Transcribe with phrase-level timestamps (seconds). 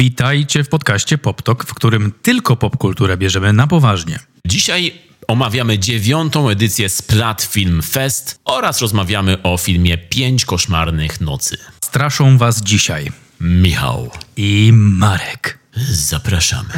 [0.00, 4.18] Witajcie w podcaście PopTok, w którym tylko popkulturę bierzemy na poważnie.
[4.46, 4.92] Dzisiaj
[5.28, 11.58] omawiamy dziewiątą edycję Splat Film Fest oraz rozmawiamy o filmie Pięć koszmarnych nocy.
[11.84, 15.58] Straszą was dzisiaj Michał, i Marek.
[15.90, 16.68] zapraszamy.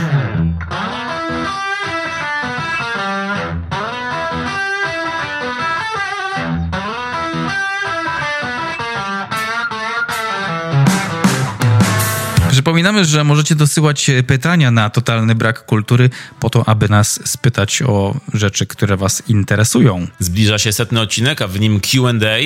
[12.62, 18.14] Przypominamy, że możecie dosyłać pytania na totalny brak kultury po to, aby nas spytać o
[18.34, 20.06] rzeczy, które was interesują.
[20.18, 22.36] Zbliża się setny odcinek, a w nim Q&A.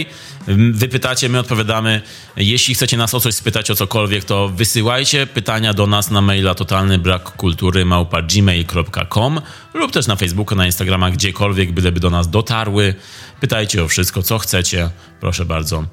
[0.73, 2.03] Wy pytacie, my odpowiadamy.
[2.37, 6.55] Jeśli chcecie nas o coś spytać, o cokolwiek, to wysyłajcie pytania do nas na maila
[6.55, 7.85] totalny brak kultury
[8.29, 9.41] gmail.com
[9.75, 12.95] lub też na Facebooku, na Instagrama, gdziekolwiek, byleby do nas dotarły.
[13.41, 14.91] Pytajcie o wszystko, co chcecie.
[15.21, 15.85] Proszę bardzo.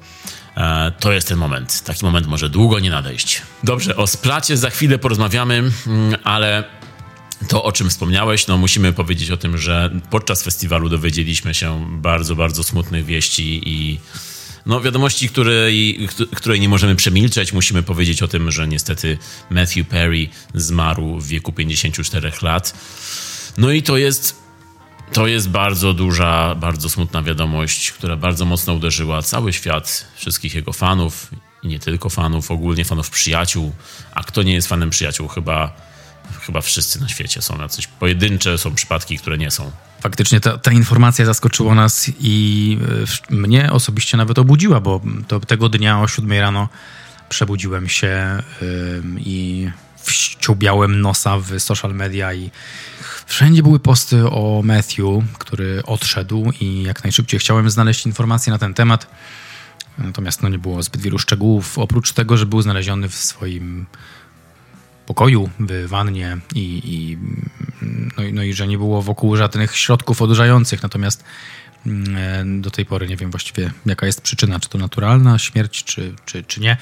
[0.56, 1.82] E, To jest ten moment.
[1.84, 3.42] Taki moment może długo nie nadejść.
[3.64, 5.54] Dobrze, o splacie za chwilę porozmawiamy,
[5.86, 6.64] mm, ale
[7.48, 12.36] to, o czym wspomniałeś, no musimy powiedzieć o tym, że podczas festiwalu dowiedzieliśmy się bardzo,
[12.36, 13.98] bardzo smutnych wieści i
[14.66, 17.52] no, wiadomości, której, której nie możemy przemilczeć.
[17.52, 19.18] Musimy powiedzieć o tym, że niestety
[19.50, 22.74] Matthew Perry zmarł w wieku 54 lat.
[23.58, 24.43] No i to jest
[25.14, 30.72] to jest bardzo duża, bardzo smutna wiadomość, która bardzo mocno uderzyła cały świat, wszystkich jego
[30.72, 31.30] fanów
[31.62, 33.72] i nie tylko fanów, ogólnie fanów przyjaciół.
[34.14, 35.28] A kto nie jest fanem przyjaciół?
[35.28, 35.72] Chyba,
[36.40, 39.70] chyba wszyscy na świecie są jacyś pojedyncze, są przypadki, które nie są.
[40.00, 42.78] Faktycznie ta, ta informacja zaskoczyła nas i
[43.30, 46.68] e, mnie osobiście nawet obudziła, bo to tego dnia o 7 rano
[47.28, 49.70] przebudziłem się ym, i
[50.04, 52.50] wściubiałem nosa w social media i
[53.26, 58.74] wszędzie były posty o Matthew, który odszedł i jak najszybciej chciałem znaleźć informacje na ten
[58.74, 59.06] temat.
[59.98, 63.86] Natomiast no, nie było zbyt wielu szczegółów, oprócz tego, że był znaleziony w swoim
[65.06, 67.18] pokoju, w wannie i, i,
[68.16, 70.82] no, no i że nie było wokół żadnych środków odurzających.
[70.82, 71.24] Natomiast
[71.86, 76.14] mm, do tej pory nie wiem właściwie, jaka jest przyczyna, czy to naturalna śmierć, czy,
[76.24, 76.76] czy, czy nie.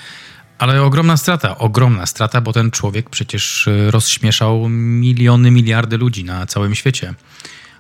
[0.63, 6.47] Ale ogromna strata, ogromna strata, bo ten człowiek przecież y, rozśmieszał miliony, miliardy ludzi na
[6.47, 7.15] całym świecie.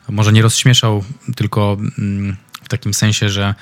[0.09, 1.05] Może nie rozśmieszał,
[1.37, 3.55] tylko mm, w takim sensie, że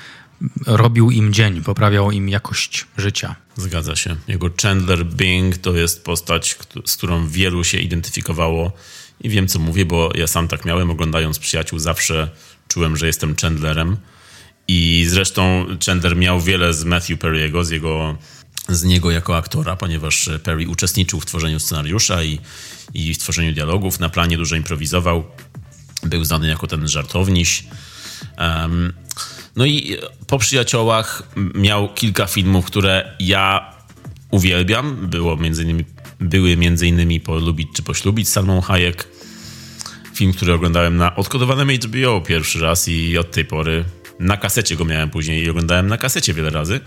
[0.67, 3.35] robił im dzień, poprawiał im jakość życia.
[3.55, 4.15] Zgadza się.
[4.27, 8.71] Jego Chandler Bing to jest postać, z którą wielu się identyfikowało
[9.19, 12.29] i wiem, co mówię, bo ja sam tak miałem, oglądając Przyjaciół, zawsze
[12.67, 13.97] czułem, że jestem Chandlerem
[14.67, 18.17] i zresztą Chandler miał wiele z Matthew Perry'ego, z jego
[18.69, 22.39] z niego jako aktora, ponieważ Perry uczestniczył w tworzeniu scenariusza i,
[22.93, 25.23] i w tworzeniu dialogów, na planie dużo improwizował,
[26.03, 27.63] był znany jako ten żartowniś.
[28.37, 28.93] Em,
[29.55, 31.23] no i po przyjaciołach
[31.55, 33.75] miał kilka filmów, które ja
[34.31, 35.07] uwielbiam.
[35.07, 35.85] Było między innymi,
[36.19, 39.07] były między innymi Polubić czy Poślubić Salmą Hayek.
[40.13, 43.85] Film, który oglądałem na odkodowanym HBO pierwszy raz i od tej pory
[44.19, 46.79] na kasecie go miałem później i oglądałem na kasecie wiele razy.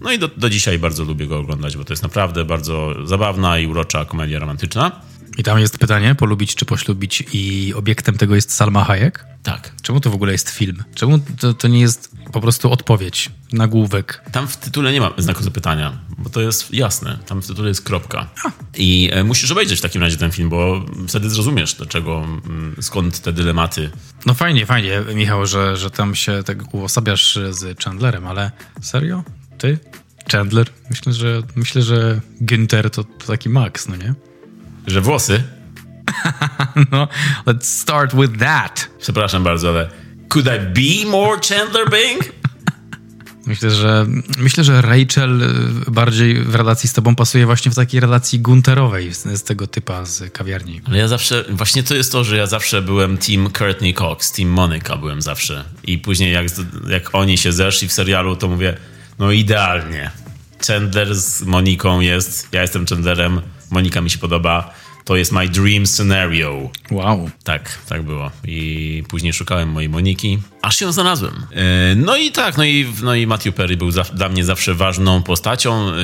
[0.00, 3.58] No i do, do dzisiaj bardzo lubię go oglądać, bo to jest naprawdę bardzo zabawna
[3.58, 5.00] i urocza komedia romantyczna.
[5.38, 9.24] I tam jest pytanie, polubić czy poślubić i obiektem tego jest Salma Hayek?
[9.42, 9.72] Tak.
[9.82, 10.84] Czemu to w ogóle jest film?
[10.94, 14.22] Czemu to, to nie jest po prostu odpowiedź, nagłówek?
[14.32, 17.18] Tam w tytule nie ma znaku zapytania, bo to jest jasne.
[17.26, 18.28] Tam w tytule jest kropka.
[18.76, 23.20] I e, musisz obejrzeć w takim razie ten film, bo wtedy zrozumiesz, dlaczego, mm, skąd
[23.20, 23.90] te dylematy.
[24.26, 29.22] No fajnie, fajnie, Michał, że, że tam się tak uosabiasz z Chandlerem, ale serio?
[29.58, 29.78] Ty?
[30.32, 30.66] Chandler?
[30.90, 34.14] Myślę, że myślę, że Günther to, to taki Max, no nie?
[34.86, 35.42] Że włosy,
[36.92, 37.08] No,
[37.46, 38.88] let's start with that.
[38.98, 39.90] przepraszam bardzo, ale
[40.28, 40.58] could I
[41.04, 42.24] be more Chandler Bing?
[43.46, 44.06] Myślę, że
[44.38, 49.14] myślę, że Rachel y, bardziej w relacji z tobą pasuje właśnie w takiej relacji Gunterowej
[49.14, 50.80] z, z tego typa z kawiarni.
[50.84, 54.48] Ale ja zawsze, właśnie to jest to, że ja zawsze byłem team Courtney Cox, team
[54.48, 55.64] Monica byłem zawsze.
[55.84, 56.46] I później jak,
[56.88, 58.76] jak oni się zeszli w serialu, to mówię,
[59.18, 60.10] no idealnie.
[60.66, 63.40] Chandler z Moniką jest, ja jestem Chandlerem,
[63.70, 66.70] Monika mi się podoba, to jest my dream scenario.
[66.90, 67.30] Wow.
[67.44, 68.30] Tak, tak było.
[68.44, 71.46] I później szukałem mojej Moniki, aż ją znalazłem.
[71.52, 74.74] E, No i tak, no i, no i Matthew Perry był za, dla mnie zawsze
[74.74, 75.90] ważną postacią.
[75.90, 75.94] E,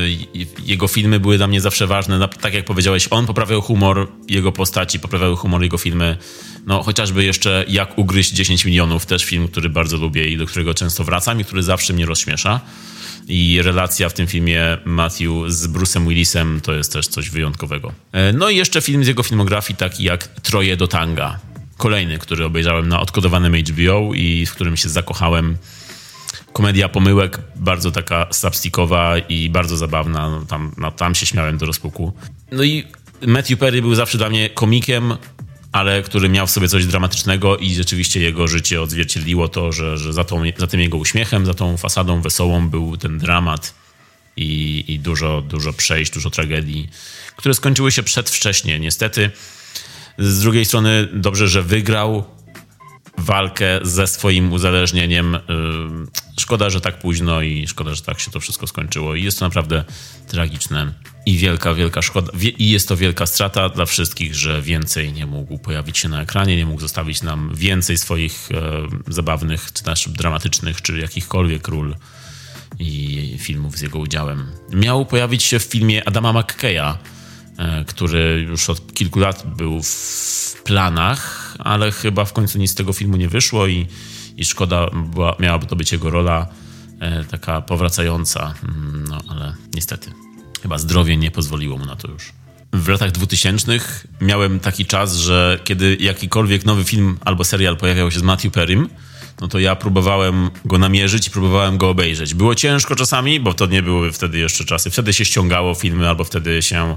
[0.65, 2.29] Jego filmy były dla mnie zawsze ważne.
[2.29, 6.17] Tak jak powiedziałeś, on poprawiał humor jego postaci, poprawiały humor jego filmy.
[6.67, 10.75] No chociażby jeszcze Jak ugryźć 10 milionów, też film, który bardzo lubię i do którego
[10.75, 12.61] często wracam i który zawsze mnie rozśmiesza.
[13.29, 17.93] I relacja w tym filmie Matthew z Bruce'em Willisem to jest też coś wyjątkowego.
[18.13, 21.39] E, No i jeszcze film z jego filmografii, taki jak Troje do tanga.
[21.77, 25.57] Kolejny, który obejrzałem na odkodowanym HBO i w którym się zakochałem.
[26.53, 30.31] Komedia pomyłek, bardzo taka slapstickowa i bardzo zabawna.
[30.31, 32.13] No, tam, no, tam się śmiałem do rozpuku.
[32.53, 32.85] No i
[33.27, 35.17] Matthew Perry był zawsze dla mnie komikiem,
[35.73, 40.13] ale który miał w sobie coś dramatycznego i rzeczywiście jego życie odzwierciedliło to, że, że
[40.13, 43.75] za, tą, za tym jego uśmiechem, za tą fasadą wesołą był ten dramat
[44.37, 46.89] i, i dużo, dużo przejść, dużo tragedii,
[47.37, 48.81] które skończyły się przedwcześnie.
[48.81, 49.31] Niestety,
[50.19, 52.25] z drugiej strony dobrze, że wygrał
[53.19, 55.39] walkę ze swoim uzależnieniem.
[56.41, 59.15] Szkoda, że tak późno i szkoda, że tak się to wszystko skończyło.
[59.15, 59.85] I jest to naprawdę
[60.29, 60.93] tragiczne
[61.27, 62.33] i wielka, wielka szkoda.
[62.59, 66.57] I jest to wielka strata dla wszystkich, że więcej nie mógł pojawić się na ekranie,
[66.57, 71.97] nie mógł zostawić nam więcej swoich e, zabawnych, czy też dramatycznych, czy jakichkolwiek ról
[72.79, 74.47] i filmów z jego udziałem.
[74.73, 76.99] Miał pojawić się w filmie Adama McKeya,
[77.59, 82.75] e, który już od kilku lat był w planach, ale chyba w końcu nic z
[82.75, 83.87] tego filmu nie wyszło i,
[84.37, 86.47] i szkoda, była, miałaby to być jego rola
[87.01, 90.22] e, taka powracająca, mm, no ale niestety
[90.63, 92.33] chyba zdrowie nie pozwoliło mu na to już.
[92.73, 93.81] W latach 2000
[94.21, 98.89] miałem taki czas, że kiedy jakikolwiek nowy film albo serial pojawiał się z Matthew Perrym,
[99.41, 102.35] no to ja próbowałem go namierzyć i próbowałem go obejrzeć.
[102.35, 104.91] Było ciężko czasami, bo to nie były wtedy jeszcze czasy.
[104.91, 106.97] Wtedy się ściągało filmy, albo wtedy się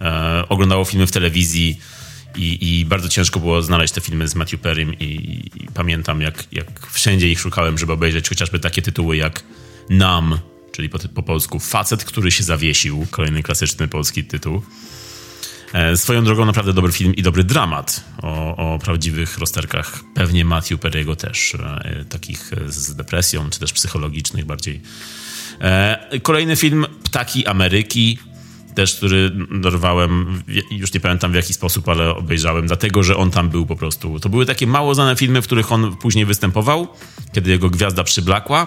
[0.00, 1.80] e, oglądało filmy w telewizji
[2.36, 5.04] i, i, bardzo ciężko było znaleźć te filmy z Matthew Perrym i,
[5.54, 9.42] i, pamiętam, jak, jak wszędzie ich szukałem, żeby obejrzeć chociażby takie tytuły jak
[9.90, 10.38] Nam,
[10.72, 14.62] czyli po, po polsku Facet, który się zawiesił, kolejny klasyczny polski tytuł.
[15.72, 20.00] E, swoją drogą naprawdę dobry film i dobry dramat o, o prawdziwych rozterkach.
[20.14, 24.80] Pewnie Matthew Perry'ego też, e, takich z depresją, czy też psychologicznych bardziej.
[25.60, 28.18] E, kolejny film Ptaki Ameryki,
[28.74, 33.48] też, który dorwałem, już nie pamiętam w jaki sposób, ale obejrzałem, dlatego, że on tam
[33.48, 34.20] był po prostu.
[34.20, 36.88] To były takie mało znane filmy, w których on później występował,
[37.32, 38.66] kiedy jego gwiazda przyblakła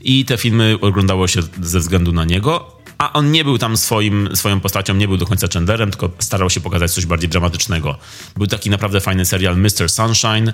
[0.00, 4.28] i te filmy oglądało się ze względu na niego, a on nie był tam swoim,
[4.34, 7.98] swoją postacią, nie był do końca Chenderem, tylko starał się pokazać coś bardziej dramatycznego.
[8.36, 9.90] Był taki naprawdę fajny serial Mr.
[9.90, 10.48] Sunshine,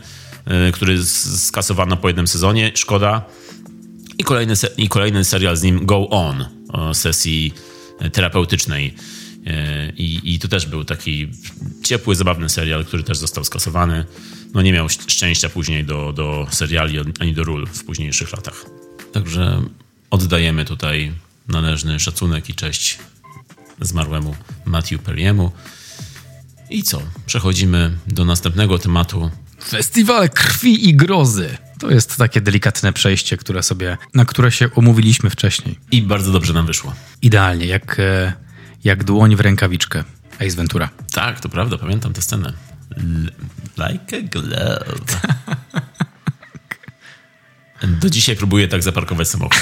[0.69, 1.05] y, który
[1.37, 3.25] skasowano po jednym sezonie, szkoda.
[4.19, 7.55] I kolejny, I kolejny serial z nim Go On, o sesji
[8.13, 8.95] terapeutycznej.
[9.47, 11.29] Y, I, I to też był taki
[11.83, 14.05] ciepły, zabawny serial, który też został skasowany.
[14.55, 18.86] No nie miał szczęścia później do, do seriali ani do ról w późniejszych latach.
[19.13, 19.63] Także
[20.11, 21.13] oddajemy tutaj
[21.49, 22.99] należny szacunek i cześć
[23.81, 25.51] zmarłemu Matthew Perry'emu.
[26.71, 27.03] I co?
[27.27, 29.31] Przechodzimy do następnego tematu.
[29.69, 31.57] Festiwal krwi i grozy.
[31.79, 35.79] To jest takie delikatne przejście, które sobie, na które się umówiliśmy wcześniej.
[35.91, 36.95] I bardzo dobrze nam wyszło.
[37.23, 38.33] Idealnie, jak, e,
[38.85, 40.05] jak dłoń w rękawiczkę.
[40.39, 40.89] Ace Ventura.
[41.13, 42.53] Tak, to prawda, pamiętam tę scenę.
[42.97, 43.31] L
[43.77, 45.21] like a glove.
[47.83, 49.61] Do dzisiaj próbuję tak zaparkować samochód.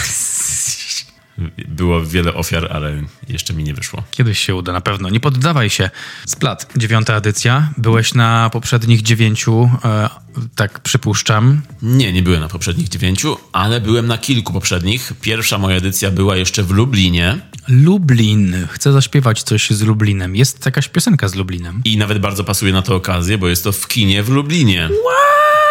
[1.69, 4.02] Było wiele ofiar, ale jeszcze mi nie wyszło.
[4.11, 5.08] Kiedyś się uda, na pewno.
[5.08, 5.90] Nie poddawaj się.
[6.26, 7.72] Splat, dziewiąta edycja.
[7.76, 10.11] Byłeś na poprzednich dziewięciu, e,
[10.55, 11.62] tak przypuszczam.
[11.82, 15.12] Nie, nie byłem na poprzednich dziewięciu, ale byłem na kilku poprzednich.
[15.20, 17.38] Pierwsza moja edycja była jeszcze w Lublinie.
[17.69, 18.67] Lublin.
[18.70, 20.37] Chcę zaśpiewać coś z Lublinem.
[20.37, 21.81] Jest jakaś piosenka z Lublinem.
[21.84, 24.88] I nawet bardzo pasuje na tę okazję, bo jest to w kinie w Lublinie.
[24.90, 25.63] Wow!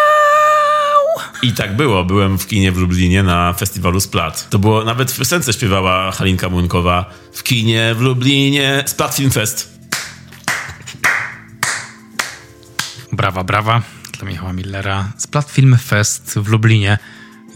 [1.43, 2.05] I tak było.
[2.05, 4.49] Byłem w kinie w Lublinie na festiwalu Splat.
[4.49, 7.09] To było, nawet w piosence śpiewała Halinka Młynkowa.
[7.33, 9.79] W kinie w Lublinie Splat Film Fest.
[13.11, 13.81] Brawa, brawa
[14.19, 15.11] dla Michała Millera.
[15.17, 16.97] Splat Film Fest w Lublinie.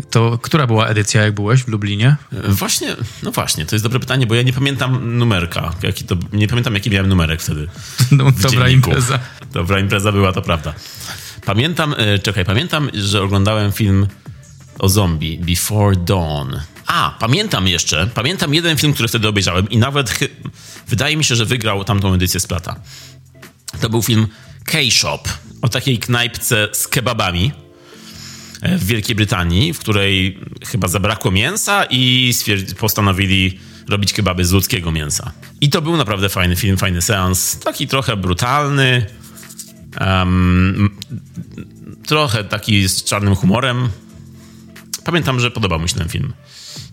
[0.10, 2.16] To która była edycja, jak byłeś w Lublinie?
[2.32, 5.74] Właśnie, no właśnie, to jest dobre pytanie, bo ja nie pamiętam numerka.
[5.84, 7.68] Jaki to, nie pamiętam, jaki miałem numerek wtedy.
[8.12, 9.20] No, dobra impreza.
[9.54, 10.74] Dobra impreza była, to prawda.
[11.48, 14.08] Pamiętam, e, czekaj, pamiętam, że oglądałem film
[14.80, 16.56] o zombie, Before Dawn.
[16.88, 20.20] A, pamiętam jeszcze, pamiętam jeden film, który wtedy obejrzałem i nawet
[20.88, 22.80] wydaje mi się, że wygrał tamtą edycję Splata.
[23.82, 24.28] To był film
[24.66, 25.20] K-Shop,
[25.62, 27.52] o takiej knajpce z kebabami
[28.62, 32.34] e, w Wielkiej Brytanii, w której chyba zabrakło mięsa i
[32.80, 35.32] postanowili robić kebaby z ludzkiego mięsa.
[35.62, 39.06] I to był naprawdę fajny film, fajny seans, taki trochę brutalny,
[40.02, 40.90] Um,
[42.06, 43.90] trochę taki z czarnym humorem.
[45.04, 46.34] Pamiętam, że podobał mi się ten film.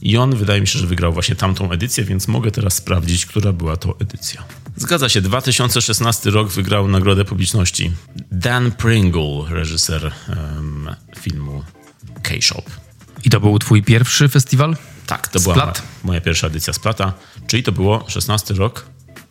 [0.03, 3.53] I on wydaje mi się, że wygrał właśnie tamtą edycję, więc mogę teraz sprawdzić, która
[3.53, 4.43] była to edycja.
[4.77, 7.93] Zgadza się, 2016 rok wygrał Nagrodę Publiczności.
[8.33, 11.65] Dan Pringle, reżyser um, filmu
[12.23, 12.63] K-Shop.
[13.25, 14.77] I to był twój pierwszy festiwal?
[15.07, 15.57] Tak, to Splat?
[15.57, 15.73] była
[16.05, 17.13] moja pierwsza edycja Splata,
[17.47, 18.87] czyli to było 16 rok,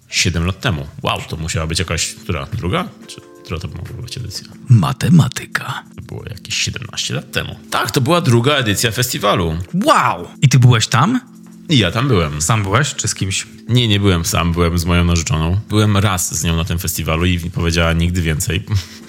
[0.10, 0.88] 7 lat temu.
[1.02, 2.90] Wow, to musiała być jakaś, która, druga?
[3.08, 4.48] Czy która to mogła być edycja?
[4.70, 5.84] Matematyka.
[5.96, 7.56] To było jakieś 17 lat temu.
[7.72, 9.58] Tak, to była druga edycja festiwalu.
[9.86, 10.28] Wow!
[10.42, 11.20] I ty byłeś tam?
[11.70, 12.42] I ja tam byłem.
[12.42, 13.48] Sam byłeś, czy z kimś?
[13.70, 15.60] Nie, nie byłem sam, byłem z moją narzeczoną.
[15.70, 18.64] Byłem raz z nią na tym festiwalu i powiedziała nigdy więcej,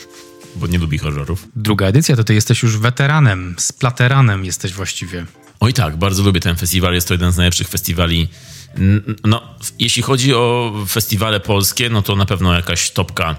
[0.57, 1.49] bo nie lubi horrorów.
[1.57, 5.27] Druga edycja, to ty jesteś już weteranem, splateranem jesteś właściwie.
[5.61, 8.29] Oj tak, bardzo lubię ten festiwal, jest to jeden z najlepszych festiwali.
[9.25, 9.43] No,
[9.79, 13.37] jeśli chodzi o festiwale polskie, no to na pewno jakaś topka,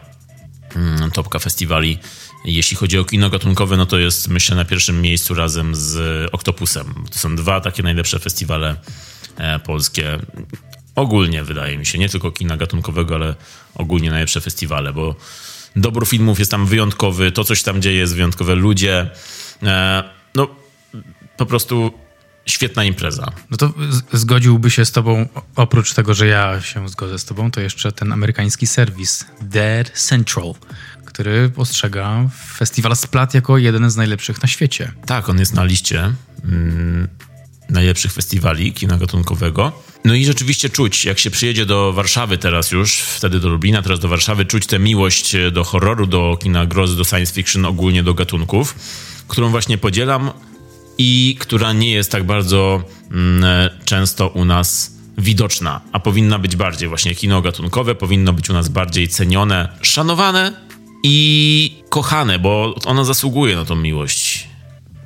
[1.13, 1.99] topka festiwali.
[2.45, 5.97] Jeśli chodzi o kino gatunkowe, no to jest myślę na pierwszym miejscu razem z
[6.31, 6.93] Octopusem.
[7.11, 8.75] To są dwa takie najlepsze festiwale
[9.37, 10.19] e, polskie.
[10.95, 13.35] Ogólnie wydaje mi się, nie tylko kina gatunkowego, ale
[13.75, 15.15] ogólnie najlepsze festiwale, bo
[15.75, 19.09] dobór filmów jest tam wyjątkowy, to coś tam dzieje jest wyjątkowe, ludzie.
[19.63, 20.03] E,
[20.35, 20.47] no,
[21.37, 21.91] po prostu
[22.45, 23.31] świetna impreza.
[23.51, 23.73] No to
[24.13, 28.11] zgodziłby się z tobą, oprócz tego, że ja się zgodzę z tobą, to jeszcze ten
[28.11, 30.53] amerykański serwis Dead Central,
[31.05, 34.91] który postrzega festiwal Splat jako jeden z najlepszych na świecie.
[35.05, 37.07] Tak, on jest na liście mm,
[37.69, 39.71] najlepszych festiwali kina gatunkowego.
[40.05, 43.99] No i rzeczywiście czuć, jak się przyjedzie do Warszawy teraz już, wtedy do Lublina, teraz
[43.99, 48.13] do Warszawy, czuć tę miłość do horroru, do kina grozy, do science fiction, ogólnie do
[48.13, 48.75] gatunków,
[49.27, 50.31] którą właśnie podzielam
[50.97, 53.43] i która nie jest tak bardzo mm,
[53.85, 56.89] często u nas widoczna, a powinna być bardziej.
[56.89, 60.53] Właśnie kino gatunkowe powinno być u nas bardziej cenione, szanowane
[61.03, 64.47] i kochane, bo ona zasługuje na tą miłość.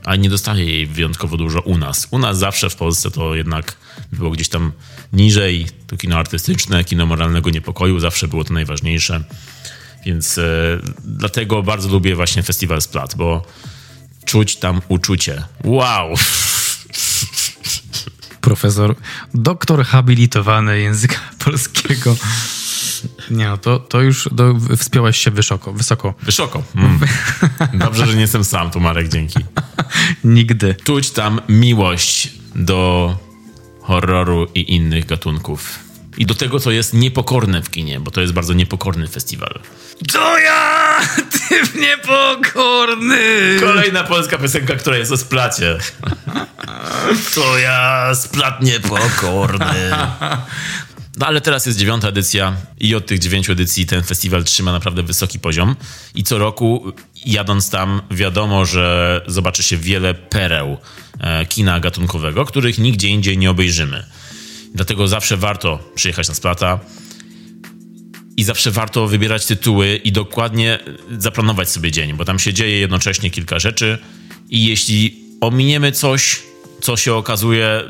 [0.06, 2.08] Ale nie dostaje jej wyjątkowo dużo u nas.
[2.12, 3.78] U nas zawsze w Polsce to jednak
[4.12, 4.72] było gdzieś tam
[5.14, 5.68] niżej.
[5.88, 9.24] To kino artystyczne, kino moralnego niepokoju, zawsze było to najważniejsze.
[10.06, 10.44] Więc e,
[11.04, 13.46] dlatego bardzo lubię właśnie festiwal Splat, bo
[14.30, 15.44] czuć tam uczucie.
[15.64, 16.14] Wow!
[18.42, 18.96] Profesor,
[19.34, 22.16] doktor habilitowany języka polskiego.
[23.32, 26.14] Nie no, to, to już do, wspiąłeś się wysoko, wysoko.
[26.24, 26.64] Wysoko.
[26.76, 27.00] Mm.
[27.74, 29.40] Dobrze, że nie jestem sam tu, Marek, dzięki.
[30.24, 30.76] Nigdy.
[30.84, 33.18] Czuć tam miłość do
[33.82, 35.80] horroru i innych gatunków.
[36.20, 39.60] I do tego, co jest niepokorne w kinie, bo to jest bardzo niepokorny festiwal.
[40.14, 41.00] To ja,
[41.50, 43.18] ty niepokorny!
[43.60, 45.78] Kolejna polska piosenka, która jest o splacie.
[47.36, 49.92] To ja, splat niepokorny.
[51.18, 55.04] No ale teraz jest dziewiąta edycja i od tych dziewięciu edycji ten festiwal trzyma naprawdę
[55.04, 55.76] wysoki poziom.
[56.16, 56.94] I co roku
[57.26, 60.78] jadąc tam wiadomo, że zobaczy się wiele pereł
[61.20, 64.04] e, kina gatunkowego, których nigdzie indziej nie obejrzymy.
[64.76, 66.80] Dlatego zawsze warto przyjechać na Splata
[68.38, 70.80] i zawsze warto wybierać tytuły i dokładnie
[71.18, 73.98] zaplanować sobie dzień, bo tam się dzieje jednocześnie kilka rzeczy
[74.50, 76.42] i jeśli ominiemy coś,
[76.82, 77.84] co się okazuje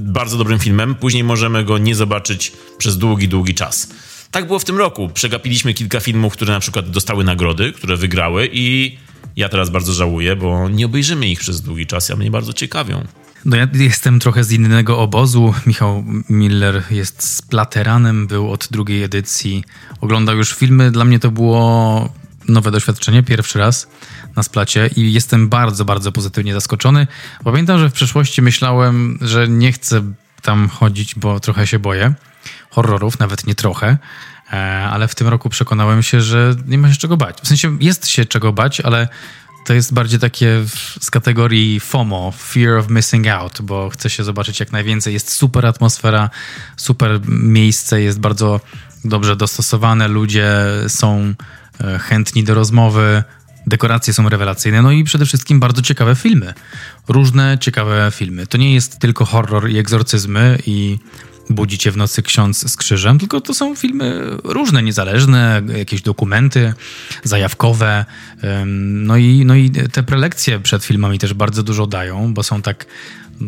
[0.00, 3.88] bardzo dobrym filmem, później możemy go nie zobaczyć przez długi, długi czas.
[4.30, 5.08] Tak było w tym roku.
[5.08, 8.96] Przegapiliśmy kilka filmów, które na przykład dostały nagrody, które wygrały i
[9.36, 13.04] ja teraz bardzo żałuję, bo nie obejrzymy ich przez długi czas, a mnie bardzo ciekawią.
[13.44, 15.54] No ja jestem trochę z innego obozu.
[15.66, 19.64] Michał Miller jest splateranem, był od drugiej edycji.
[20.00, 20.90] Oglądał już filmy.
[20.90, 22.08] Dla mnie to było
[22.48, 23.88] nowe doświadczenie, pierwszy raz
[24.36, 27.06] na splacie i jestem bardzo, bardzo pozytywnie zaskoczony.
[27.44, 30.02] Pamiętam, że w przeszłości myślałem, że nie chcę
[30.42, 32.14] tam chodzić, bo trochę się boję
[32.70, 33.98] horrorów, nawet nie trochę.
[34.52, 37.40] E, Ale w tym roku przekonałem się, że nie ma się czego bać.
[37.40, 39.08] W sensie jest się czego bać, ale
[39.64, 40.64] to jest bardziej takie
[41.00, 45.14] z kategorii FOMO, Fear of Missing Out, bo chce się zobaczyć jak najwięcej.
[45.14, 46.30] Jest super atmosfera,
[46.76, 48.60] super miejsce, jest bardzo
[49.04, 50.52] dobrze dostosowane, ludzie
[50.88, 51.34] są
[51.80, 53.22] e, chętni do rozmowy,
[53.66, 56.54] dekoracje są rewelacyjne, no i przede wszystkim bardzo ciekawe filmy.
[57.08, 58.46] Różne ciekawe filmy.
[58.46, 60.98] To nie jest tylko horror i egzorcyzmy i
[61.50, 66.74] budzi cię w nocy ksiądz z krzyżem, tylko to są filmy różne, niezależne, jakieś dokumenty
[67.24, 68.04] zajawkowe.
[68.76, 72.86] No i, no i te prelekcje przed filmami też bardzo dużo dają, bo są tak,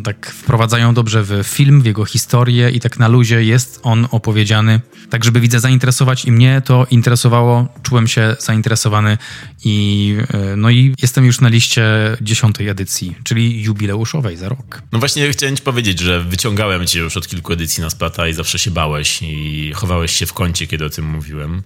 [0.03, 4.81] tak wprowadzają dobrze w film, w jego historię i tak na luzie jest on opowiedziany,
[5.09, 9.17] tak żeby widza zainteresować i mnie to interesowało, czułem się zainteresowany
[9.63, 10.17] i,
[10.53, 11.85] y, no i jestem już na liście
[12.21, 14.81] dziesiątej edycji, czyli jubileuszowej za rok.
[14.91, 18.33] No właśnie chciałem ci powiedzieć, że wyciągałem cię już od kilku edycji na Splata i
[18.33, 21.63] zawsze się bałeś i chowałeś się w kącie, kiedy o tym mówiłem.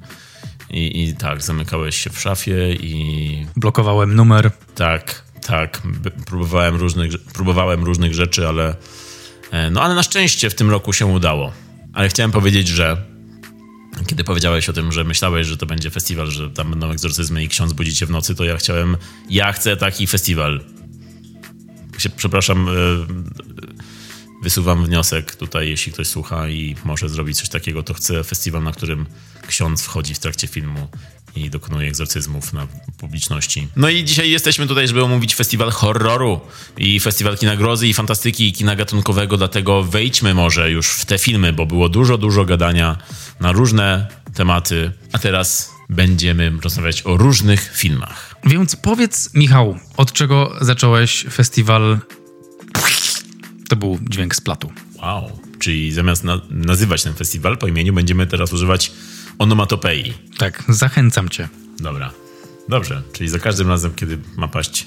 [0.69, 5.81] I, I tak, zamykałeś się w szafie i Blokowałem numer, tak, tak,
[6.25, 8.75] próbowałem różnych, próbowałem różnych rzeczy, ale
[9.51, 11.53] e, no ale na szczęście w tym roku się udało.
[11.93, 12.97] Ale chciałem powiedzieć, że
[14.07, 17.47] kiedy powiedziałeś o tym, że myślałeś, że to będzie festiwal, że tam będą egzorcyzmy i
[17.47, 18.97] ksiądz budzi cię w nocy, to ja chciałem,
[19.29, 20.63] ja chcę taki festiwal.
[22.15, 22.71] Przepraszam, e,
[24.43, 28.71] wysuwam wniosek tutaj, jeśli ktoś słucha i może zrobić coś takiego, to chcę festiwal, na
[28.71, 29.05] którym
[29.47, 30.87] ksiądz wchodzi w trakcie filmu
[31.35, 32.67] i dokonuje egzorcyzmów na
[32.97, 33.67] publiczności.
[33.75, 36.39] No i dzisiaj jesteśmy tutaj, żeby omówić festiwal horroru
[36.77, 41.17] i festiwal kina grozy i fantastyki i kina gatunkowego, dlatego wejdźmy może już w te
[41.17, 42.97] filmy, bo było dużo, dużo gadania
[43.39, 48.35] na różne tematy, a teraz będziemy rozmawiać o różnych filmach.
[48.45, 51.99] Więc powiedz, Michał, od czego zacząłeś festiwal?
[53.69, 54.71] To był dźwięk z platu.
[55.01, 55.39] Wow.
[55.59, 58.91] Czyli zamiast na nazywać ten festiwal po imieniu, będziemy teraz używać
[59.39, 60.13] onomatopei.
[60.37, 61.49] Tak, zachęcam cię.
[61.79, 62.11] Dobra.
[62.69, 63.01] Dobrze.
[63.13, 64.85] Czyli za każdym razem, kiedy ma paść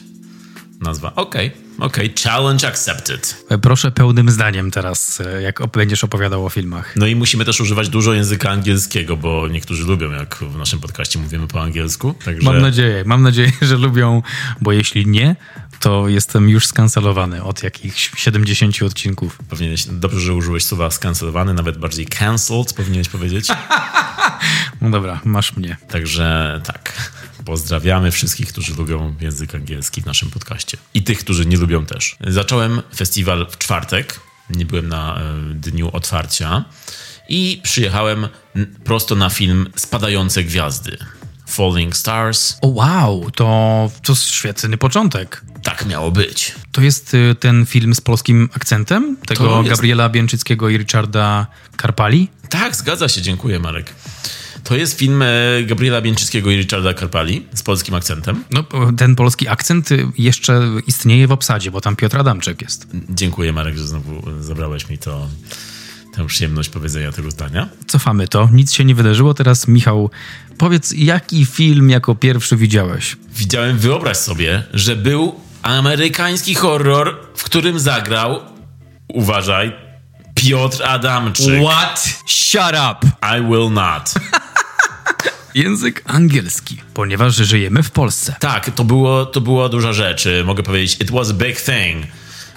[0.80, 1.12] nazwa.
[1.14, 2.10] Okej, okay, okej.
[2.10, 2.22] Okay.
[2.24, 3.44] Challenge accepted.
[3.62, 6.96] Proszę pełnym zdaniem teraz, e, jak będziesz opowiadał o filmach.
[6.96, 11.18] No i musimy też używać dużo języka angielskiego, bo niektórzy lubią, jak w naszym podcaście
[11.18, 12.14] mówimy po angielsku.
[12.24, 12.44] Także...
[12.44, 14.22] Mam nadzieję, mam nadzieję, że lubią,
[14.60, 15.36] bo jeśli nie,
[15.82, 19.38] to jestem już skancelowany od jakichś 70 odcinków.
[19.48, 23.48] Powinieneś, dobrze, że użyłeś słowa skancelowany, nawet bardziej cancelled, powinieneś powiedzieć.
[24.80, 25.76] no dobra, masz mnie.
[25.88, 27.10] Także tak.
[27.44, 30.78] Pozdrawiamy wszystkich, którzy lubią język angielski w naszym podcaście.
[30.94, 32.16] I tych, którzy nie lubią też.
[32.26, 34.20] Zacząłem festiwal w czwartek.
[34.50, 36.64] Nie byłem na e, dniu otwarcia.
[37.28, 38.28] I przyjechałem
[38.84, 40.98] prosto na film Spadające Gwiazdy.
[41.52, 42.58] Falling Stars.
[42.60, 45.42] O wow, to, to świetny początek.
[45.62, 46.54] Tak miało być.
[46.72, 49.16] To jest y, ten film z polskim akcentem?
[49.26, 49.62] Tego.
[49.62, 52.28] Gabriela Bięczyckiego i Richarda Karpali?
[52.48, 53.94] Tak, zgadza się, dziękuję Marek.
[54.64, 55.28] To jest film e,
[55.66, 58.44] Gabriela Bięczyckiego i Richarda Karpali z polskim akcentem.
[58.50, 58.64] No,
[58.96, 62.86] ten polski akcent y, jeszcze istnieje w obsadzie, bo tam Piotr Adamczyk jest.
[63.10, 65.28] Dziękuję Marek, że znowu zabrałeś mi to
[66.14, 67.68] tę przyjemność powiedzenia tego zdania.
[67.86, 69.34] Cofamy to, nic się nie wydarzyło.
[69.34, 70.10] Teraz Michał,
[70.62, 73.16] powiedz, jaki film jako pierwszy widziałeś?
[73.34, 78.40] Widziałem, wyobraź sobie, że był amerykański horror, w którym zagrał,
[79.08, 79.72] uważaj,
[80.34, 81.64] Piotr Adamczyk.
[81.64, 82.08] What?
[82.26, 82.98] Shut up!
[83.36, 84.14] I will not.
[85.54, 88.36] Język angielski, ponieważ żyjemy w Polsce.
[88.40, 90.28] Tak, to było, to była duża rzecz.
[90.44, 92.06] Mogę powiedzieć, it was a big thing.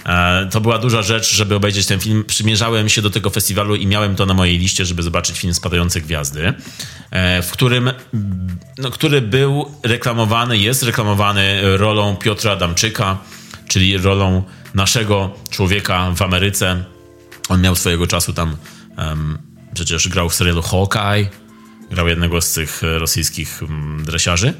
[0.05, 2.23] E, to była duża rzecz, żeby obejrzeć ten film.
[2.27, 6.01] Przymierzałem się do tego festiwalu i miałem to na mojej liście, żeby zobaczyć film Spadające
[6.01, 6.53] Gwiazdy,
[7.11, 7.91] e, w którym,
[8.77, 13.17] no, który był reklamowany, jest reklamowany rolą Piotra Adamczyka,
[13.67, 16.83] czyli rolą naszego człowieka w Ameryce.
[17.49, 18.55] On miał swojego czasu tam,
[18.97, 19.37] um,
[19.73, 21.29] przecież grał w serialu Hawkeye,
[21.91, 23.61] grał jednego z tych rosyjskich
[24.03, 24.53] dresiarzy.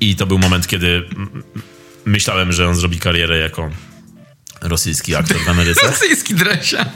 [0.00, 1.04] I to był moment, kiedy
[2.06, 3.70] myślałem, że on zrobi karierę jako
[4.60, 5.86] rosyjski aktor w Ameryce.
[5.90, 6.86] rosyjski dresiarz.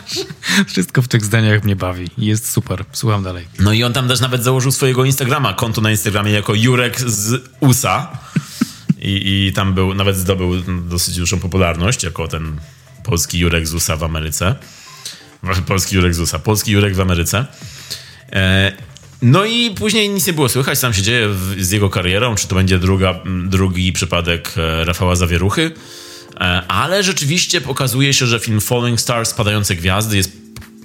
[0.66, 2.10] Wszystko w tych zdaniach mnie bawi.
[2.18, 2.84] Jest super.
[2.92, 3.46] Słucham dalej.
[3.58, 7.50] No i on tam też nawet założył swojego Instagrama, konto na Instagramie jako Jurek z
[7.60, 8.18] USA.
[8.98, 12.60] I, I tam był, nawet zdobył dosyć dużą popularność jako ten
[13.04, 14.54] polski Jurek z USA w Ameryce.
[15.66, 16.38] Polski Jurek z USA.
[16.38, 17.46] Polski Jurek w Ameryce.
[19.22, 21.28] No i później nic nie było słychać, co tam się dzieje
[21.58, 25.70] z jego karierą, czy to będzie druga, drugi przypadek e, Rafała Zawieruchy.
[26.40, 30.32] E, ale rzeczywiście pokazuje się, że film Falling Stars, Spadające Gwiazdy jest,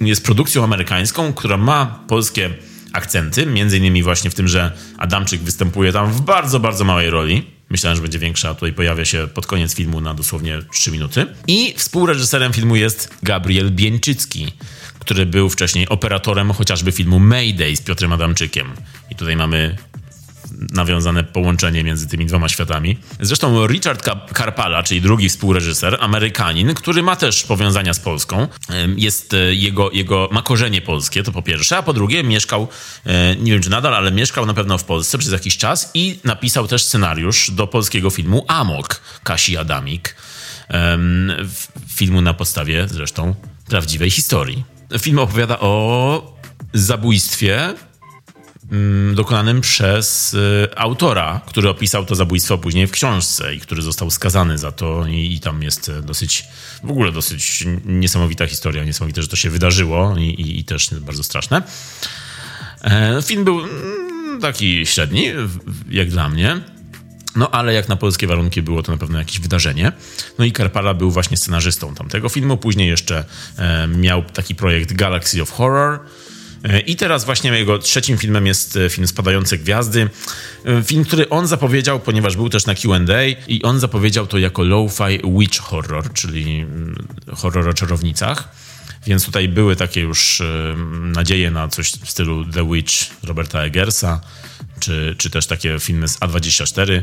[0.00, 2.50] jest produkcją amerykańską, która ma polskie
[2.92, 7.46] akcenty, między innymi właśnie w tym, że Adamczyk występuje tam w bardzo, bardzo małej roli.
[7.70, 11.26] Myślałem, że będzie większa, a tutaj pojawia się pod koniec filmu na dosłownie 3 minuty.
[11.46, 14.52] I współreżyserem filmu jest Gabriel Bieńczycki,
[15.04, 18.72] który był wcześniej operatorem chociażby filmu Mayday z Piotrem Adamczykiem.
[19.10, 19.76] I tutaj mamy
[20.72, 22.98] nawiązane połączenie między tymi dwoma światami.
[23.20, 28.48] Zresztą Richard Karpala, czyli drugi współreżyser, Amerykanin, który ma też powiązania z Polską,
[28.96, 32.68] jest e, jego, jego ma korzenie polskie, to po pierwsze, a po drugie mieszkał,
[33.06, 36.18] e, nie wiem czy nadal, ale mieszkał na pewno w Polsce przez jakiś czas i
[36.24, 40.16] napisał też scenariusz do polskiego filmu Amok Kasi Adamik.
[41.88, 43.34] Filmu na podstawie zresztą
[43.68, 44.73] prawdziwej historii.
[44.98, 46.36] Film opowiada o
[46.72, 47.74] zabójstwie
[48.72, 54.10] mm, dokonanym przez y, autora, który opisał to zabójstwo później w książce i który został
[54.10, 56.44] skazany za to i, i tam jest dosyć,
[56.84, 61.22] w ogóle dosyć niesamowita historia, niesamowite, że to się wydarzyło i, i, i też bardzo
[61.22, 61.62] straszne.
[62.84, 65.26] E, film był mm, taki średni,
[65.90, 66.73] jak dla mnie.
[67.36, 69.92] No ale jak na polskie warunki było to na pewno jakieś wydarzenie.
[70.38, 72.56] No i Karpala był właśnie scenarzystą tamtego filmu.
[72.56, 73.24] Później jeszcze
[73.58, 76.00] e, miał taki projekt Galaxy of Horror.
[76.64, 80.10] E, I teraz właśnie jego trzecim filmem jest e, film Spadające Gwiazdy.
[80.64, 84.62] E, film, który on zapowiedział, ponieważ był też na Q&A i on zapowiedział to jako
[84.62, 88.48] lo-fi witch horror, czyli mm, horror o czarownicach.
[89.06, 90.42] Więc tutaj były takie już
[91.00, 94.20] nadzieje na coś w stylu The Witch Roberta Eggersa,
[94.80, 97.02] czy, czy też takie filmy z A24.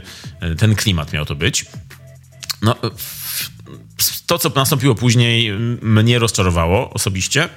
[0.57, 1.65] Ten klimat miał to być.
[2.61, 2.75] No,
[4.25, 7.49] to, co nastąpiło później, mnie rozczarowało osobiście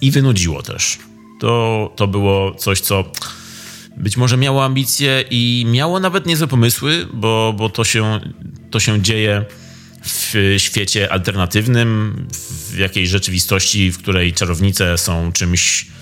[0.00, 0.98] i wynudziło też.
[1.40, 3.12] To, to było coś, co
[3.96, 8.20] być może miało ambicje i miało nawet niezłe pomysły, bo, bo to, się,
[8.70, 9.44] to się dzieje
[10.04, 12.26] w świecie alternatywnym,
[12.70, 15.99] w jakiejś rzeczywistości, w której czarownice są czymś e,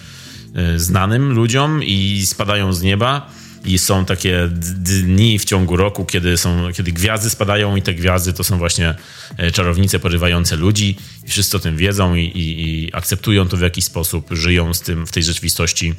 [0.76, 3.30] znanym ludziom i spadają z nieba.
[3.64, 8.32] I są takie dni w ciągu roku, kiedy, są, kiedy gwiazdy spadają, i te gwiazdy
[8.32, 8.94] to są właśnie
[9.36, 10.96] e, czarownice porywające ludzi.
[11.24, 14.80] I wszyscy o tym wiedzą i, i, i akceptują to w jakiś sposób, żyją z
[14.80, 15.94] tym w tej rzeczywistości.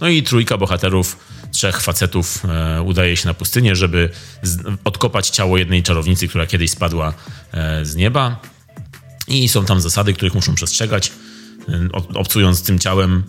[0.00, 1.16] No i trójka bohaterów
[1.52, 4.10] trzech facetów e, udaje się na pustynię, żeby
[4.42, 7.14] z, odkopać ciało jednej czarownicy, która kiedyś spadła
[7.52, 8.40] e, z nieba.
[9.28, 11.12] I są tam zasady, których muszą przestrzegać,
[11.68, 13.22] e, obcując tym ciałem.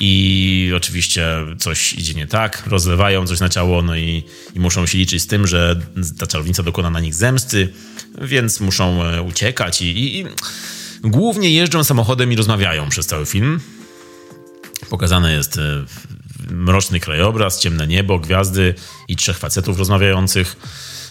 [0.00, 1.26] I oczywiście
[1.58, 5.26] coś idzie nie tak, rozlewają coś na ciało, no i, i muszą się liczyć z
[5.26, 5.80] tym, że
[6.18, 7.72] ta czarownica dokona na nich zemsty,
[8.20, 10.26] więc muszą e, uciekać i, i, i
[11.02, 13.60] głównie jeżdżą samochodem i rozmawiają przez cały film.
[14.90, 15.84] Pokazane jest e,
[16.50, 18.74] mroczny krajobraz, ciemne niebo, gwiazdy
[19.08, 20.56] i trzech facetów rozmawiających.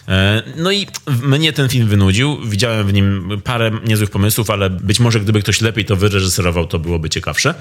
[0.08, 0.86] E, no i
[1.22, 2.38] mnie ten film wynudził.
[2.46, 6.78] Widziałem w nim parę niezłych pomysłów, ale być może gdyby ktoś lepiej to wyreżyserował, to
[6.78, 7.54] byłoby ciekawsze.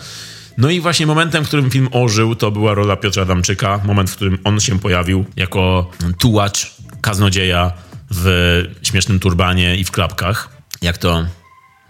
[0.58, 3.82] No i właśnie momentem, w którym film ożył, to była rola Piotra Adamczyka.
[3.86, 7.72] Moment, w którym on się pojawił jako tułacz, kaznodzieja
[8.12, 10.50] w śmiesznym turbanie i w klapkach.
[10.82, 11.26] Jak to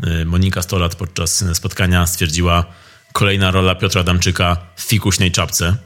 [0.03, 2.65] e, Monika Stolat podczas spotkania stwierdziła,
[3.13, 5.77] kolejna rola Piotra Adamczyka w fikuśnej czapce.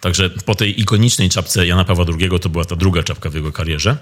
[0.00, 3.52] Także po tej ikonicznej czapce Jana Pawła II to była ta druga czapka w jego
[3.52, 3.96] karierze.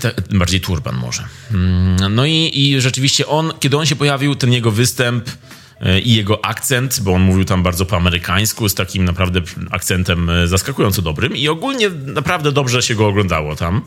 [0.00, 1.22] Te, bardziej turban może.
[1.50, 5.30] Mm, no i, i rzeczywiście on, kiedy on się pojawił, ten jego występ
[6.04, 9.40] i jego akcent, bo on mówił tam bardzo po amerykańsku, z takim naprawdę
[9.70, 13.82] akcentem e, zaskakująco dobrym i ogólnie naprawdę dobrze się go oglądało tam.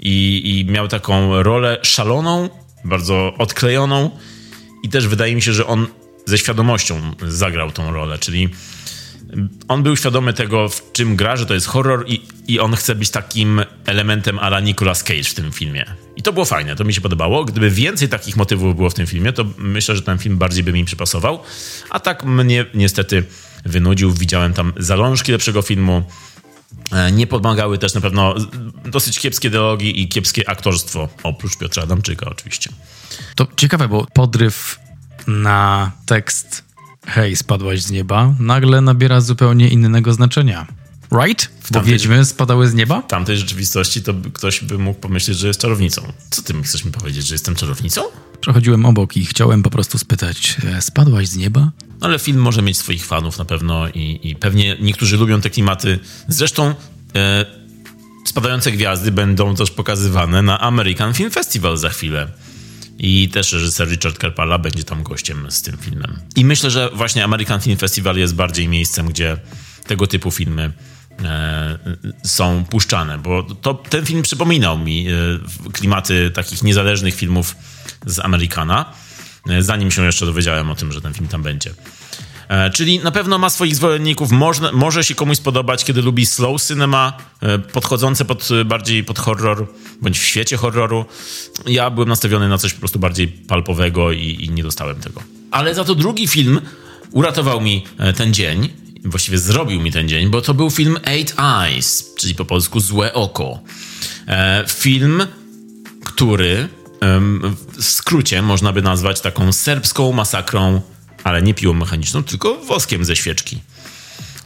[0.00, 2.48] I, i miał taką rolę szaloną,
[2.84, 4.10] bardzo odklejoną
[4.82, 5.86] i też wydaje mi się, że on
[6.26, 8.48] ze świadomością zagrał tą rolę, czyli
[9.68, 12.94] on był świadomy tego, w czym gra, że to jest horror i, i on chce
[12.94, 15.84] być takim elementem ala Nicolas Cage w tym filmie.
[16.16, 17.44] I to było fajne, to mi się podobało.
[17.44, 20.72] Gdyby więcej takich motywów było w tym filmie, to myślę, że ten film bardziej by
[20.72, 21.40] mi przypasował.
[21.90, 23.24] A tak mnie niestety
[23.64, 24.12] wynudził.
[24.12, 26.02] Widziałem tam zalążki lepszego filmu.
[26.92, 28.34] E, nie pomagały też na pewno
[28.84, 32.70] dosyć kiepskie dialogi i kiepskie aktorstwo, oprócz Piotra Adamczyka oczywiście.
[33.34, 34.78] To ciekawe, bo podryw
[35.26, 36.69] na tekst
[37.06, 40.66] hej, spadłaś z nieba, nagle nabiera zupełnie innego znaczenia.
[41.12, 41.50] Right?
[41.62, 43.02] W Bo wiedźmy spadały z nieba?
[43.02, 46.12] W tamtej rzeczywistości to ktoś by mógł pomyśleć, że jest czarownicą.
[46.30, 48.02] Co ty chcesz mi powiedzieć, że jestem czarownicą?
[48.40, 51.60] Przechodziłem obok i chciałem po prostu spytać, e, spadłaś z nieba?
[52.00, 55.50] No, ale film może mieć swoich fanów na pewno i, i pewnie niektórzy lubią te
[55.50, 55.98] klimaty.
[56.28, 56.74] Zresztą
[57.14, 57.46] e,
[58.26, 62.28] spadające gwiazdy będą też pokazywane na American Film Festival za chwilę.
[63.02, 66.18] I też reżyser Richard Kerpala będzie tam gościem z tym filmem.
[66.36, 69.36] I myślę, że właśnie American Film Festival jest bardziej miejscem, gdzie
[69.86, 70.72] tego typu filmy
[71.24, 71.78] e,
[72.24, 75.12] są puszczane, bo to, ten film przypominał mi e,
[75.72, 77.56] klimaty takich niezależnych filmów
[78.06, 78.92] z Amerykana,
[79.48, 81.74] e, zanim się jeszcze dowiedziałem o tym, że ten film tam będzie.
[82.50, 86.62] E, czyli na pewno ma swoich zwolenników, może, może się komuś spodobać, kiedy lubi slow
[86.62, 89.66] cinema, e, podchodzące pod, bardziej pod horror,
[90.02, 91.04] bądź w świecie horroru.
[91.66, 95.22] Ja byłem nastawiony na coś po prostu bardziej palpowego i, i nie dostałem tego.
[95.50, 96.60] Ale za to drugi film
[97.12, 98.68] uratował mi e, ten dzień,
[99.04, 103.14] właściwie zrobił mi ten dzień, bo to był film Eight Eyes, czyli po polsku Złe
[103.14, 103.58] Oko.
[104.68, 105.26] film,
[106.04, 106.68] który
[107.78, 110.80] w skrócie można by nazwać taką serbską masakrą
[111.24, 113.60] ale nie piłą mechaniczną, tylko woskiem ze świeczki.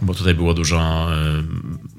[0.01, 1.09] Bo tutaj było dużo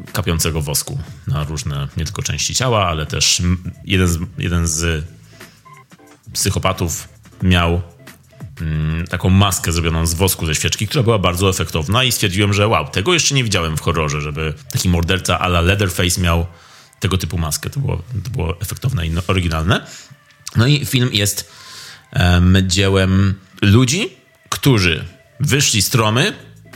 [0.08, 3.42] y, kapiącego wosku na różne, nie tylko części ciała, ale też
[3.86, 5.06] jeden z, jeden z
[6.34, 7.08] psychopatów
[7.44, 7.82] miał
[9.02, 12.68] y, taką maskę zrobioną z wosku ze świeczki, która była bardzo efektowna i stwierdziłem, że
[12.68, 16.46] wow, tego jeszcze nie widziałem w horrorze, żeby taki morderca ala Leatherface miał
[17.00, 17.70] tego typu maskę.
[17.70, 19.86] To było, to było efektowne i oryginalne.
[20.56, 21.52] No i film jest
[22.14, 25.06] um, dziełem ludzi, którzy
[25.40, 26.34] wyszli z tromy,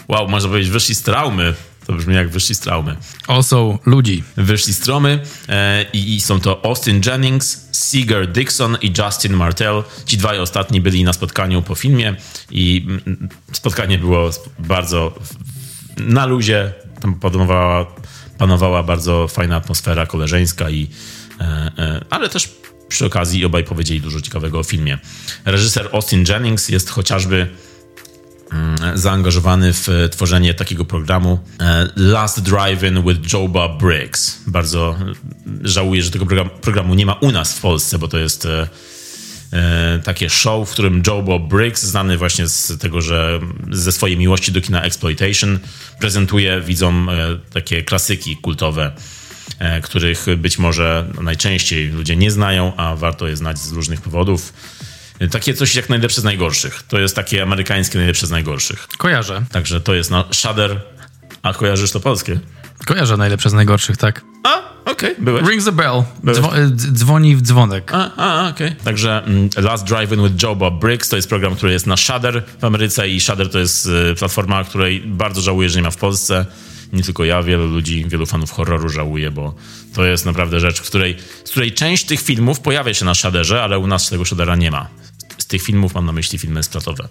[0.08, 1.54] wow, można powiedzieć, wyszli z traumy,
[1.90, 2.96] to brzmi jak wyszli z traumy.
[3.28, 4.24] O, są ludzi.
[4.38, 9.84] Wyszli z tromy e, i, i, są to Austin Jennings, Seeger Dixon i Justin Martell.
[10.06, 12.16] Ci dwaj ostatni byli na spotkaniu po filmie
[12.52, 14.30] i mm, spotkanie było
[14.60, 15.14] bardzo
[15.98, 16.74] na luzie.
[17.02, 17.86] Tam panowała,
[18.38, 20.90] panowała bardzo fajna atmosfera koleżeńska i
[21.40, 21.44] e,
[21.78, 22.50] e, ale też
[22.90, 24.98] przy okazji obaj powiedzieli dużo ciekawego o filmie.
[25.46, 27.48] Reżyser Austin Jennings jest chociażby
[28.52, 34.40] mm, zaangażowany w tworzenie takiego programu e, Last Drive-In with Joe Bob Briggs.
[34.48, 34.98] Bardzo
[35.62, 38.68] żałuję, że tego programu nie ma u nas w Polsce, bo to jest e,
[39.54, 43.40] e, takie show, w którym Joe Bob Briggs, znany właśnie z tego, że
[43.72, 45.60] ze swojej miłości do kina exploitation,
[46.00, 47.16] prezentuje widzom e,
[47.54, 49.19] takie klasyki kultowe, e,
[49.84, 54.54] których być może najczęściej ludzie nie znają, a warto je znać z różnych powodów.
[55.20, 56.84] E, Takie coś jak najlepsze z najgorszych.
[56.88, 58.88] To jest takie amerykańskie najlepsze z najgorszych.
[58.98, 59.42] Kojarzę.
[59.52, 60.82] Także to jest na Shudder.
[61.44, 62.40] A kojarzysz to polskie?
[62.86, 64.22] Kojarzę najlepsze z najgorszych, tak.
[64.44, 65.48] A, okej, byłeś.
[65.50, 66.04] Rings the bell.
[66.24, 67.92] Dzwo- e, dz- dzwoni w dzwonek.
[67.94, 68.76] A, a okej.
[68.84, 72.44] Także mm, Last Drive-In with Joe Bob Briggs to jest program, który jest na Shudder
[72.62, 75.98] w Ameryce i Shudder to jest y, platforma, której bardzo żałuję, że nie ma w
[75.98, 76.46] Polsce.
[76.94, 79.56] Nie tylko ja, wielu ludzi, wielu fanów horroru żałuje, bo
[79.94, 83.64] to jest naprawdę rzecz, w której, z której część tych filmów pojawia się na Shudderze,
[83.64, 84.88] ale u nas tego Shuddera nie ma.
[85.38, 87.10] Z tych filmów mam na myśli filmy splatowe.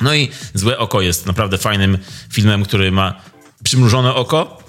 [0.00, 1.98] No i Złe Oko jest naprawdę fajnym
[2.32, 3.14] filmem, który ma
[3.62, 4.59] przymrużone oko,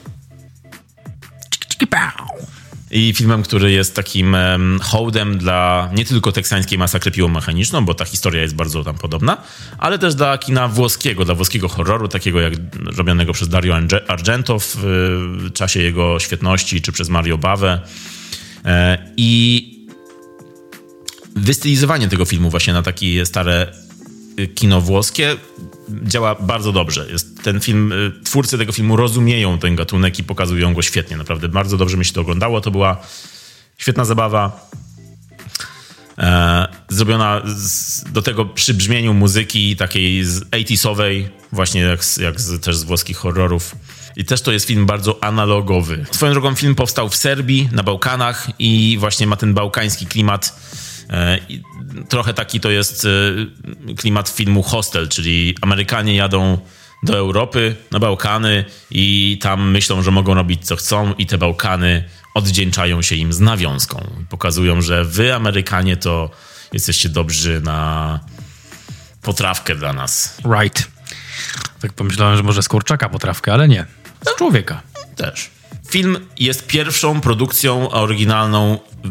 [2.92, 7.94] i filmem, który jest takim em, hołdem dla nie tylko teksańskiej masakry piłą mechaniczną, bo
[7.94, 9.38] ta historia jest bardzo tam podobna,
[9.78, 12.54] ale też dla kina włoskiego, dla włoskiego horroru, takiego jak
[12.98, 14.76] robionego przez Dario Arge- Argento w
[15.54, 17.82] czasie jego świetności, czy przez Mario Bawę.
[18.66, 19.68] E, I
[21.36, 23.74] wystylizowanie tego filmu właśnie na takie stare
[24.48, 25.38] kino włoskie
[26.04, 27.08] działa bardzo dobrze.
[27.12, 31.18] Jest ten film, y, twórcy tego filmu rozumieją ten gatunek i pokazują go świetnie.
[31.18, 32.62] Naprawdę bardzo dobrze mi się to oglądało.
[32.62, 32.98] To była
[33.78, 34.70] świetna zabawa.
[36.18, 42.62] E, zrobiona z, do tego przy brzmieniu muzyki takiej z 80sowej, właśnie jak, jak z,
[42.62, 43.76] też z włoskich horrorów.
[44.16, 46.06] I też to jest film bardzo analogowy.
[46.12, 50.60] Swoją drogą film powstał w Serbii, na Bałkanach i właśnie ma ten bałkański klimat.
[51.10, 51.40] E,
[52.10, 56.58] trochę taki to jest e, klimat filmu Hostel, czyli Amerykanie jadą
[57.04, 62.10] do Europy, na Bałkany i tam myślą, że mogą robić co chcą i te Bałkany
[62.34, 64.08] oddzięczają się im z nawiązką.
[64.30, 66.30] Pokazują, że wy Amerykanie to
[66.74, 68.20] jesteście dobrzy na
[69.22, 70.38] potrawkę dla nas.
[70.62, 70.88] Right.
[71.82, 73.86] Tak pomyślałem, że może z kurczaka potrawkę, ale nie.
[74.26, 74.82] Z człowieka.
[75.16, 75.50] Też.
[75.92, 79.10] Film jest pierwszą produkcją oryginalną y,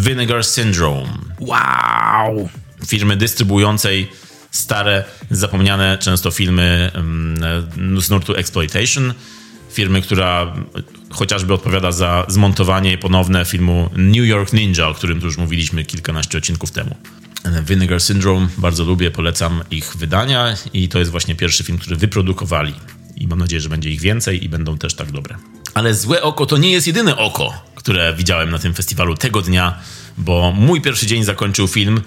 [0.00, 1.08] Vinegar Syndrome,
[1.40, 2.48] Wow.
[2.86, 4.10] firmy dystrybuującej
[4.50, 7.36] stare, zapomniane często filmy um,
[8.00, 9.14] z nurtu Exploitation.
[9.72, 10.54] Firmy, która
[11.10, 16.38] chociażby odpowiada za zmontowanie ponowne filmu New York Ninja, o którym tu już mówiliśmy kilkanaście
[16.38, 16.96] odcinków temu.
[17.66, 22.74] Vinegar Syndrome, bardzo lubię, polecam ich wydania i to jest właśnie pierwszy film, który wyprodukowali.
[23.16, 25.36] I mam nadzieję, że będzie ich więcej i będą też tak dobre.
[25.74, 29.78] Ale Złe Oko to nie jest jedyne oko, które widziałem na tym festiwalu tego dnia,
[30.18, 32.00] bo mój pierwszy dzień zakończył film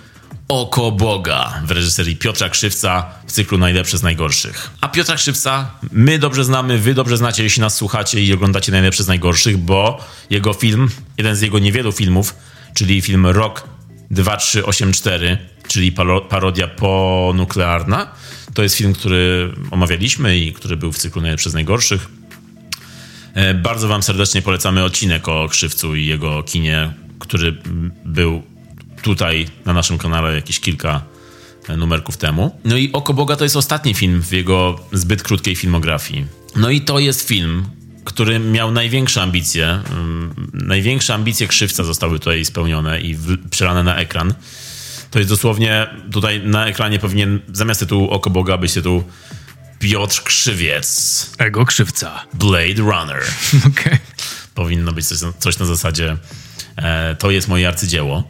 [0.48, 4.70] Oko Boga w reżyserii Piotra Krzywca w cyklu Najlepsze z Najgorszych.
[4.82, 9.04] A Piotra Krzywca my dobrze znamy, wy dobrze znacie, jeśli nas słuchacie i oglądacie Najlepsze
[9.04, 12.36] z Najgorszych, bo jego film, jeden z jego niewielu filmów,
[12.74, 13.64] czyli film Rok
[14.12, 18.08] 2384, czyli paro- parodia ponuklearna,
[18.54, 22.08] to jest film, który omawialiśmy i który był w cyklu Najlepsze z Najgorszych.
[23.34, 27.58] E, Bardzo Wam serdecznie polecamy odcinek o Krzywcu i jego kinie, który
[28.06, 28.44] był
[29.02, 31.02] tutaj na naszym kanale jakieś kilka
[31.70, 32.60] e, numerków temu.
[32.66, 36.26] No i Oko Boga to jest ostatni film w jego zbyt krótkiej filmografii.
[36.56, 37.66] No i to jest film,
[38.06, 39.68] który miał największe ambicje.
[39.92, 43.18] mm, Największe ambicje Krzywca zostały tutaj spełnione i
[43.50, 44.34] przelane na ekran.
[45.12, 49.04] To jest dosłownie, tutaj na ekranie powinien zamiast tytułu Oko Boga być tytuł
[49.80, 52.26] Piotr Krzywiec, Ego krzywca.
[52.34, 53.24] Blade Runner
[53.70, 53.98] Okej.
[54.56, 56.18] powinno być coś, coś na zasadzie
[56.76, 58.30] e, to jest moje arcydzieło,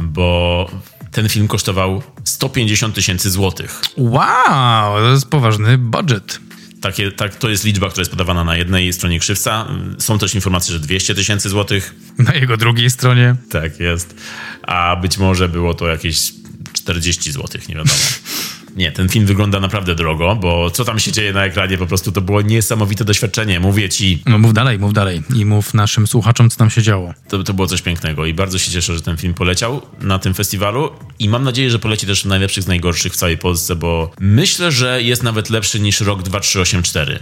[0.00, 0.70] bo
[1.12, 3.80] ten film kosztował 150 tysięcy złotych.
[3.96, 6.40] Wow, to jest poważny budget.
[6.80, 9.68] Takie, tak, to jest liczba, która jest podawana na jednej stronie krzywca.
[9.98, 11.94] Są też informacje, że 200 tysięcy złotych.
[12.18, 13.36] Na jego drugiej stronie.
[13.50, 14.14] Tak jest.
[14.62, 16.32] A być może było to jakieś
[16.72, 17.98] 40 złotych, nie wiadomo.
[18.76, 22.12] Nie, ten film wygląda naprawdę drogo, bo co tam się dzieje na ekranie, po prostu
[22.12, 23.60] to było niesamowite doświadczenie.
[23.60, 25.22] Mówię ci, No mów dalej, mów dalej.
[25.34, 27.14] I mów naszym słuchaczom, co tam się działo.
[27.28, 30.34] To, to było coś pięknego i bardzo się cieszę, że ten film poleciał na tym
[30.34, 34.10] festiwalu i mam nadzieję, że poleci też w najlepszych z najgorszych w całej Polsce, bo
[34.20, 37.18] myślę, że jest nawet lepszy niż rok 2384.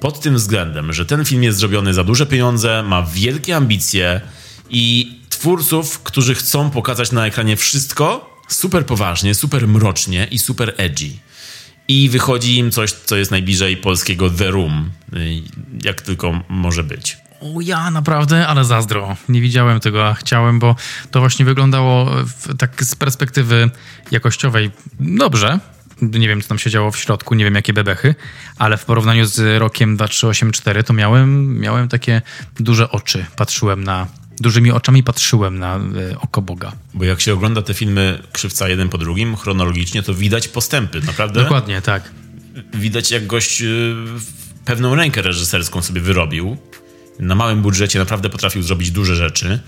[0.00, 4.20] Pod tym względem, że ten film jest zrobiony za duże pieniądze, ma wielkie ambicje
[4.70, 11.10] i twórców, którzy chcą pokazać na ekranie wszystko super poważnie, super mrocznie i super edgy.
[11.88, 15.42] I wychodzi im coś, co jest najbliżej polskiego The Room, y,
[15.84, 17.16] jak tylko może być.
[17.40, 19.16] O ja naprawdę, ale zazdro.
[19.28, 20.76] Nie widziałem tego, a chciałem, bo
[21.10, 23.70] to właśnie wyglądało w, tak z perspektywy
[24.10, 25.58] jakościowej dobrze.
[26.02, 28.14] Nie wiem, co tam się działo w środku, nie wiem, jakie bebechy,
[28.58, 32.22] ale w porównaniu z rokiem 2384 to miałem, miałem takie
[32.60, 33.26] duże oczy.
[33.36, 34.06] Patrzyłem na,
[34.40, 36.72] dużymi oczami patrzyłem na y, oko Boga.
[36.94, 41.42] Bo jak się ogląda te filmy Krzywca jeden po drugim, chronologicznie, to widać postępy, naprawdę.
[41.42, 42.10] Dokładnie, tak.
[42.74, 43.94] Widać jak gość y,
[44.64, 46.56] pewną rękę reżyserską sobie wyrobił.
[47.18, 49.60] Na małym budżecie naprawdę potrafił zrobić duże rzeczy.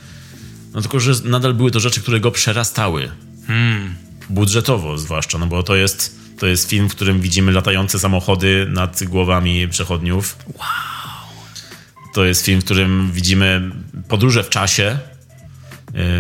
[0.75, 3.11] No tylko, że nadal były to rzeczy, które go przerastały.
[3.47, 3.95] Hmm.
[4.31, 9.05] Budżetowo zwłaszcza, no bo to jest, to jest film, w którym widzimy latające samochody nad
[9.05, 10.37] głowami przechodniów.
[10.59, 10.98] Wow.
[12.19, 13.71] To jest film, w którym widzimy
[14.09, 14.99] podróże w czasie,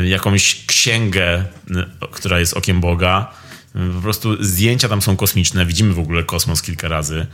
[0.02, 3.30] y, jakąś księgę, y, która jest okiem Boga.
[3.76, 7.26] Y, Po prostu zdjęcia tam są kosmiczne, widzimy w ogóle kosmos kilka razy.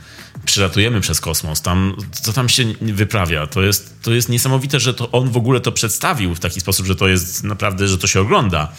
[0.45, 3.47] Przelatujemy przez kosmos, tam, co tam się wyprawia.
[3.47, 6.85] To jest, to jest niesamowite, że to on w ogóle to przedstawił w taki sposób,
[6.85, 8.71] że to jest naprawdę, że to się ogląda.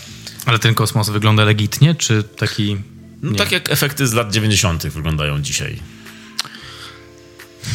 [0.46, 2.76] Ale ten kosmos wygląda legitnie, czy taki...
[3.22, 4.86] No, tak jak efekty z lat 90.
[4.86, 5.78] wyglądają dzisiaj.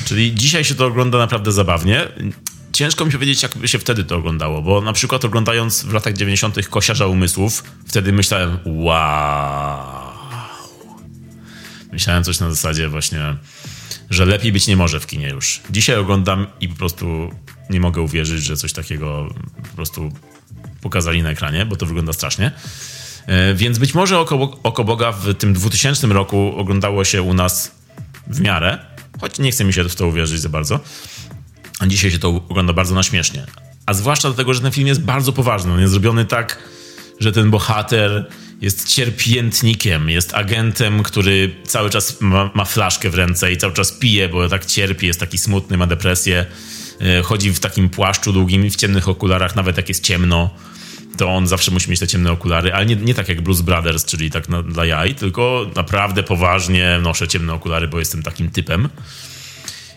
[0.05, 2.07] Czyli dzisiaj się to ogląda naprawdę zabawnie.
[2.71, 6.67] Ciężko mi powiedzieć, jak się wtedy to oglądało, bo na przykład oglądając w latach 90.
[6.67, 10.11] Kosiarza Umysłów, wtedy myślałem, wow.
[11.91, 13.35] Myślałem coś na zasadzie właśnie,
[14.09, 15.61] że lepiej być nie może w kinie już.
[15.69, 17.31] Dzisiaj oglądam i po prostu
[17.69, 19.33] nie mogę uwierzyć, że coś takiego
[19.69, 20.11] po prostu
[20.81, 22.51] pokazali na ekranie, bo to wygląda strasznie.
[23.27, 27.71] E, Więc być może Oko, Oko Boga w tym 2000 roku oglądało się u nas
[28.27, 28.77] w miarę,
[29.21, 30.79] choć nie chce mi się w to uwierzyć za bardzo.
[31.79, 33.45] A dzisiaj się to ogląda bardzo na śmiesznie.
[33.85, 35.73] A zwłaszcza dlatego, że ten film jest bardzo poważny.
[35.73, 36.57] On jest zrobiony tak,
[37.19, 38.29] że ten bohater
[38.61, 43.91] jest cierpiętnikiem, jest agentem, który cały czas ma, ma flaszkę w ręce i cały czas
[43.91, 46.45] pije, bo tak cierpi, jest taki smutny, ma depresję.
[47.01, 50.49] E, Chodzi w takim płaszczu długim w ciemnych okularach, nawet jak jest ciemno
[51.17, 54.05] to on zawsze musi mieć te ciemne okulary, ale nie, nie tak jak Bruce Brothers,
[54.05, 58.89] czyli tak na, dla jaj, tylko naprawdę poważnie noszę ciemne okulary, bo jestem takim typem.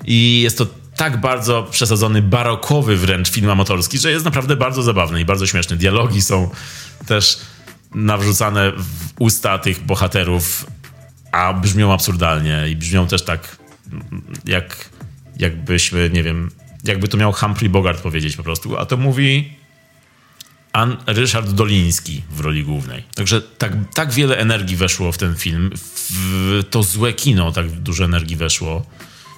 [0.05, 5.21] I jest to tak bardzo przesadzony, barokowy wręcz film amatorski, że jest naprawdę bardzo zabawny
[5.21, 5.77] i bardzo śmieszny.
[5.77, 6.51] Dialogi są
[7.07, 7.39] też
[7.95, 10.67] nawrzucane w usta tych bohaterów,
[11.33, 13.57] a brzmią absurdalnie i brzmią też tak
[14.45, 14.89] jak
[15.37, 16.51] jakbyśmy, nie wiem,
[16.85, 19.53] jakby to miał Humphrey Bogart powiedzieć po prostu, a to mówi
[20.75, 23.03] An Ryszard Doliński w roli głównej.
[23.15, 28.05] Także tak, tak wiele energii weszło w ten film, w to złe kino tak dużo
[28.05, 28.87] energii weszło,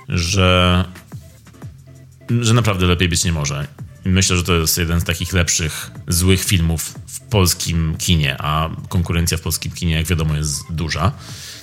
[0.09, 0.85] że,
[2.40, 3.66] że naprawdę lepiej być nie może.
[4.05, 9.38] Myślę, że to jest jeden z takich lepszych, złych filmów w polskim kinie, a konkurencja
[9.38, 11.12] w polskim kinie, jak wiadomo, jest duża.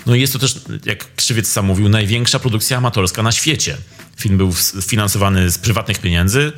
[0.06, 0.56] No i jest to też,
[0.86, 3.78] jak Krzywiec sam mówił, największa produkcja amatorska na świecie.
[4.18, 6.52] Film był finansowany z prywatnych pieniędzy.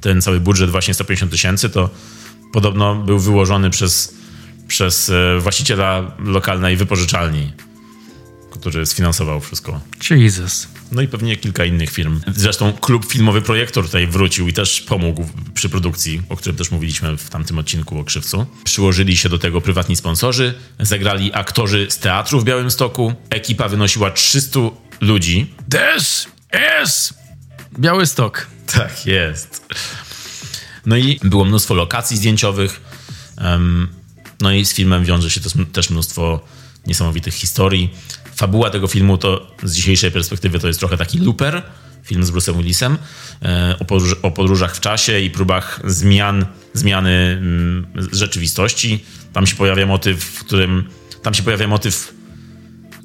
[0.00, 1.90] Ten cały budżet właśnie 150 tysięcy to
[2.56, 4.14] podobno był wyłożony przez,
[4.68, 7.52] przez e, właściciela lokalnej wypożyczalni,
[8.50, 9.80] który sfinansował wszystko.
[10.10, 10.68] Jesus.
[10.92, 12.20] No i pewnie kilka innych firm.
[12.36, 17.16] Zresztą klub filmowy Projektor tutaj wrócił i też pomógł przy produkcji, o którym też mówiliśmy
[17.16, 18.46] w tamtym odcinku o Krzywcu.
[18.64, 23.14] Przyłożyli się do tego prywatni sponsorzy, zagrali aktorzy z teatru w Białymstoku.
[23.30, 24.60] Ekipa wynosiła 300
[25.00, 25.54] ludzi.
[25.70, 26.26] This
[26.84, 27.14] is
[27.78, 28.46] Białystok.
[28.66, 29.66] Tak jest.
[30.86, 32.80] No i było mnóstwo lokacji zdjęciowych.
[34.40, 35.40] no i z filmem wiąże się
[35.72, 36.44] też mnóstwo
[36.86, 37.90] niesamowitych historii.
[38.34, 41.62] Fabuła tego filmu to z dzisiejszej perspektywy to jest trochę taki looper,
[42.04, 42.98] film z Bruce'em Willisem,
[43.42, 49.04] e, o, podróż, o podróżach w czasie i próbach zmian, zmiany mm, rzeczywistości.
[49.32, 50.88] Tam się pojawia motyw, w którym
[51.22, 52.14] tam się pojawia motyw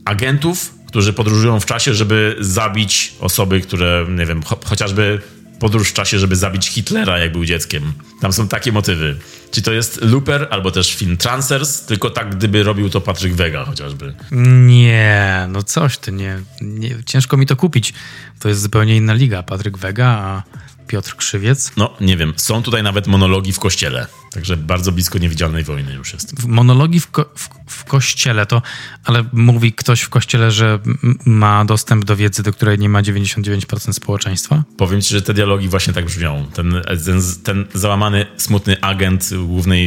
[0.05, 5.21] agentów, którzy podróżują w czasie, żeby zabić osoby, które, nie wiem, cho chociażby
[5.61, 7.93] podróż w czasie, żeby zabić Hitlera, jak był dzieckiem.
[8.21, 9.17] Tam są takie motywy.
[9.51, 13.65] Czy to jest Looper, albo też film Transers, tylko tak, gdyby robił to Patryk Wega
[13.65, 14.13] chociażby.
[14.31, 16.95] Nie, no coś ty, nie, nie.
[17.05, 17.93] Ciężko mi to kupić.
[18.39, 19.43] To jest zupełnie inna liga.
[19.43, 20.43] Patryk Wega, a
[20.91, 21.71] Piotr Krzywiec.
[21.77, 24.07] No, nie wiem, są tutaj nawet monologi w kościele.
[24.31, 26.41] Także bardzo blisko niewidzialnej wojny już jest.
[26.41, 28.61] W monologii w, ko- w, w kościele to,
[29.05, 30.79] ale mówi ktoś w kościele, że
[31.25, 34.63] ma dostęp do wiedzy, do której nie ma 99% społeczeństwa?
[34.77, 36.45] Powiem ci, że te dialogi właśnie tak brzmią.
[36.53, 39.77] Ten, ten, ten załamany, smutny agent, główny,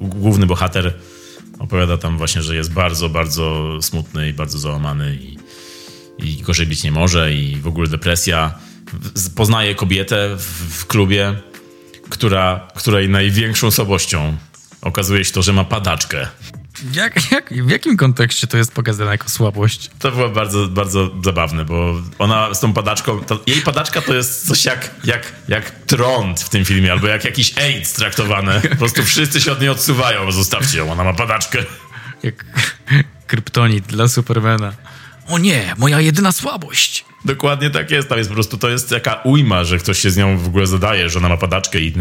[0.00, 0.94] główny bohater
[1.58, 5.38] opowiada tam właśnie, że jest bardzo, bardzo smutny i bardzo załamany i,
[6.18, 8.54] i gorzej być nie może i w ogóle depresja.
[9.36, 11.34] Poznaje kobietę w, w klubie,
[12.08, 14.36] która, której największą słabością
[14.82, 16.28] okazuje się to, że ma padaczkę.
[16.92, 19.90] Jak, jak, w jakim kontekście to jest pokazane jako słabość?
[19.98, 24.46] To było bardzo, bardzo zabawne, bo ona z tą padaczką, to, jej padaczka to jest
[24.46, 28.60] coś jak, jak, jak trąd w tym filmie, albo jak jakiś AIDS traktowane.
[28.60, 31.58] Po prostu wszyscy się od niej odsuwają, bo zostawcie ją, ona ma padaczkę.
[32.22, 32.44] Jak
[33.26, 34.72] kryptonit dla Supermana.
[35.28, 37.04] O nie, moja jedyna słabość.
[37.24, 38.08] Dokładnie tak jest.
[38.08, 40.66] Tam jest po prostu, to jest taka ujma, że ktoś się z nią w ogóle
[40.66, 41.92] zadaje, że ona ma padaczkę i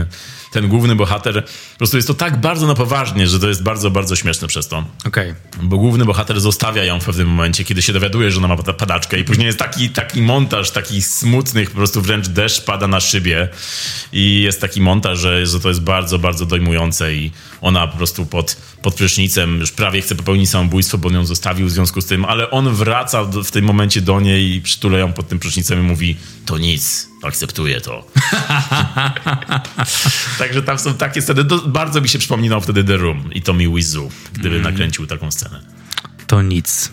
[0.52, 3.92] ten główny bohater, po prostu jest to tak bardzo na poważnie, że to jest bardzo,
[3.92, 4.78] bardzo śmieszne przez to.
[5.06, 5.32] Okej.
[5.32, 5.68] Okay.
[5.68, 9.20] Bo główny bohater zostawia ją w pewnym momencie, kiedy się dowiaduje, że ona ma padaczkę
[9.20, 13.48] i później jest taki, taki montaż, taki smutny, po prostu wręcz deszcz pada na szybie
[14.14, 18.26] i jest taki montaż, że, że to jest bardzo, bardzo dojmujące i ona po prostu
[18.26, 22.06] pod, pod prysznicem już prawie chce popełnić samobójstwo, bo on ją zostawił w związku z
[22.06, 25.80] tym, ale on wraca w tym momencie do niej i przytula ją pod tym prysznicem
[25.80, 28.08] i mówi, to nic, akceptuję to.
[30.40, 31.44] Także tam są takie sceny.
[31.44, 34.72] Do, bardzo mi się przypominał wtedy The Room i Tommy Wizu, gdyby mm.
[34.72, 35.62] nakręcił taką scenę.
[36.28, 36.92] To nic.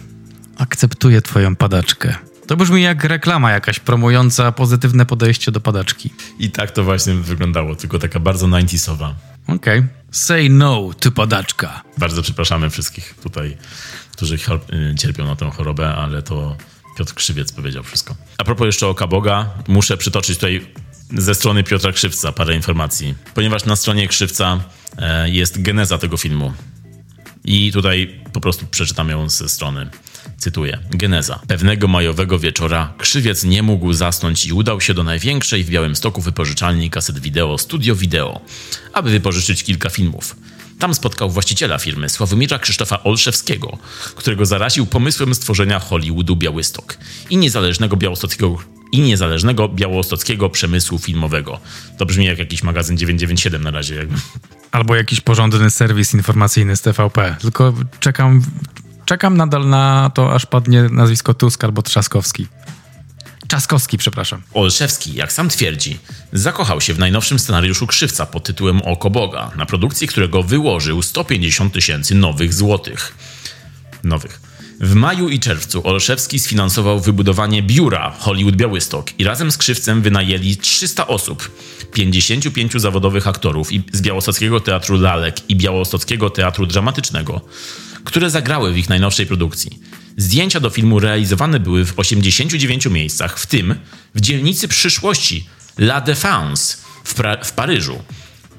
[0.59, 2.15] Akceptuję twoją padaczkę.
[2.47, 6.11] To brzmi jak reklama jakaś promująca pozytywne podejście do padaczki.
[6.39, 9.13] I tak to właśnie wyglądało, tylko taka bardzo 90sowa.
[9.47, 9.79] Okej.
[9.79, 9.89] Okay.
[10.11, 11.83] Say no to padaczka.
[11.99, 13.57] Bardzo przepraszamy wszystkich tutaj,
[14.13, 16.57] którzy y, cierpią na tę chorobę, ale to
[16.97, 18.17] Piotr Krzywiec powiedział wszystko.
[18.39, 20.67] A propos jeszcze oka Boga, muszę przytoczyć tutaj
[21.11, 24.61] ze strony Piotra Krzywca parę informacji, ponieważ na stronie Krzywca
[24.99, 26.53] e, jest geneza tego filmu.
[27.45, 29.91] I tutaj po prostu przeczytam ją ze strony.
[30.39, 30.79] Cytuję.
[30.91, 31.41] Geneza.
[31.49, 36.91] Pewnego majowego wieczora krzywiec nie mógł zasnąć i udał się do największej w Białymstoku wypożyczalni
[36.91, 38.41] kaset wideo Studio Video,
[38.93, 40.37] aby wypożyczyć kilka filmów.
[40.85, 43.79] Tam spotkał właściciela firmy, Sławomira Krzysztofa Olszewskiego,
[44.15, 46.99] którego zaraził pomysłem stworzenia Hollywoodu Białystok
[47.31, 48.59] i niezależnego białostockiego
[48.93, 51.61] i niezależnego białostockiego przemysłu filmowego.
[51.99, 54.07] To brzmi jak jakiś magazyn 997 na razie.
[54.73, 57.37] Albo jakiś porządny serwis informacyjny z TVP.
[57.41, 58.43] Tylko czekam,
[59.05, 62.47] czekam nadal na to, aż padnie nazwisko Tusk albo Trzaskowski.
[63.49, 64.43] Czaskowski, przepraszam.
[64.55, 65.99] Olszewski, jak sam twierdzi,
[66.33, 71.73] zakochał się w najnowszym scenariuszu Krzywca pod tytułem Oko Boga, na produkcji którego wyłożył 150
[71.73, 73.15] tysięcy nowych złotych.
[74.05, 74.41] Nowych.
[74.81, 80.57] W maju i czerwcu Olszewski sfinansował wybudowanie biura Hollywood Białystok i razem z Krzywcem wynajęli
[80.57, 81.51] 300 osób,
[81.93, 87.41] 55 zawodowych aktorów z Białostockiego Teatru Lalek i Białostockiego Teatru Dramatycznego,
[88.05, 89.79] które zagrały w ich najnowszej produkcji.
[90.17, 93.75] Zdjęcia do filmu realizowane były w 89 miejscach, w tym
[94.15, 95.47] w dzielnicy przyszłości
[95.79, 98.03] La Défense w, w Paryżu,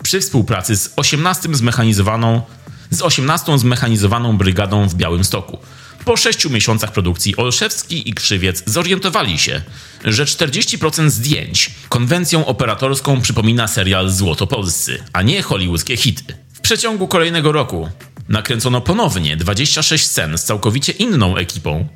[0.04, 2.42] przy współpracy z 18 zmechanizowaną,
[2.90, 5.58] z 18 zmechanizowaną brygadą w Białymstoku.
[6.06, 9.62] Po sześciu miesiącach produkcji Olszewski i Krzywiec zorientowali się,
[10.04, 16.24] że 40% zdjęć konwencją operatorską przypomina serial Złotopolscy, a nie hollywoodzkie hity.
[16.54, 17.90] W przeciągu kolejnego roku
[18.30, 21.88] nakręcono ponownie 26 scen z całkowicie inną ekipą.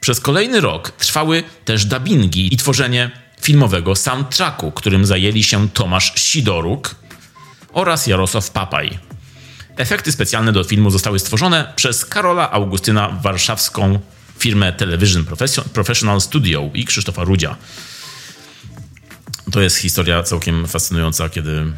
[0.00, 3.10] Przez kolejny rok trwały też dubbingi i tworzenie
[3.40, 6.94] filmowego soundtracku, którym zajęli się Tomasz Sidoruk
[7.72, 8.98] oraz Jarosław Papaj.
[9.76, 13.98] Efekty specjalne do filmu zostały stworzone przez Karola Augustyna warszawską
[14.38, 15.24] firmę Television
[15.72, 17.56] Professional Studio i Krzysztofa Rudzia.
[19.52, 21.72] To jest historia całkiem fascynująca, kiedy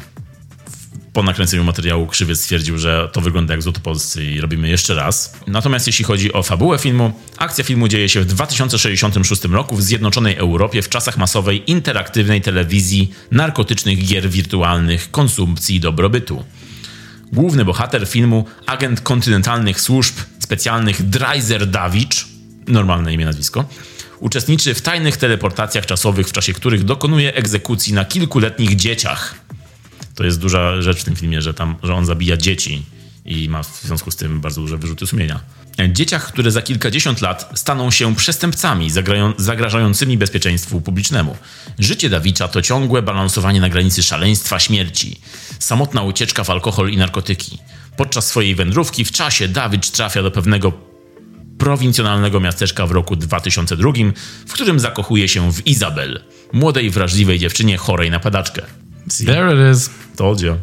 [1.13, 5.33] po nakręceniu materiału Krzywiec stwierdził, że to wygląda jak Złoto Polscy i robimy jeszcze raz.
[5.47, 10.35] Natomiast jeśli chodzi o fabułę filmu, akcja filmu dzieje się w 2066 roku w Zjednoczonej
[10.35, 16.43] Europie w czasach masowej interaktywnej telewizji, narkotycznych gier wirtualnych, konsumpcji i dobrobytu.
[17.33, 22.27] Główny bohater filmu, agent kontynentalnych służb specjalnych Dreiser Dawicz,
[22.67, 23.65] normalne imię, nazwisko,
[24.19, 29.48] uczestniczy w tajnych teleportacjach czasowych, w czasie których dokonuje egzekucji na kilkuletnich dzieciach.
[30.19, 32.83] To jest duża rzecz w tym filmie, że, tam, że on zabija dzieci
[33.25, 35.39] i ma w związku z tym bardzo duże wyrzuty sumienia.
[35.89, 38.89] Dzieciach, które za kilkadziesiąt lat staną się przestępcami
[39.37, 41.37] zagrażającymi bezpieczeństwu publicznemu.
[41.79, 45.21] Życie Dawicza to ciągłe balansowanie na granicy szaleństwa śmierci,
[45.59, 47.57] samotna ucieczka w alkohol i narkotyki.
[47.97, 50.73] Podczas swojej wędrówki w czasie Dawicz trafia do pewnego
[51.57, 53.91] prowincjonalnego miasteczka w roku 2002,
[54.47, 58.61] w którym zakochuje się w Izabel, młodej, wrażliwej dziewczynie chorej na padaczkę.
[59.17, 59.89] There it is.
[60.15, 60.57] Told you.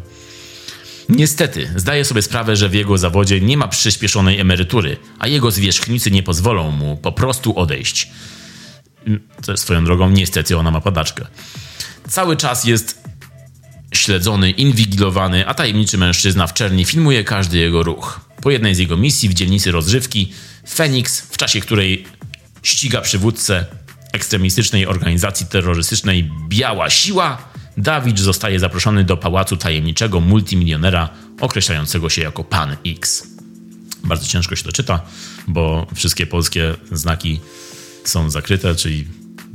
[1.09, 6.11] Niestety, zdaje sobie sprawę, że w jego zawodzie nie ma przyspieszonej emerytury, a jego zwierzchnicy
[6.11, 8.09] nie pozwolą mu po prostu odejść.
[9.45, 11.25] To swoją drogą, niestety ona ma padaczkę.
[12.09, 13.03] Cały czas jest
[13.93, 18.19] śledzony, inwigilowany, a tajemniczy mężczyzna w czerni filmuje każdy jego ruch.
[18.41, 20.33] Po jednej z jego misji w dzielnicy rozrywki,
[20.75, 22.05] Phoenix, w czasie której
[22.63, 23.65] ściga przywódcę
[24.13, 31.09] ekstremistycznej organizacji terrorystycznej Biała Siła, Dawid zostaje zaproszony do pałacu tajemniczego multimilionera
[31.41, 33.27] określającego się jako Pan X.
[34.03, 35.01] Bardzo ciężko się to czyta,
[35.47, 37.39] bo wszystkie polskie znaki
[38.03, 39.07] są zakryte, czyli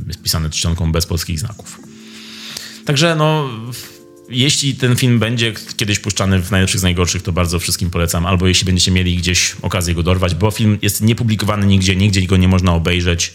[0.06, 1.80] jest pisane czcionką bez polskich znaków.
[2.84, 3.48] Także no,
[4.28, 8.26] jeśli ten film będzie kiedyś puszczany w najlepszych z najgorszych, to bardzo wszystkim polecam.
[8.26, 12.36] Albo jeśli będziecie mieli gdzieś okazję go dorwać, bo film jest niepublikowany nigdzie, nigdzie go
[12.36, 13.32] nie można obejrzeć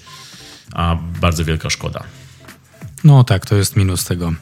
[0.73, 2.03] a bardzo wielka szkoda.
[3.03, 4.33] No tak, to jest minus tego.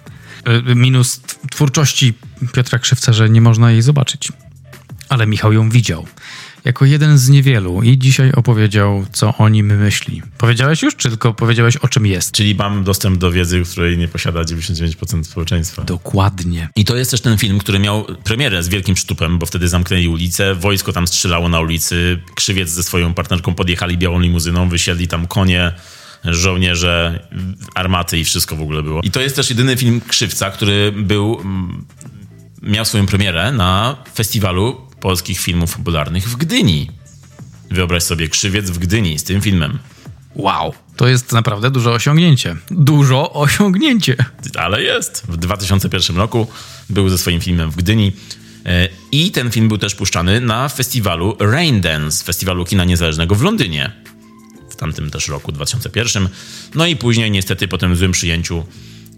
[0.72, 1.22] Y, Minus
[1.52, 2.14] twórczości
[2.54, 4.32] Piotra Krzywca, że nie można jej zobaczyć.
[5.10, 6.06] Ale Michał ją widział.
[6.66, 10.22] Jako jeden z niewielu i dzisiaj opowiedział, co o nim myśli.
[10.38, 12.32] Powiedziałeś już, czy tylko powiedziałeś, o czym jest?
[12.32, 15.84] Czyli mam dostęp do wiedzy, której nie posiada 99% społeczeństwa.
[15.84, 16.70] Dokładnie.
[16.76, 20.08] I to jest też ten film, który miał premierę z wielkim sztupem, bo wtedy zamknęli
[20.08, 25.28] ulicę, wojsko tam strzelało na ulicy, Krzywiec ze swoją partnerką podjechali białą limuzyną, wysiedli tam
[25.28, 25.74] konie,
[26.28, 27.28] żołnierze,
[27.76, 29.02] armaty i wszystko w ogóle było.
[29.02, 31.86] I to jest też jedyny film Krzywca, który był, mm,
[32.62, 36.92] miał swoją premierę na festiwalu polskich filmów popularnych w Gdyni.
[37.72, 39.80] Wyobraź sobie Krzywiec w Gdyni z tym filmem.
[40.36, 40.74] Wow.
[40.96, 42.56] To jest naprawdę duże osiągnięcie.
[42.72, 44.16] Dużo osiągnięcie.
[44.58, 45.24] ale jest.
[45.30, 46.48] W 2001 roku
[46.90, 48.12] był ze swoim filmem w Gdyni.
[48.66, 53.92] E, I ten film był też puszczany na festiwalu Raindance, festiwalu kina niezależnego w Londynie.
[54.76, 56.30] W tamtym też roku, 2001.
[56.76, 58.66] No i później niestety po tym złym przyjęciu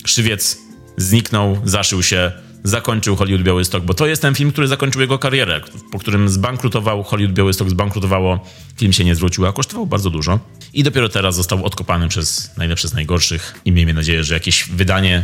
[0.04, 0.58] Krzywiec
[0.98, 2.32] zniknął, zaszył się,
[2.64, 7.04] zakończył Hollywood Białystok, bo to jest ten film, który zakończył jego karierę, po którym zbankrutował,
[7.04, 8.46] Hollywood Białystok zbankrutowało,
[8.78, 10.40] film się nie zwrócił, a kosztował bardzo dużo.
[10.74, 15.24] I dopiero teraz został odkopany przez najlepsze z najgorszych i miejmy nadzieję, że jakieś wydanie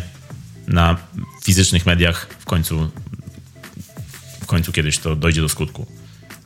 [0.67, 0.97] na
[1.43, 2.89] fizycznych mediach w końcu,
[4.41, 6.02] w końcu kiedyś to dojdzie do skutku.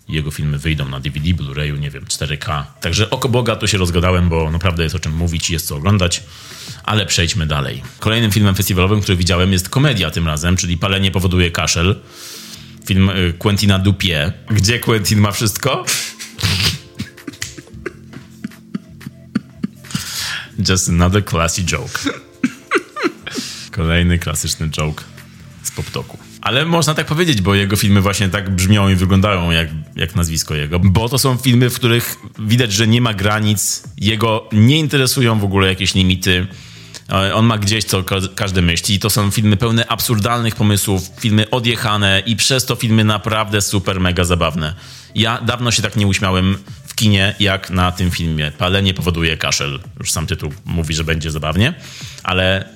[0.10, 2.64] Jego filmy wyjdą na DVD, Blu-rayu, nie wiem, 4K.
[2.82, 5.76] Także oko Boga to się rozgadałem, bo naprawdę jest o czym mówić i jest co
[5.76, 6.24] oglądać.
[6.84, 7.84] Ale przejdźmy dalej.
[8.00, 11.96] Kolejnym filmem festiwalowym, który widziałem, jest komedia tym razem, czyli Palenie powoduje kaszel.
[12.86, 14.34] Film y, Quentina Dupie.
[14.50, 15.86] Gdzie Quentin ma wszystko?
[20.70, 22.00] Just another classy joke.
[23.72, 25.04] Kolejny klasyczny joke
[25.64, 26.27] z poptoku.
[26.48, 30.56] Ale można tak powiedzieć, bo jego filmy właśnie tak brzmią i wyglądają jak, jak nazwisko
[30.56, 30.80] jego.
[30.80, 35.44] Bo to są filmy, w których widać, że nie ma granic, jego nie interesują w
[35.44, 36.48] ogóle jakieś limity.
[37.10, 39.00] E, On ma gdzieś, co ka- każdy myśli.
[39.00, 44.24] To są filmy pełne absurdalnych pomysłów, filmy odjechane i przez to filmy naprawdę super, mega
[44.24, 44.74] zabawne.
[45.16, 48.52] Ja dawno się tak nie uśmiałem w kinie, jak na tym filmie.
[48.58, 49.80] Palenie powoduje kaszel.
[50.00, 51.74] Już sam tytuł mówi, że będzie zabawnie,
[52.24, 52.70] ale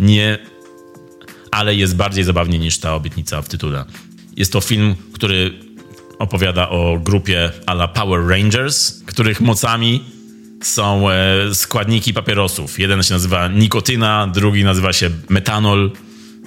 [0.00, 0.38] nie
[1.54, 3.84] ale jest bardziej zabawnie niż ta obietnica w tytule.
[4.36, 5.52] Jest to film, który
[6.18, 10.04] opowiada o grupie ala Power Rangers, których mocami
[10.62, 12.78] są e, składniki papierosów.
[12.78, 15.92] Jeden się nazywa nikotyna, drugi nazywa się metanol.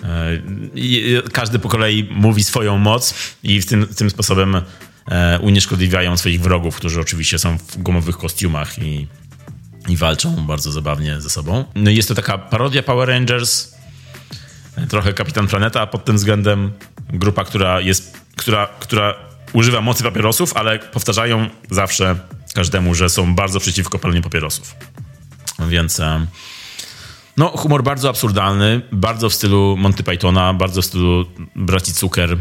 [0.03, 4.61] E, każdy po kolei mówi swoją moc i w tym, tym sposobem
[5.07, 9.07] e, unieszkodliwiają swoich wrogów, którzy oczywiście są w gumowych kostiumach i,
[9.89, 11.65] i walczą bardzo zabawnie ze sobą.
[11.75, 13.76] No jest to taka parodia Power Rangers,
[14.89, 16.71] trochę Kapitan Planeta pod tym względem.
[17.09, 19.15] Grupa, która jest, która, która
[19.53, 22.15] używa mocy papierosów, ale powtarzają zawsze
[22.53, 24.75] każdemu, że są bardzo przeciwko paleniu papierosów.
[25.69, 26.28] Więc em,
[27.38, 31.25] no, humor bardzo absurdalny, bardzo w stylu Monty Pythona, bardzo w stylu
[31.55, 32.38] Braci Cukier,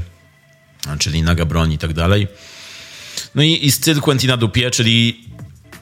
[0.99, 2.28] czyli Naga Broń i tak dalej.
[3.34, 5.24] No i, i styl Quentina Dupie, czyli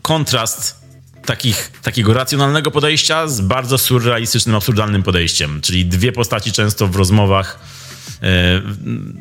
[0.02, 0.83] kontrast
[1.26, 5.60] takich, takiego racjonalnego podejścia z bardzo surrealistycznym, absurdalnym podejściem.
[5.60, 7.58] Czyli dwie postaci często w rozmowach,
[8.22, 8.62] e,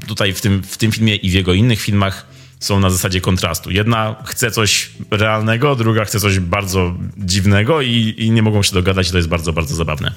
[0.08, 2.26] tutaj w tym, w tym filmie i w jego innych filmach
[2.60, 3.72] są na zasadzie kontrastu.
[3.72, 9.12] Jedna chce coś realnego, druga chce coś bardzo dziwnego i, i nie mogą się dogadać
[9.12, 10.14] to jest bardzo, bardzo zabawne.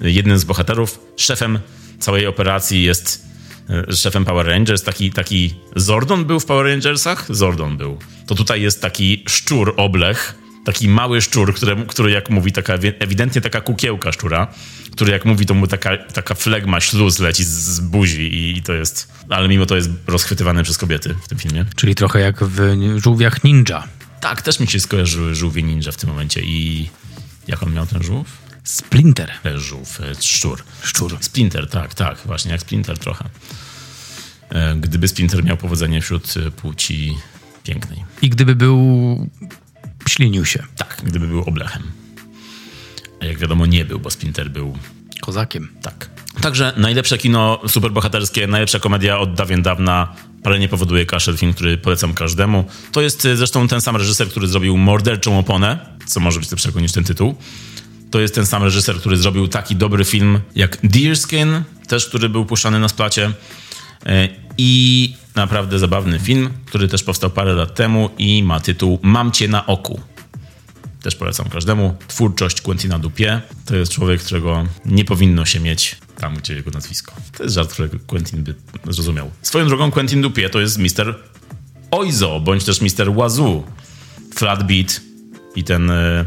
[0.00, 1.58] Jednym z bohaterów, szefem
[1.98, 3.26] całej operacji jest
[3.70, 7.26] e, szefem Power Rangers, taki, taki Zordon był w Power Rangersach?
[7.30, 7.98] Zordon był.
[8.26, 12.92] To tutaj jest taki szczur oblech, taki mały szczur, który, który jak mówi, taka ewi-
[12.98, 14.46] ewidentnie taka kukiełka szczura,
[14.92, 18.62] który jak mówi, to mu taka, taka flegma, śluz leci z, z buzi i, i
[18.62, 19.12] to jest...
[19.28, 21.64] Ale mimo to jest rozchwytywany przez kobiety w tym filmie.
[21.76, 23.88] Czyli trochę jak w żółwiach ninja.
[24.20, 26.90] Tak, też mi się skojarzyły żółwie ninja w tym momencie i...
[27.48, 28.26] Jak on miał ten żółw?
[28.64, 29.30] Splinter.
[29.42, 30.62] Też żółw, e, szczur.
[30.82, 31.18] Szczur.
[31.20, 33.24] Splinter, tak, tak, właśnie jak Splinter trochę.
[34.50, 37.14] E, Gdyby Splinter miał powodzenie wśród e, płci
[37.64, 38.04] pięknej.
[38.22, 38.76] I gdyby był...
[40.08, 40.62] Ślinił się.
[40.76, 41.82] Tak, gdyby był oblechem.
[43.20, 44.78] A jak wiadomo nie był, bo Splinter był
[45.20, 45.68] Kozakiem.
[45.82, 46.10] tak.
[46.40, 50.14] Także najlepsze kino superbohaterskie, najlepsza komedia od dawien dawna.
[50.42, 52.64] Palenie powoduje kaszel, film, który polecam każdemu.
[52.92, 56.80] To jest e, zresztą ten sam reżyser, który zrobił Morderczą oponę, co może być lepszego
[56.80, 57.34] niż ten tytuł.
[58.10, 62.46] To jest ten sam reżyser, który zrobił taki dobry film jak Deerskin, też który był
[62.46, 63.32] puszczany na splacie.
[64.06, 64.28] E,
[64.58, 69.48] I naprawdę zabawny film, który też powstał parę lat temu i ma tytuł Mam cię
[69.48, 70.00] na oku.
[71.02, 71.96] Też polecam każdemu.
[72.08, 77.14] Twórczość Quentina Dupie to jest człowiek, którego nie powinno się mieć tam, gdzie jego nazwisko.
[77.36, 79.30] To jest żart, którego Quentin by zrozumiał.
[79.42, 81.14] Swoją drogą Quentin Dupie to jest Mr.
[81.90, 83.14] Oizo, bądź też Mr.
[83.14, 83.64] Wazoo.
[84.34, 85.00] Flatbeat
[85.56, 86.26] i ten e,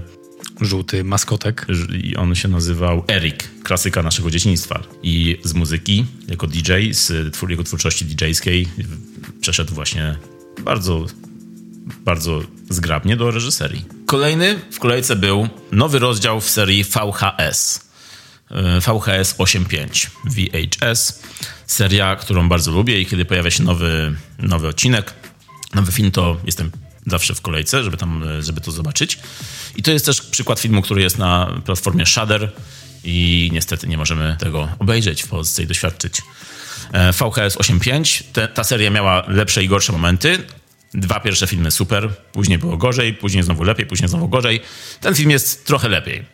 [0.62, 1.68] żółty maskotek.
[2.04, 4.84] I on się nazywał Eric, klasyka naszego dzieciństwa.
[5.04, 8.68] I z muzyki, jako DJ, z twór, jego twórczości DJ-skiej
[9.42, 10.16] przeszedł właśnie
[10.64, 11.06] bardzo,
[12.06, 13.86] bardzo zgrabnie do reżyserii.
[14.06, 17.88] Kolejny w kolejce był nowy rozdział w serii VHS.
[18.82, 21.24] VHS 85 VHS.
[21.66, 25.14] Seria, którą bardzo lubię i kiedy pojawia się nowy, nowy odcinek,
[25.74, 26.72] nowy film, to jestem
[27.08, 29.20] zawsze w kolejce, żeby tam, żeby to zobaczyć.
[29.76, 32.52] I to jest też przykład filmu, który jest na platformie Shudder
[33.04, 36.22] i niestety nie możemy tego obejrzeć w Polsce i doświadczyć.
[36.92, 38.24] E, VHS 85.
[38.34, 40.38] Te, ta seria miała lepsze i gorsze momenty.
[40.94, 44.62] Dwa pierwsze filmy super, później było gorzej, później znowu lepiej, później znowu gorzej.
[45.02, 46.26] Ten film jest trochę lepiej.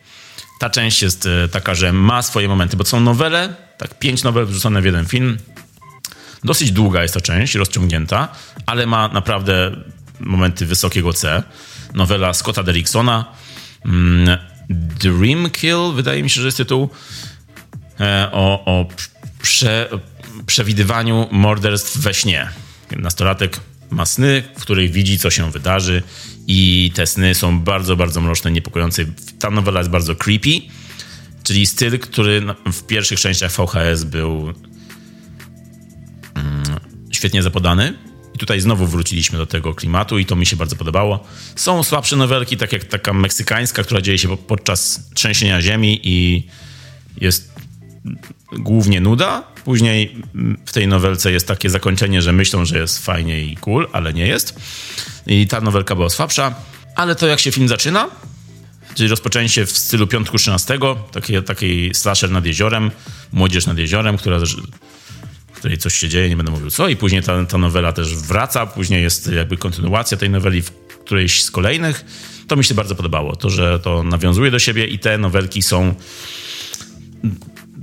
[0.58, 4.46] Ta część jest e, taka, że ma swoje momenty, bo są nowele, tak pięć nowel
[4.46, 5.38] wrzucone w jeden film.
[6.44, 8.28] Dosyć długa jest ta część, rozciągnięta,
[8.66, 9.76] ale ma naprawdę
[10.20, 11.42] momenty wysokiego C.
[11.94, 13.34] Nowela Scotta Derricksona,
[13.84, 14.38] mm,
[14.70, 16.88] Dream Kill, wydaje mi się, że jest tytuł,
[18.00, 18.88] e, o, o
[19.42, 19.88] prze,
[20.46, 22.48] przewidywaniu morderstw we śnie.
[22.96, 23.60] Nastolatek
[23.90, 26.02] ma sny, w których widzi, co się wydarzy
[26.46, 29.04] i te sny są bardzo, bardzo mroczne, niepokojące.
[29.38, 30.60] Ta nowela jest bardzo creepy,
[31.42, 32.42] czyli styl, który
[32.72, 34.52] w pierwszych częściach VHS był
[36.34, 36.64] mm,
[37.10, 37.94] świetnie zapodany.
[38.34, 41.24] I tutaj znowu wróciliśmy do tego klimatu i to mi się bardzo podobało.
[41.56, 46.46] Są słabsze nowelki, tak jak taka meksykańska, która dzieje się podczas trzęsienia ziemi i
[47.20, 47.52] jest
[48.52, 49.42] głównie nuda.
[49.64, 50.16] Później
[50.66, 54.26] w tej nowelce jest takie zakończenie, że myślą, że jest fajnie i cool, ale nie
[54.26, 54.60] jest.
[55.26, 56.54] I ta nowelka była słabsza.
[56.96, 58.08] Ale to jak się film zaczyna,
[58.94, 60.78] czyli rozpoczęcie w stylu Piątku 13,
[61.12, 62.90] taki, taki slasher nad jeziorem,
[63.32, 64.38] młodzież nad jeziorem, która
[65.64, 68.66] której coś się dzieje, nie będę mówił co, i później ta, ta nowela też wraca,
[68.66, 70.70] później jest jakby kontynuacja tej noweli w
[71.04, 72.04] którejś z kolejnych.
[72.48, 75.94] To mi się bardzo podobało, to, że to nawiązuje do siebie i te nowelki są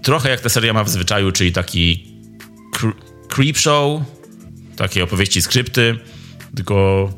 [0.03, 2.07] trochę jak ta seria ma w zwyczaju, czyli taki
[3.29, 4.01] creep show,
[4.75, 5.99] takie opowieści, skrypty,
[6.55, 7.09] tylko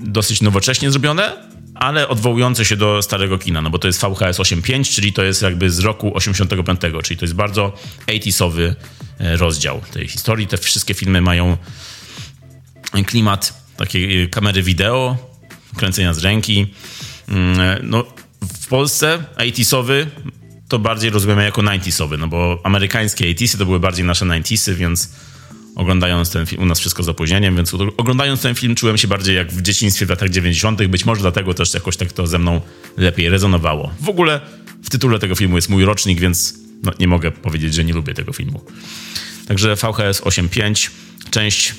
[0.00, 1.47] dosyć nowocześnie zrobione,
[1.78, 5.42] ale odwołujące się do starego kina, no bo to jest VHS 85, czyli to jest
[5.42, 7.72] jakby z roku 85, czyli to jest bardzo
[8.06, 8.74] 80sowy
[9.20, 10.46] e, rozdział tej historii.
[10.46, 11.56] Te wszystkie filmy mają
[13.06, 15.16] klimat takiej e, kamery wideo,
[15.76, 16.66] kręcenia z ręki.
[17.28, 18.04] Mm, e, no,
[18.62, 20.06] w Polsce 80sowy
[20.68, 25.08] to bardziej rozumiemy jako 90sowy, no bo amerykańskie 80sy to były bardziej nasze 90sy, więc
[25.78, 29.36] oglądając ten film, u nas wszystko z opóźnieniem, więc oglądając ten film czułem się bardziej
[29.36, 32.60] jak w dzieciństwie w latach 90., być może dlatego też jakoś tak to ze mną
[32.96, 33.90] lepiej rezonowało.
[34.00, 34.40] W ogóle
[34.82, 38.14] w tytule tego filmu jest mój rocznik, więc no, nie mogę powiedzieć, że nie lubię
[38.14, 38.60] tego filmu.
[39.48, 40.90] Także VHS 8.5,
[41.30, 41.74] część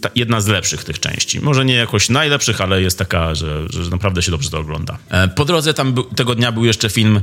[0.00, 1.40] ta, jedna z lepszych tych części.
[1.40, 4.98] Może nie jakoś najlepszych, ale jest taka, że, że naprawdę się dobrze to ogląda.
[5.10, 7.20] E, po drodze tam był, tego dnia był jeszcze film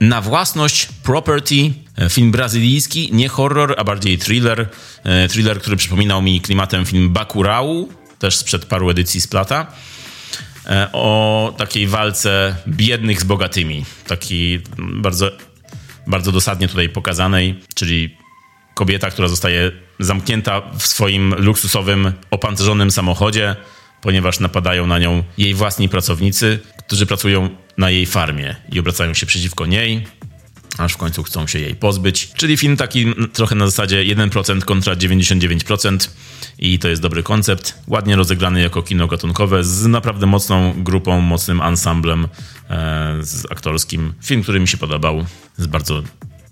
[0.00, 4.68] na własność Property, e, film brazylijski, nie horror, a bardziej thriller.
[5.04, 7.88] E, thriller, który przypominał mi klimatem film Bakurau,
[8.18, 9.66] też sprzed paru edycji Splata.
[10.66, 13.84] E, o takiej walce biednych z bogatymi.
[14.06, 15.30] Taki bardzo,
[16.06, 18.16] bardzo dosadnie tutaj pokazanej, czyli
[18.74, 23.56] kobieta, która zostaje zamknięta w swoim luksusowym, opancerzonym samochodzie,
[24.00, 26.58] ponieważ napadają na nią jej własni pracownicy,
[26.90, 30.06] którzy pracują na jej farmie i obracają się przeciwko niej,
[30.78, 32.28] aż w końcu chcą się jej pozbyć.
[32.36, 36.10] Czyli film taki trochę na zasadzie 1% kontra 99%
[36.58, 37.74] i to jest dobry koncept.
[37.86, 44.12] Ładnie rozegrany jako kino gatunkowe z naprawdę mocną grupą, mocnym ensemblem e, z aktorskim.
[44.22, 45.24] Film, który mi się podobał,
[45.56, 46.02] z bardzo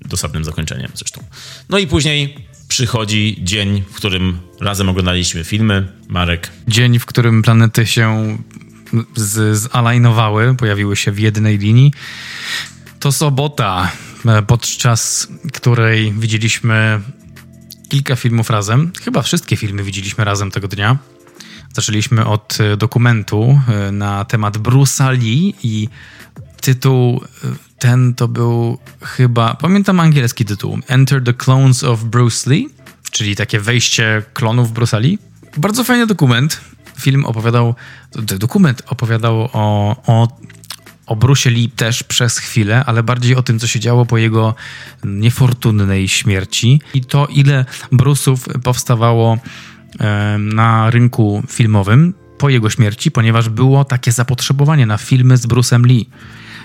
[0.01, 1.24] dosadnym zakończeniem zresztą.
[1.68, 2.36] No i później
[2.68, 5.89] przychodzi dzień, w którym razem oglądaliśmy filmy.
[6.09, 6.51] Marek.
[6.68, 8.39] Dzień, w którym planety się
[9.16, 11.93] z, zalajnowały, pojawiły się w jednej linii.
[13.01, 13.91] To sobota,
[14.26, 17.01] e, podczas której widzieliśmy
[17.89, 18.93] kilka filmów razem.
[19.05, 20.99] Chyba wszystkie filmy widzieliśmy razem tego dnia.
[21.72, 25.89] Zaczęliśmy od e, dokumentu e, na temat Bruce'a Lee i
[26.61, 27.20] tytuł
[27.78, 32.68] ten to był chyba, pamiętam angielski tytuł, Enter the Clones of Bruce Lee,
[33.11, 35.18] czyli takie wejście klonów Bruce'a Lee.
[35.57, 36.61] Bardzo fajny dokument
[37.01, 37.74] film opowiadał,
[38.38, 40.28] dokument opowiadał o, o,
[41.07, 44.55] o Bruce Lee też przez chwilę, ale bardziej o tym, co się działo po jego
[45.05, 49.38] niefortunnej śmierci i to, ile Bruce'ów powstawało
[50.38, 56.09] na rynku filmowym po jego śmierci, ponieważ było takie zapotrzebowanie na filmy z Bruce'em Lee.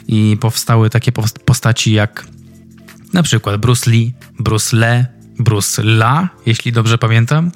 [0.07, 1.11] I powstały takie
[1.45, 2.27] postaci jak
[3.13, 5.05] na przykład Bruce Lee, Bruce Le,
[5.39, 7.51] Bruce La, jeśli dobrze pamiętam.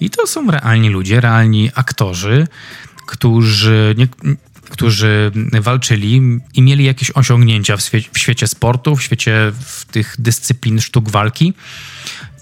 [0.00, 2.46] I to są realni ludzie, realni aktorzy,
[3.06, 4.08] którzy nie,
[4.70, 10.14] którzy walczyli i mieli jakieś osiągnięcia w, świe w świecie sportu, w świecie w tych
[10.18, 11.54] dyscyplin sztuk walki.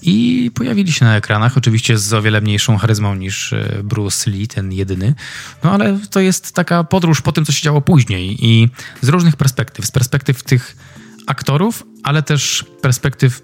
[0.03, 4.49] I pojawili się na ekranach, oczywiście z o wiele mniejszą charyzmą niż e, Bruce Lee,
[4.49, 5.15] ten jedyny.
[5.65, 8.69] No ale to jest taka podróż po tym, co się działo później i
[9.01, 9.87] z różnych perspektyw.
[9.87, 10.77] Z perspektyw tych
[11.27, 13.43] aktorów, ale też perspektyw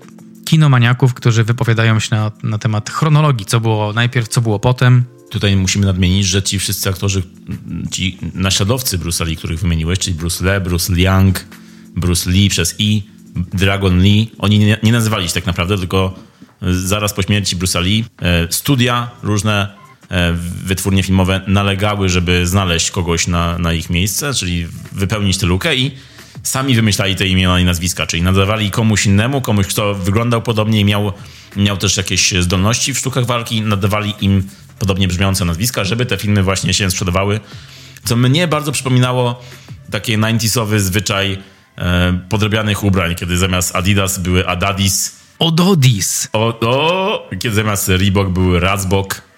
[0.50, 5.04] kinomaniaków, którzy wypowiadają się na, na temat chronologii, co było najpierw, co było potem.
[5.30, 7.22] Tutaj musimy nadmienić, że ci wszyscy aktorzy,
[7.90, 11.44] ci naśladowcy Bruce'a Lee, których wymieniłeś, czyli Bruce Lee, Bruce Liang,
[11.96, 13.02] Bruce Lee przez I,
[13.36, 16.14] Dragon Lee, oni nie, nie nazywali się tak naprawdę, tylko
[16.62, 19.68] zaraz po śmierci Bruce'a Lee e, studia różne
[20.08, 20.32] e,
[20.64, 25.90] wytwórnie filmowe nalegały, żeby znaleźć kogoś na, na ich miejsce, czyli wypełnić tę lukę i
[26.42, 30.84] sami wymyślali te imiona i nazwiska, czyli nadawali komuś innemu, komuś, kto wyglądał podobnie i
[30.84, 31.12] miał,
[31.56, 36.42] miał też jakieś zdolności w sztukach walki, nadawali im podobnie brzmiące nazwiska, żeby te filmy
[36.42, 37.40] właśnie się sprzedawały.
[38.04, 39.42] Co mnie bardzo przypominało
[39.90, 41.38] taki 90sowy zwyczaj
[41.78, 45.16] e, podrobianych ubrań, kiedy zamiast Adidas były Adadis.
[45.38, 46.28] Ododis.
[46.32, 49.29] O, o, kiedy zamiast Reebok były Razbok.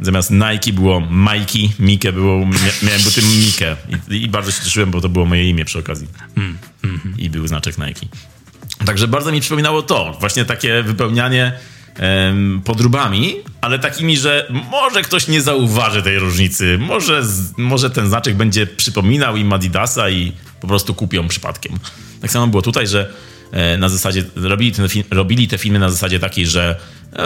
[0.00, 2.46] Zamiast Nike było Mikey, Mike było,
[2.82, 3.76] miałem buty Mike
[4.10, 6.08] I, I, bardzo się cieszyłem, bo to było moje imię przy okazji.
[6.36, 8.06] Mm, mm, I był znaczek Nike.
[8.86, 11.52] Także bardzo mi przypominało to, właśnie takie wypełnianie
[11.96, 17.22] em, podróbami, ale takimi, że może ktoś nie zauważy tej różnicy, może,
[17.56, 21.78] może ten znaczek będzie przypominał im Adidasa i po prostu kupią przypadkiem.
[22.20, 23.12] Tak samo było tutaj, że
[23.52, 26.80] e, na zasadzie robili, ten robili te filmy na zasadzie takiej, że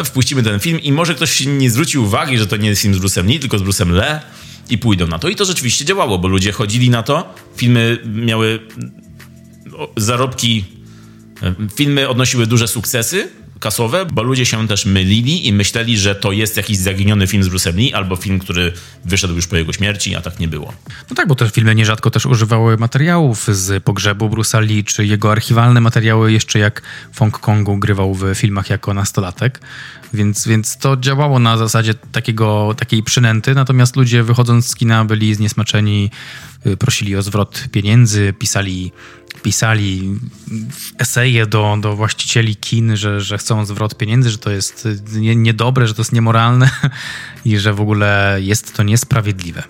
[0.05, 2.99] wpuścimy ten film i może ktoś nie zwróci uwagi, że to nie jest film z
[2.99, 4.21] Bruce'em Lee, tylko z Bruce'em Le
[4.71, 5.29] i pójdą na to.
[5.29, 8.61] I to rzeczywiście działało, bo ludzie chodzili na to, filmy miały
[9.97, 10.65] zarobki,
[11.43, 13.29] e, filmy odnosiły duże sukcesy,
[13.63, 17.49] kasowe, bo ludzie się też mylili i myśleli, że to jest jakiś zaginiony film z
[17.49, 18.73] Bruce'em Lee albo film, który
[19.05, 20.73] wyszedł już po jego śmierci, a tak nie było.
[21.11, 25.33] No tak, bo te filmy nierzadko też używały materiałów z pogrzebu Bruce'a Lee, czy jego
[25.33, 26.83] archiwalne materiały jeszcze jak
[27.13, 29.61] w Hongkongu grywał w filmach jako nastolatek.
[30.15, 35.35] Więc, więc to działało na zasadzie takiego, takiej przynęty, natomiast ludzie wychodząc z kina byli
[35.35, 36.11] zniesmaczeni,
[36.67, 38.93] y, prosili o zwrot pieniędzy, pisali
[39.43, 40.19] pisali
[40.99, 45.87] eseje do, do właścicieli kin, że, że chcą zwrot pieniędzy, że to jest nie, niedobre,
[45.87, 46.71] że to jest niemoralne
[47.45, 49.63] i że w ogóle jest to niesprawiedliwe.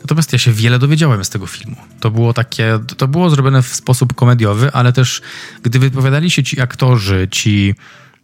[0.00, 1.76] Natomiast ja się wiele dowiedziałem z tego filmu.
[2.00, 5.22] To było takie, to było zrobione w sposób komediowy, ale też
[5.62, 7.74] gdy wypowiadali się ci aktorzy, ci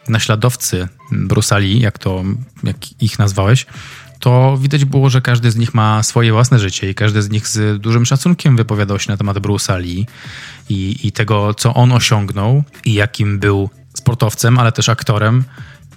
[0.08, 2.24] naśladowcy Brusali, jak to,
[2.62, 3.66] jak ich nazwałeś,
[4.20, 7.48] to widać było, że każdy z nich ma swoje własne życie i każdy z nich
[7.48, 10.06] z dużym szacunkiem wypowiadał się na temat Bruce'a Lee
[10.68, 15.44] i, i tego, co on osiągnął i jakim był sportowcem, ale też aktorem.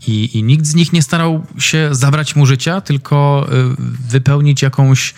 [0.07, 3.75] I, I, nikt z nich nie starał się zabrać mu życia, tylko y,
[4.09, 5.13] wypełnić jakąś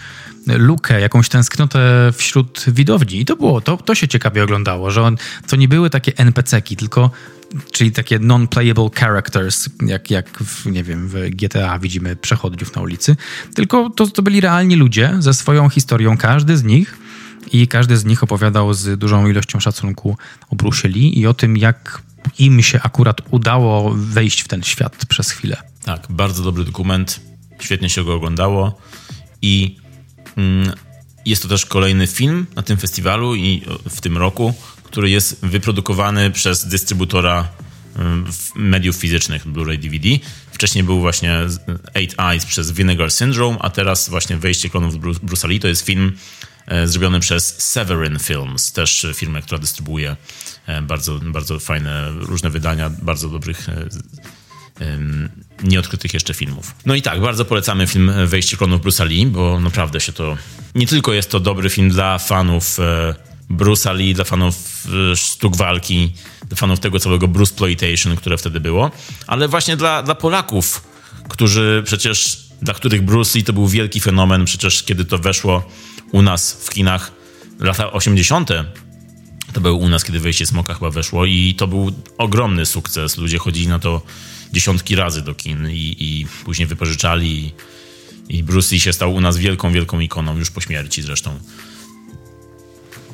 [0.47, 3.19] lukę, jakąś tęsknotę wśród widowni.
[3.19, 6.75] I to było, to, to się ciekawie oglądało, że on, to nie były takie NPC-ki,
[6.75, 7.11] tylko
[7.71, 13.15] czyli takie non-playable characters, jak, jak w, nie wiem, w GTA widzimy przechodniów na ulicy,
[13.55, 16.97] tylko to, to byli realni ludzie ze swoją historią, każdy z nich
[17.51, 20.17] i każdy z nich opowiadał z dużą ilością szacunku
[20.49, 22.01] o Bruce i o tym, jak
[22.39, 25.57] im się akurat udało wejść w ten świat przez chwilę.
[25.83, 27.19] Tak, bardzo dobry dokument,
[27.59, 28.77] świetnie się go oglądało
[29.41, 29.77] i
[30.37, 30.71] mm,
[31.25, 34.53] jest to też kolejny film na tym festiwalu i w tym roku,
[34.95, 37.47] który jest wyprodukowany przez dystrybutora
[38.55, 40.09] mediów fizycznych Blu-ray DVD.
[40.51, 41.39] Wcześniej był właśnie
[41.93, 46.17] Eight Eyes przez Vinegar Syndrome, a teraz właśnie Wejście klonów Bruce Lee to jest film
[46.67, 50.15] e, zrobiony przez Severin Films, też firmę, która dystrybuuje
[50.67, 54.97] e, bardzo, bardzo fajne, różne wydania, bardzo dobrych e,
[55.63, 56.75] nieodkrytych jeszcze filmów.
[56.85, 60.37] No i tak, bardzo polecamy film Wejście klonów Bruce'a Lee, bo naprawdę się to...
[60.75, 62.77] Nie tylko jest to dobry film dla fanów
[63.49, 66.13] Bruce'a Lee, dla fanów e, sztuk walki,
[66.47, 68.91] dla fanów tego całego Bruceploitation, które wtedy było,
[69.27, 70.81] ale właśnie dla, dla Polaków,
[71.29, 75.69] którzy przecież, dla których Bruce Lee to był wielki fenomen, przecież kiedy to weszło
[76.11, 77.11] u nas w kinach
[77.59, 78.49] lata 80.,
[79.53, 83.17] to był u nas, kiedy wejście Smoka chyba weszło i to był ogromny sukces.
[83.17, 84.01] Ludzie chodzili na to
[84.53, 87.53] dziesiątki razy do kin i, i później wypożyczali i,
[88.37, 91.39] i Bruce Lee się stał u nas wielką, wielką ikoną, już po śmierci zresztą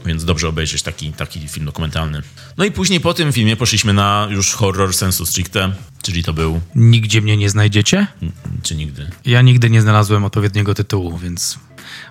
[0.06, 2.22] więc dobrze obejrzeć taki, taki film dokumentalny.
[2.58, 6.62] No i później po tym filmie poszliśmy na już horror sensu stricte, czyli to był...
[6.76, 8.08] Nigdzie mnie nie znajdziecie?
[8.64, 9.10] Czy nigdy?
[9.26, 11.60] Ja nigdy nie znalazłem odpowiedniego tytułu, więc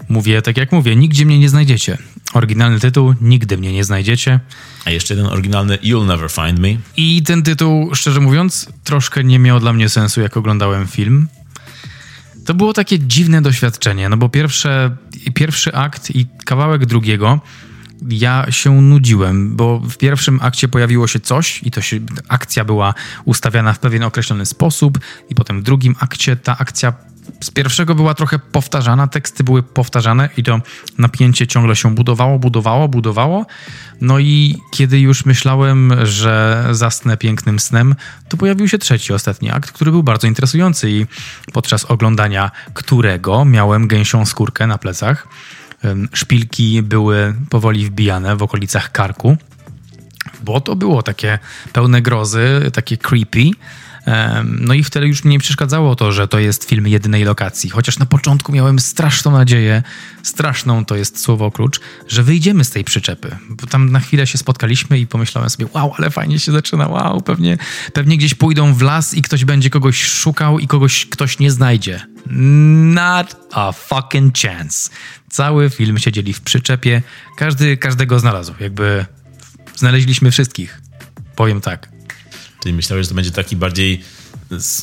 [0.09, 1.99] mówię tak jak mówię, nigdzie mnie nie znajdziecie.
[2.33, 4.41] Oryginalny tytuł, nigdy mnie nie znajdziecie.
[4.85, 6.69] A jeszcze jeden oryginalny, You'll Never Find Me.
[6.97, 11.29] I ten tytuł, szczerze mówiąc, troszkę nie miał dla mnie sensu, jak oglądałem film.
[12.47, 14.97] To było takie dziwne doświadczenie, no bo pierwsze,
[15.35, 17.41] pierwszy akt i kawałek drugiego
[18.09, 22.95] ja się nudziłem, bo w pierwszym akcie pojawiło się coś i to się, akcja była
[23.25, 24.99] ustawiana w pewien określony sposób
[25.31, 26.93] i potem w drugim akcie ta akcja
[27.45, 30.61] z pierwszego była trochę powtarzana, teksty były powtarzane i to
[30.99, 33.47] napięcie ciągle się budowało, budowało, budowało.
[34.01, 37.95] No i kiedy już myślałem, że zasnę pięknym snem,
[38.29, 41.07] to pojawił się trzeci, ostatni akt, który był bardzo interesujący i
[41.53, 45.29] podczas oglądania którego miałem gęsią skórkę na plecach.
[46.15, 49.37] Szpilki były powoli wbijane w okolicach karku,
[50.43, 51.39] bo to było takie
[51.73, 53.51] pełne grozy, takie creepy.
[54.45, 57.71] No i wtedy już mnie nie przeszkadzało to, że to jest film jednej lokacji.
[57.71, 59.83] Chociaż na początku miałem straszną nadzieję,
[60.23, 63.37] straszną to jest słowo klucz, że wyjdziemy z tej przyczepy.
[63.51, 67.21] Bo tam na chwilę się spotkaliśmy i pomyślałem sobie, wow, ale fajnie się zaczyna, wow,
[67.21, 67.59] pewnie,
[67.93, 72.01] pewnie gdzieś pójdą w las i ktoś będzie kogoś szukał i kogoś ktoś nie znajdzie.
[72.27, 74.91] Not a fucking chance.
[75.31, 77.03] Cały film siedzieli w przyczepie,
[77.37, 78.53] każdy każdego znalazł.
[78.61, 79.07] Jakby
[79.77, 80.81] znaleźliśmy wszystkich.
[81.37, 82.00] Powiem tak.
[82.63, 84.05] Czyli myślałeś, że to będzie taki bardziej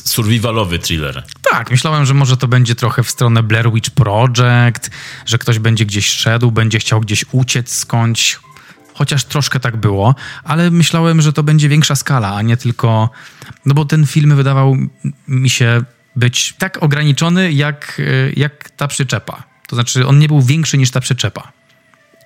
[0.04, 1.24] survivalowy thriller.
[1.50, 4.90] Tak, myślałem, że może to będzie trochę w stronę Blair Witch Project,
[5.26, 8.38] że ktoś będzie gdzieś szedł, będzie chciał gdzieś uciec skądś.
[8.94, 10.14] Chociaż troszkę tak było,
[10.44, 13.10] ale myślałem, że to będzie większa skala, a nie tylko.
[13.66, 14.76] No bo ten film wydawał
[15.28, 15.82] mi się
[16.16, 18.02] być tak ograniczony, jak,
[18.36, 19.42] jak ta przyczepa.
[19.68, 21.52] To znaczy, on nie był większy niż ta przyczepa.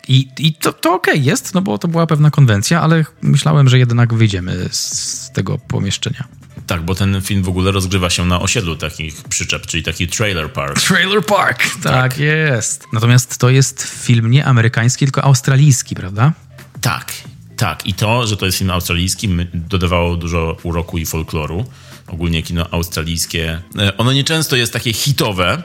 [0.08, 3.68] I, i to, to okej okay jest, no bo to była pewna konwencja, ale myślałem,
[3.68, 6.24] że jednak wyjdziemy z tego pomieszczenia.
[6.66, 10.52] Tak, bo ten film w ogóle rozgrywa się na osiedlu takich przyczep, czyli taki trailer
[10.52, 10.80] park.
[10.80, 12.86] Trailer park, tak, tak jest.
[12.92, 16.32] Natomiast to jest film nie amerykański, tylko australijski, prawda?
[16.80, 17.12] Tak,
[17.56, 17.86] tak.
[17.86, 21.64] I to, że to jest film australijski, dodawało dużo uroku i folkloru.
[22.06, 23.62] Ogólnie kino australijskie.
[23.78, 25.62] E, ono nieczęsto jest takie hitowe,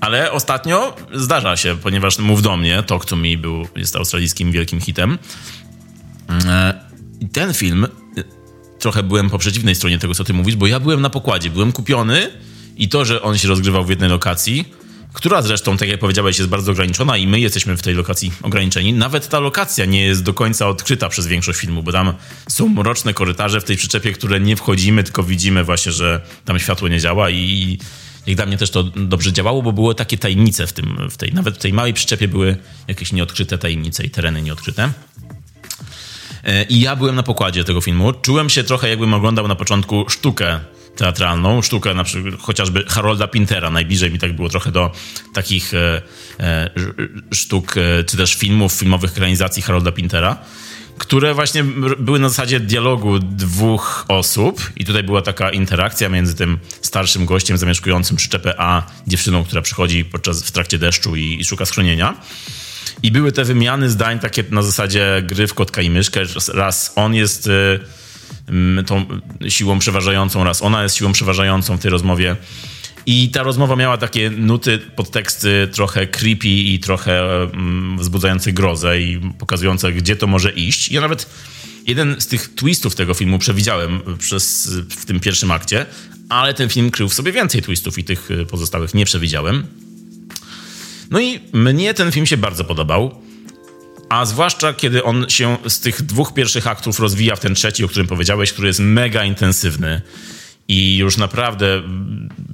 [0.00, 4.80] ale ostatnio zdarza się, ponieważ Mów do mnie, Talk to Me był, jest australijskim wielkim
[4.80, 5.18] hitem.
[6.46, 6.74] E,
[7.32, 7.88] ten film, e,
[8.78, 11.72] trochę byłem po przeciwnej stronie tego, co ty mówisz, bo ja byłem na pokładzie, byłem
[11.72, 12.30] kupiony
[12.76, 14.64] i to, że on się rozgrywał w jednej lokacji,
[15.14, 18.92] która zresztą, tak jak powiedziałeś, jest bardzo ograniczona i my jesteśmy w tej lokacji ograniczeni.
[18.92, 22.12] Nawet ta lokacja nie jest do końca odkryta przez większość filmu, bo tam
[22.48, 26.88] są mroczne korytarze w tej przyczepie, które nie wchodzimy, tylko widzimy właśnie, że tam światło
[26.88, 27.78] nie działa i
[28.26, 31.32] jak dla mnie też to dobrze działało, bo były takie tajemnice w, tym, w tej,
[31.32, 32.56] nawet w tej małej przyczepie były
[32.88, 34.92] jakieś nieodkryte tajemnice i tereny nieodkryte.
[36.44, 38.12] E, I ja byłem na pokładzie tego filmu.
[38.12, 40.60] Czułem się trochę, jakbym oglądał na początku sztukę
[40.96, 43.70] teatralną, sztukę na przykład chociażby Harolda Pintera.
[43.70, 44.92] Najbliżej mi tak było trochę do
[45.34, 46.02] takich e,
[46.40, 46.70] e,
[47.34, 50.38] sztuk, e, czy też filmów, filmowych ekranizacji Harolda Pintera
[50.98, 51.64] które właśnie
[51.98, 57.58] były na zasadzie dialogu dwóch osób i tutaj była taka interakcja między tym starszym gościem
[57.58, 62.16] zamieszkującym przyczepę a dziewczyną, która przychodzi podczas, w trakcie deszczu i, i szuka schronienia.
[63.02, 66.20] I były te wymiany zdań takie na zasadzie gry w kotka i myszkę.
[66.54, 67.80] Raz on jest y,
[68.86, 69.06] tą
[69.48, 72.36] siłą przeważającą, raz ona jest siłą przeważającą w tej rozmowie.
[73.06, 79.20] I ta rozmowa miała takie nuty, podteksty trochę creepy i trochę mm, wzbudzające grozę i
[79.38, 80.90] pokazujące, gdzie to może iść.
[80.90, 81.26] Ja nawet
[81.86, 85.86] jeden z tych twistów tego filmu przewidziałem przez, w tym pierwszym akcie,
[86.28, 89.66] ale ten film krył w sobie więcej twistów i tych pozostałych nie przewidziałem.
[91.10, 93.22] No i mnie ten film się bardzo podobał.
[94.08, 97.88] A zwłaszcza kiedy on się z tych dwóch pierwszych aktów rozwija w ten trzeci, o
[97.88, 100.00] którym powiedziałeś, który jest mega intensywny
[100.68, 101.82] i już naprawdę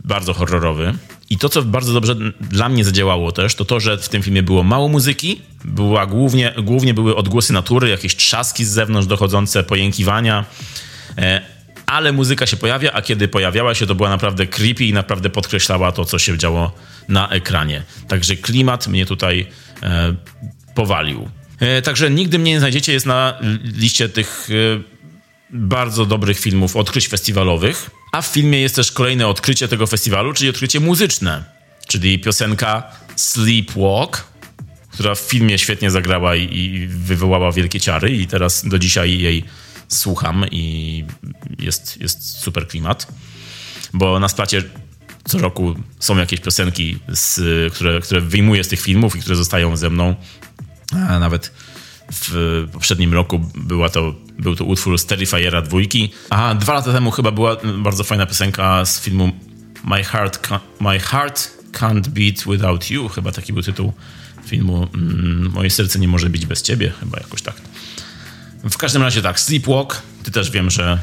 [0.04, 0.94] bardzo horrorowy.
[1.30, 4.42] I to, co bardzo dobrze dla mnie zadziałało też, to to, że w tym filmie
[4.42, 10.44] było mało muzyki, była głównie, głównie były odgłosy natury, jakieś trzaski z zewnątrz dochodzące, pojękiwania,
[11.18, 11.40] e,
[11.86, 15.92] ale muzyka się pojawia, a kiedy pojawiała się, to była naprawdę creepy i naprawdę podkreślała
[15.92, 16.72] to, co się działo
[17.08, 17.82] na ekranie.
[18.08, 19.46] Także klimat mnie tutaj
[19.82, 20.14] e,
[20.74, 21.28] powalił.
[21.60, 24.48] E, także nigdy mnie nie znajdziecie, jest na liście tych
[25.50, 27.90] bardzo dobrych filmów, odkryć festiwalowych.
[28.12, 31.44] A w filmie jest też kolejne odkrycie tego festiwalu, czyli odkrycie muzyczne,
[31.86, 32.82] czyli piosenka
[33.16, 34.24] Sleepwalk,
[34.92, 39.44] która w filmie świetnie zagrała i, i wywołała wielkie ciary i teraz do dzisiaj jej
[39.88, 41.04] słucham i
[41.58, 43.06] jest, jest super klimat.
[43.92, 44.62] Bo na splacie
[45.24, 47.40] co roku są jakieś piosenki, z,
[47.74, 50.14] które, które wyjmuję z tych filmów i które zostają ze mną.
[50.92, 51.52] A nawet
[52.12, 56.12] w poprzednim roku była to, był to utwór z Terrifiera dwójki.
[56.30, 59.32] A dwa lata temu chyba była bardzo fajna piosenka z filmu
[59.84, 60.48] My Heart,
[60.80, 63.08] My Heart Can't Beat Without You.
[63.08, 63.92] Chyba taki był tytuł
[64.46, 66.92] filmu mm, Moje serce nie może być bez ciebie.
[67.00, 67.54] Chyba jakoś tak.
[68.70, 70.02] W każdym razie tak, Sleepwalk.
[70.22, 70.98] Ty też wiem, że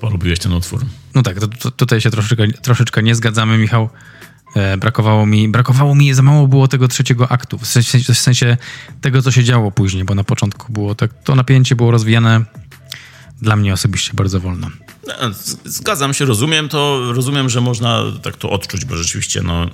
[0.00, 0.86] polubiłeś ten utwór.
[1.14, 3.88] No tak, to, to tutaj się troszeczkę, troszeczkę nie zgadzamy, Michał.
[4.56, 8.56] E, brakowało mi, brakowało mi, za mało było tego trzeciego aktu, w sensie, w sensie
[9.00, 12.44] tego, co się działo później, bo na początku było tak, to napięcie było rozwijane
[13.42, 14.70] dla mnie osobiście bardzo wolno.
[15.06, 15.14] No,
[15.64, 19.66] zgadzam się, rozumiem to, rozumiem, że można tak to odczuć, bo rzeczywiście no,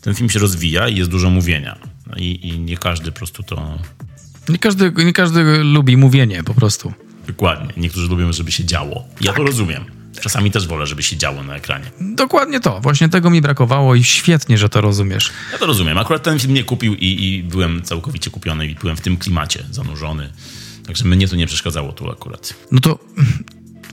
[0.00, 1.78] ten film się rozwija i jest dużo mówienia.
[2.06, 3.78] No i, I nie każdy po prostu to...
[4.48, 6.92] Nie każdy, nie każdy lubi mówienie po prostu.
[7.26, 7.72] Dokładnie.
[7.76, 9.04] Niektórzy lubią, żeby się działo.
[9.20, 9.36] Ja tak.
[9.36, 9.97] to rozumiem.
[10.20, 11.90] Czasami też wolę, żeby się działo na ekranie.
[12.00, 12.80] Dokładnie to.
[12.80, 15.32] Właśnie tego mi brakowało i świetnie, że to rozumiesz.
[15.52, 15.98] Ja to rozumiem.
[15.98, 19.64] Akurat ten film nie kupił i, i byłem całkowicie kupiony i byłem w tym klimacie
[19.70, 20.32] zanurzony.
[20.86, 22.54] Także mnie to nie przeszkadzało tu akurat.
[22.72, 22.98] No to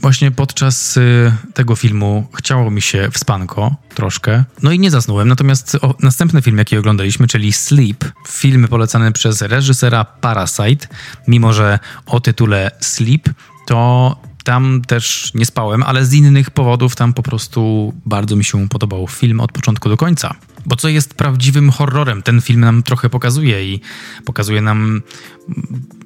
[0.01, 5.27] właśnie podczas y, tego filmu chciało mi się w spanko troszkę, no i nie zasnąłem.
[5.27, 10.87] Natomiast o, następny film, jaki oglądaliśmy, czyli Sleep, film polecany przez reżysera Parasite,
[11.27, 13.29] mimo że o tytule Sleep,
[13.67, 14.15] to
[14.45, 19.07] tam też nie spałem, ale z innych powodów tam po prostu bardzo mi się podobał
[19.07, 20.35] film od początku do końca.
[20.65, 22.21] Bo co jest prawdziwym horrorem?
[22.21, 23.81] Ten film nam trochę pokazuje i
[24.25, 25.01] pokazuje nam,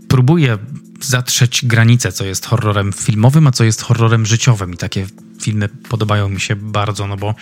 [0.08, 0.58] próbuje
[1.02, 4.74] zatrzeć granicę, co jest horrorem filmowym, a co jest horrorem życiowym.
[4.74, 5.08] I takie
[5.42, 7.36] filmy podobają mi się bardzo, no bo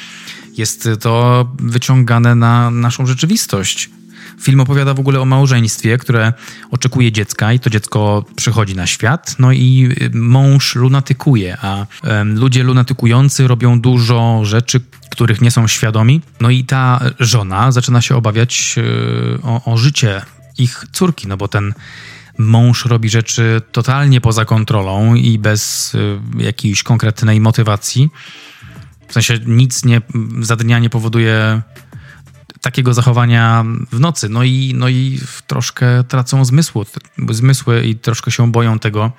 [0.58, 3.90] jest to wyciągane na naszą rzeczywistość.
[4.42, 6.34] Film opowiada w ogóle o małżeństwie, które
[6.72, 11.86] oczekuje dziecka i to dziecko przychodzi na świat, no i mąż lunatykuje, a
[12.26, 14.80] ludzie lunatykujący robią dużo rzeczy,
[15.12, 16.22] których nie są świadomi.
[16.42, 20.22] No i ta żona zaczyna się obawiać e, o, o życie
[20.58, 21.74] ich córki, no bo ten
[22.38, 25.96] mąż robi rzeczy totalnie poza kontrolą i bez
[26.40, 28.10] e, jakiejś konkretnej motywacji.
[29.08, 30.02] W sensie nic nie,
[30.42, 31.62] za dnia nie powoduje
[32.68, 34.30] takiego zachowania w nocy.
[34.30, 36.86] No i, no i troszkę tracą zmysły,
[37.30, 39.12] zmysły i troszkę się boją tego,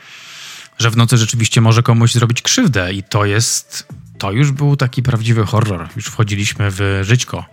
[0.79, 2.93] że w nocy rzeczywiście może komuś zrobić krzywdę.
[2.93, 3.89] I to jest.
[4.19, 5.89] To już był taki prawdziwy horror.
[5.97, 7.45] Już wchodziliśmy w żyćko.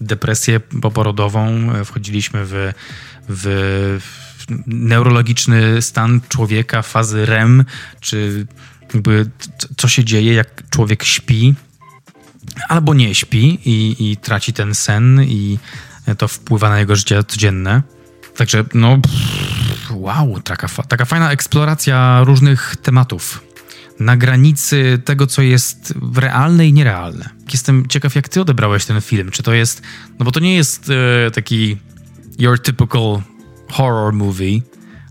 [0.00, 2.72] Depresję poporodową, wchodziliśmy w,
[3.28, 3.98] w
[4.66, 7.64] neurologiczny stan człowieka, fazy REM,
[8.00, 8.46] czy
[8.94, 9.30] jakby
[9.76, 11.54] co się dzieje, jak człowiek śpi,
[12.68, 15.58] albo nie śpi i, i traci ten sen i
[16.18, 17.82] to wpływa na jego życie codzienne.
[18.36, 18.98] Także no,
[19.90, 23.48] wow, taka, taka fajna eksploracja różnych tematów
[24.00, 27.28] na granicy tego, co jest realne i nierealne.
[27.52, 29.30] Jestem ciekaw, jak ty odebrałeś ten film.
[29.30, 29.82] Czy to jest,
[30.18, 31.76] no bo to nie jest e, taki
[32.38, 33.22] your typical
[33.70, 34.60] horror movie,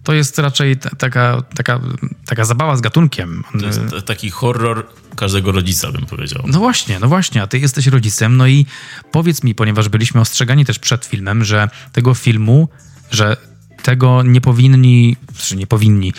[0.08, 1.80] to jest raczej taka, taka,
[2.26, 3.43] taka zabawa z gatunkiem.
[3.60, 6.43] To jest taki horror każdego rodzica, bym powiedział.
[6.47, 8.66] No właśnie, no właśnie, a ty jesteś rodzicem, no i
[9.12, 12.70] powiedz mi, ponieważ byliśmy ostrzegani też przed filmem, że tego filmu,
[13.12, 13.38] że
[13.84, 16.14] tego nie powinni, znaczy nie powinni,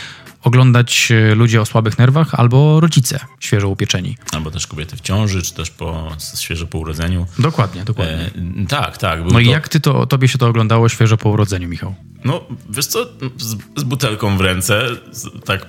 [0.48, 4.16] oglądać e, ludzie o słabych nerwach albo rodzice świeżo upieczeni.
[4.32, 7.26] Albo też kobiety w ciąży, czy też po świeżo po urodzeniu.
[7.38, 8.30] Dokładnie, dokładnie.
[8.64, 9.20] E, tak, tak.
[9.24, 9.40] No to...
[9.40, 11.94] i jak ty to, tobie się to oglądało świeżo po urodzeniu, Michał?
[12.24, 13.04] No, wiesz co,
[13.36, 15.66] z, z butelką w ręce, z, tak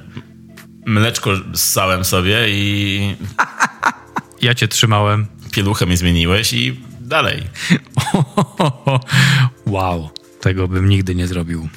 [0.86, 3.16] mleczko ssałem sobie i...
[4.42, 5.28] ja cię trzymałem.
[5.52, 7.44] Pieluchę mi zmieniłeś i dalej.
[9.66, 10.10] wow.
[10.42, 11.70] Tego bym nigdy nie zrobił.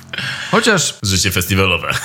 [0.50, 0.94] Chociaż.
[1.02, 1.94] Życie festiwalowe.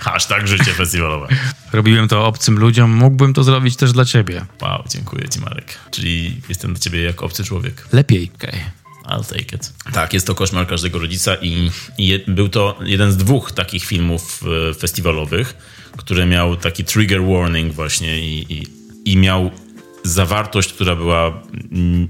[0.00, 1.28] Hashtag życie festiwalowe.
[1.72, 4.44] Robiłem to obcym ludziom, mógłbym to zrobić też dla ciebie.
[4.62, 5.78] Wow, dziękuję ci, Marek.
[5.90, 7.88] Czyli jestem dla ciebie jak obcy człowiek.
[7.92, 8.30] Lepiej.
[8.34, 8.50] Okej.
[8.50, 8.82] Okay.
[9.16, 9.72] I'll take it.
[9.92, 13.84] Tak, jest to koszmar każdego rodzica i, i je, był to jeden z dwóch takich
[13.84, 15.56] filmów e, festiwalowych,
[15.96, 18.66] który miał taki trigger warning właśnie i, i,
[19.04, 19.50] i miał
[20.04, 22.08] zawartość, która była mm,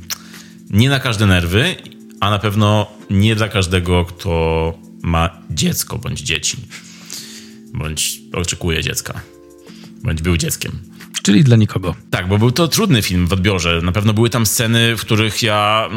[0.71, 1.77] nie na każde nerwy
[2.23, 6.57] a na pewno nie dla każdego, kto ma dziecko bądź dzieci,
[7.75, 9.21] bądź oczekuje dziecka,
[10.03, 10.73] bądź był dzieckiem.
[11.23, 11.95] Czyli dla nikogo.
[12.11, 13.81] Tak, bo był to trudny film w odbiorze.
[13.83, 15.89] Na pewno były tam sceny, w których ja,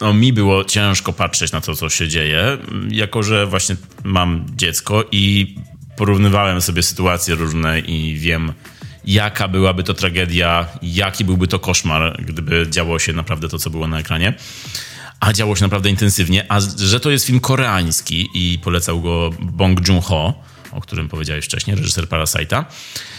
[0.00, 2.58] no, mi było ciężko patrzeć na to, co się dzieje,
[2.88, 5.54] jako że właśnie mam dziecko i
[5.96, 8.52] porównywałem sobie sytuacje różne i wiem,
[9.04, 13.88] jaka byłaby to tragedia, jaki byłby to koszmar, gdyby działo się naprawdę to, co było
[13.88, 14.34] na ekranie
[15.20, 19.88] a działo się naprawdę intensywnie, a że to jest film koreański i polecał go Bong
[19.88, 20.34] Joon-ho,
[20.72, 22.64] o którym powiedziałeś wcześniej, reżyser Parasite'a,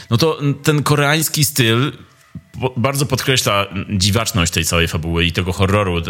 [0.10, 1.91] no to ten koreański styl
[2.78, 6.02] bardzo podkreśla dziwaczność tej całej fabuły i tego horroru.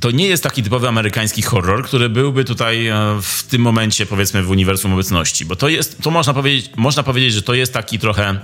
[0.00, 4.42] to nie jest taki typowy amerykański horror, który byłby tutaj e, w tym momencie, powiedzmy,
[4.42, 7.98] w uniwersum obecności, bo to jest, to można powiedzieć, można powiedzieć, że to jest taki
[7.98, 8.40] trochę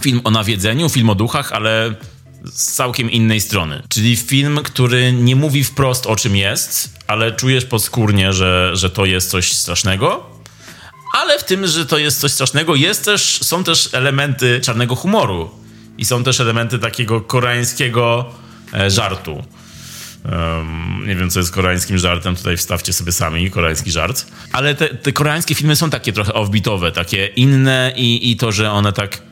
[0.00, 1.94] film o nawiedzeniu, film o duchach, ale
[2.44, 3.82] z całkiem innej strony.
[3.88, 9.04] Czyli film, który nie mówi wprost o czym jest, ale czujesz podskórnie, że, że to
[9.04, 10.26] jest coś strasznego.
[11.18, 15.50] Ale w tym, że to jest coś strasznego, jest też, są też elementy czarnego humoru.
[15.98, 18.24] I są też elementy takiego koreańskiego
[18.74, 19.44] e, żartu.
[20.24, 24.26] Um, nie wiem, co jest koreańskim żartem, tutaj wstawcie sobie sami koreański żart.
[24.52, 28.72] Ale te, te koreańskie filmy są takie trochę offbeatowe, takie inne i, i to, że
[28.72, 29.22] one tak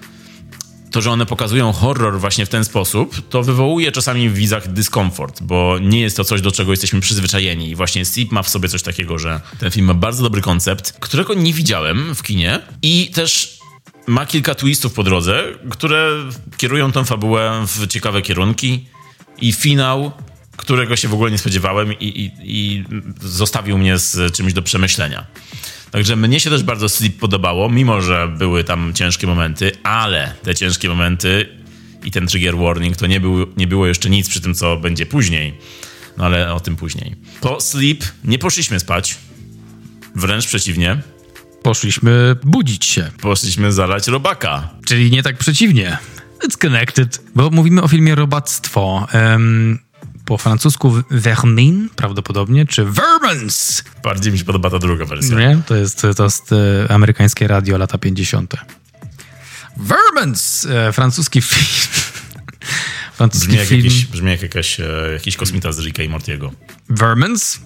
[0.91, 5.43] to, że one pokazują horror właśnie w ten sposób, to wywołuje czasami w widzach dyskomfort,
[5.43, 7.71] bo nie jest to coś, do czego jesteśmy przyzwyczajeni.
[7.71, 10.93] I właśnie Sleep ma w sobie coś takiego, że ten film ma bardzo dobry koncept,
[11.01, 13.59] którego nie widziałem w kinie i też
[14.07, 16.11] ma kilka twistów po drodze, które
[16.57, 18.87] kierują tą fabułę w ciekawe kierunki
[19.41, 20.13] i finał
[20.59, 22.85] którego się w ogóle nie spodziewałem i, i, i
[23.21, 25.27] zostawił mnie z czymś do przemyślenia.
[25.91, 30.55] Także mnie się też bardzo Sleep podobało, mimo że były tam ciężkie momenty, ale te
[30.55, 31.49] ciężkie momenty
[32.05, 35.07] i ten trigger warning to nie, był, nie było jeszcze nic przy tym, co będzie
[35.07, 35.59] później.
[36.17, 37.17] No ale o tym później.
[37.41, 39.19] Po Sleep nie poszliśmy spać.
[40.15, 41.03] Wręcz przeciwnie.
[41.63, 43.11] Poszliśmy budzić się.
[43.21, 44.71] Poszliśmy zalać robaka.
[44.87, 45.99] Czyli nie tak przeciwnie.
[46.47, 47.23] It's connected.
[47.35, 49.07] Bo mówimy o filmie Robactwo.
[49.15, 49.79] Um,
[50.29, 53.85] po francusku vermin prawdopodobnie, czy vermins.
[54.03, 55.39] Bardziej mi się podoba ta druga wersja.
[55.39, 55.59] Nie?
[55.67, 58.55] To jest, to jest e, amerykańskie radio lata 50.
[59.77, 60.67] Vermins!
[60.67, 61.67] E, francuski film.
[63.19, 63.85] francuski brzmi, jak film.
[63.85, 66.53] Jakiś, brzmi jak jakaś, e, jakiś kosmita z Ricka i Mortiego.
[66.89, 67.61] Vermins?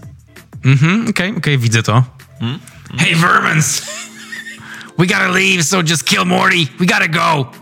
[0.65, 2.05] Mhm, okej, okay, okej, okay, widzę to.
[2.41, 2.59] Hmm?
[2.99, 3.83] Hey, Vermins!
[4.99, 6.67] We gotta leave, so just kill Morty.
[6.81, 7.53] We gotta go!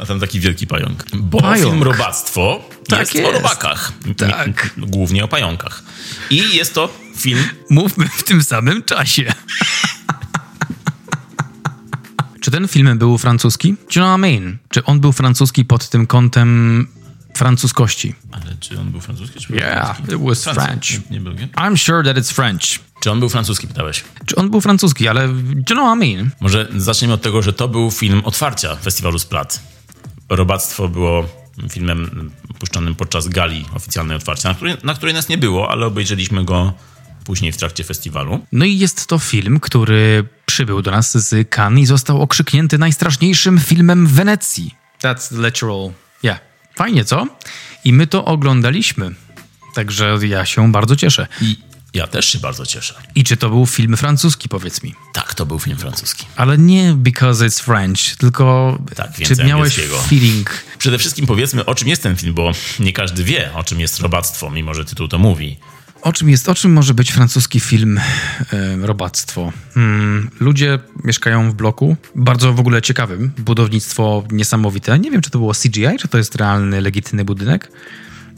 [0.00, 1.04] A tam taki wielki pająk.
[1.12, 1.72] Bo pająk.
[1.72, 3.92] film Robactwo tak jest, jest, o robakach.
[4.16, 4.74] Tak.
[4.78, 5.82] Głównie o pająkach.
[6.30, 7.44] I jest to film...
[7.70, 9.32] Mówmy w tym samym czasie.
[12.40, 13.72] czy ten film był francuski?
[13.72, 14.58] Do you know what I mean?
[14.68, 16.86] Czy on był francuski pod tym kątem
[17.40, 18.14] francuskości?
[18.32, 19.40] Ale czy on był francuski?
[19.40, 20.14] Czy yeah, francuski?
[20.14, 20.90] it was French.
[20.90, 21.48] Nie, nie był, nie?
[21.48, 22.62] I'm sure that it's French.
[23.02, 24.04] Czy on był francuski, pytałeś?
[24.26, 26.30] Czy on był francuski, ale do you know what I mean?
[26.40, 29.60] Może zaczniemy od tego, że to był film otwarcia festiwalu Splat.
[30.28, 31.28] Robactwo było
[31.70, 36.44] filmem puszczonym podczas gali oficjalnej otwarcia, na której, na której nas nie było, ale obejrzeliśmy
[36.44, 36.72] go
[37.24, 38.46] później w trakcie festiwalu.
[38.52, 43.60] No i jest to film, który przybył do nas z Cannes i został okrzyknięty najstraszniejszym
[43.60, 44.74] filmem w Wenecji.
[45.02, 45.90] That's literal.
[46.22, 46.49] Yeah.
[46.74, 47.26] Fajnie, co?
[47.84, 49.10] I my to oglądaliśmy.
[49.74, 51.26] Także ja się bardzo cieszę.
[51.40, 51.56] I
[51.94, 52.94] ja też się bardzo cieszę.
[53.14, 54.94] I czy to był film francuski, powiedz mi?
[55.12, 56.26] Tak, to był film francuski.
[56.36, 60.50] Ale nie because it's French, tylko tak, czy miałeś feeling...
[60.78, 64.00] Przede wszystkim powiedzmy, o czym jest ten film, bo nie każdy wie, o czym jest
[64.00, 65.56] robactwo, mimo że tytuł to mówi.
[66.02, 69.52] O czym jest, o czym może być francuski film e, Robactwo?
[69.74, 74.98] Hmm, ludzie mieszkają w bloku, bardzo w ogóle ciekawym, budownictwo niesamowite.
[74.98, 77.72] Nie wiem, czy to było CGI, czy to jest realny, legitymny budynek,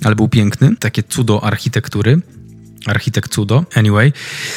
[0.04, 2.20] ale był piękny, takie cudo architektury
[2.86, 3.64] architekt cudo.
[3.74, 4.12] Anyway,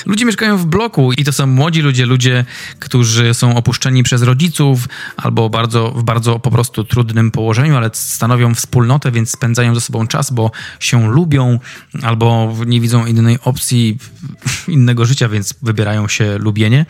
[0.05, 2.45] ludzie mieszkają w bloku i to są młodzi ludzie, ludzie,
[2.80, 8.55] którzy są opuszczeni przez rodziców albo bardzo, w bardzo po prostu trudnym położeniu, ale stanowią
[8.55, 11.59] wspólnotę, więc spędzają ze sobą czas, bo się lubią
[12.01, 13.97] albo nie widzą innej opcji
[14.67, 16.86] innego życia, więc wybierają się lubienie.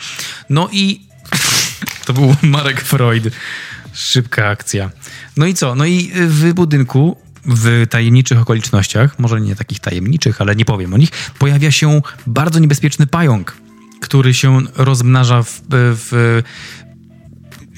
[0.49, 1.01] No i
[2.05, 3.23] to był Marek Freud.
[3.93, 4.89] Szybka akcja.
[5.37, 5.75] No i co?
[5.75, 10.97] No i w budynku w tajemniczych okolicznościach, może nie takich tajemniczych, ale nie powiem o
[10.97, 13.57] nich, pojawia się bardzo niebezpieczny pająk,
[14.01, 16.41] który się rozmnaża w, w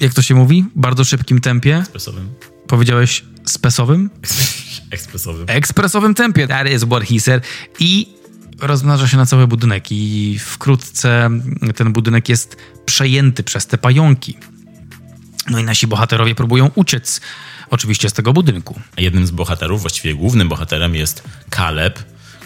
[0.00, 0.64] jak to się mówi?
[0.74, 1.76] Bardzo szybkim tempie.
[1.76, 2.28] Ekspresowym.
[2.66, 4.10] Powiedziałeś spesowym?
[4.90, 5.44] Ekspresowym.
[5.48, 6.48] Ekspresowym tempie.
[6.48, 7.44] That is what he said.
[7.78, 8.08] I
[8.60, 11.30] rozmnaża się na cały budynek i wkrótce
[11.76, 12.56] ten budynek jest
[12.86, 14.36] przejęty przez te pająki.
[15.50, 17.20] No i nasi bohaterowie próbują uciec
[17.70, 18.80] oczywiście z tego budynku.
[18.96, 21.98] Jednym z bohaterów, właściwie głównym bohaterem jest Kaleb,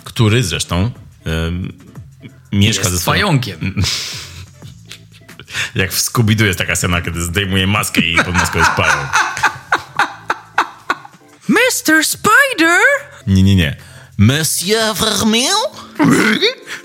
[0.05, 0.91] który zresztą
[2.53, 3.20] mieszka jest ze swoim...
[3.20, 3.75] pająkiem.
[5.75, 9.09] Jak w Scooby-Doo jest taka scena, kiedy zdejmuje maskę i pod maską jest pająk.
[11.49, 12.05] Mr.
[12.05, 12.78] Spider!
[13.27, 13.77] Nie, nie, nie.
[14.23, 15.57] Monsieur Vermeil?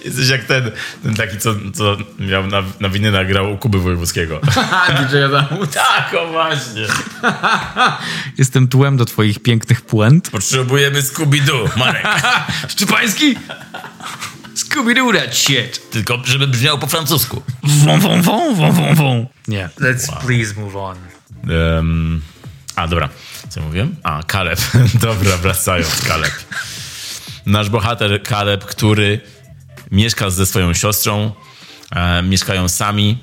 [0.05, 0.71] Jesteś jak ten,
[1.03, 4.41] ten taki, co, co miał na, na winy nagrał u Kuby Wojewódzkiego.
[5.11, 5.67] DJ Adamu.
[5.67, 6.87] Tak, o właśnie.
[8.37, 10.29] Jestem tłem do twoich pięknych puent.
[10.29, 12.07] Potrzebujemy Scooby-Doo, Marek.
[12.71, 13.35] Szczepański?
[14.55, 15.89] Scooby-Doo that shit.
[15.91, 17.41] Tylko, żeby brzmiał po francusku.
[17.63, 19.27] Wą, wą, wą, wą, wą, wą.
[19.47, 19.69] Nie.
[19.79, 20.21] Let's wow.
[20.25, 20.97] please move on.
[21.77, 22.21] Um,
[22.75, 23.09] a, dobra.
[23.49, 23.95] Co mówiłem?
[24.03, 24.59] A, Kaleb.
[25.01, 26.33] dobra, wracając, Kaleb
[27.47, 29.19] nasz bohater Kaleb, który
[29.91, 31.31] mieszka ze swoją siostrą,
[31.91, 33.17] e, mieszkają sami,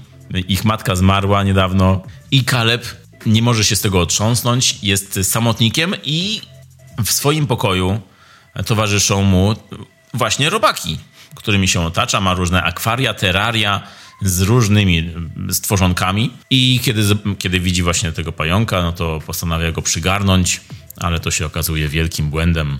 [0.49, 2.85] ich matka zmarła niedawno i Kaleb
[3.27, 6.41] nie może się z tego otrząsnąć, jest samotnikiem i
[7.05, 8.01] w swoim pokoju
[8.67, 9.55] towarzyszą mu
[10.15, 10.99] właśnie robaki,
[11.35, 13.83] którymi się otacza, ma różne akwaria, teraria
[14.23, 15.15] z różnymi
[15.51, 17.03] stworzonkami i kiedy,
[17.39, 20.61] kiedy widzi właśnie tego pająka, no to postanawia go przygarnąć,
[20.97, 22.79] ale to się okazuje wielkim błędem.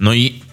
[0.00, 0.43] No i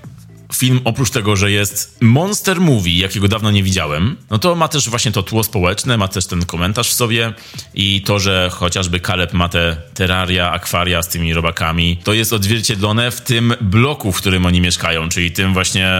[0.55, 4.89] film oprócz tego, że jest monster movie, jakiego dawno nie widziałem, no to ma też
[4.89, 7.33] właśnie to tło społeczne, ma też ten komentarz w sobie
[7.73, 13.11] i to, że chociażby Kaleb ma te terraria, akwaria z tymi robakami, to jest odzwierciedlone
[13.11, 15.91] w tym bloku, w którym oni mieszkają, czyli tym właśnie,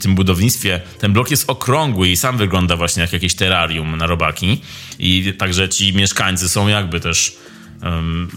[0.00, 0.80] tym budownictwie.
[0.98, 4.60] Ten blok jest okrągły i sam wygląda właśnie jak jakieś terrarium na robaki
[4.98, 7.36] i także ci mieszkańcy są jakby też
[7.82, 8.28] um,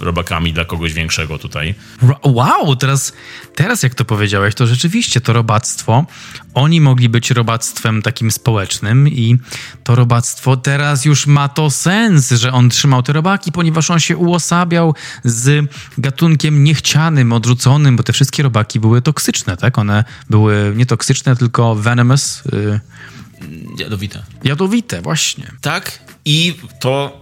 [0.00, 1.74] robakami dla kogoś większego tutaj.
[2.24, 3.12] Wow, teraz,
[3.54, 6.06] teraz jak to powiedziałeś, to rzeczywiście to robactwo,
[6.54, 9.38] oni mogli być robactwem takim społecznym i
[9.84, 14.16] to robactwo teraz już ma to sens, że on trzymał te robaki, ponieważ on się
[14.16, 14.94] uosabiał
[15.24, 19.78] z gatunkiem niechcianym, odrzuconym, bo te wszystkie robaki były toksyczne, tak?
[19.78, 22.42] One były nie toksyczne, tylko venomous.
[22.46, 22.80] Y
[23.78, 24.22] Jadowite.
[24.44, 25.52] Jadowite, właśnie.
[25.60, 27.21] Tak, i to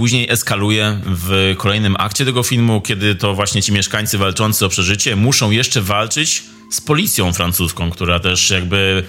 [0.00, 5.16] później eskaluje w kolejnym akcie tego filmu, kiedy to właśnie ci mieszkańcy walczący o przeżycie
[5.16, 9.04] muszą jeszcze walczyć z policją francuską, która też jakby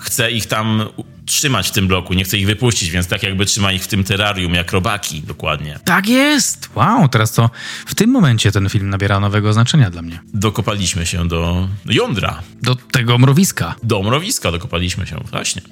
[0.00, 0.88] chce ich tam
[1.26, 4.04] trzymać w tym bloku, nie chce ich wypuścić, więc tak jakby trzyma ich w tym
[4.04, 5.78] terrarium, jak robaki, dokładnie.
[5.84, 6.70] Tak jest!
[6.74, 7.50] Wow, teraz to
[7.86, 10.20] w tym momencie ten film nabiera nowego znaczenia dla mnie.
[10.34, 12.42] Dokopaliśmy się do jądra.
[12.62, 13.74] Do tego mrowiska.
[13.82, 15.62] Do mrowiska dokopaliśmy się, właśnie.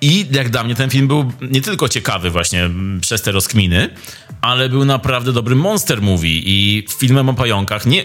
[0.00, 2.70] I jak dla mnie ten film był nie tylko ciekawy właśnie
[3.00, 3.90] przez te rozkminy,
[4.40, 7.86] ale był naprawdę dobry monster movie i filmem o pająkach.
[7.86, 8.04] Nie,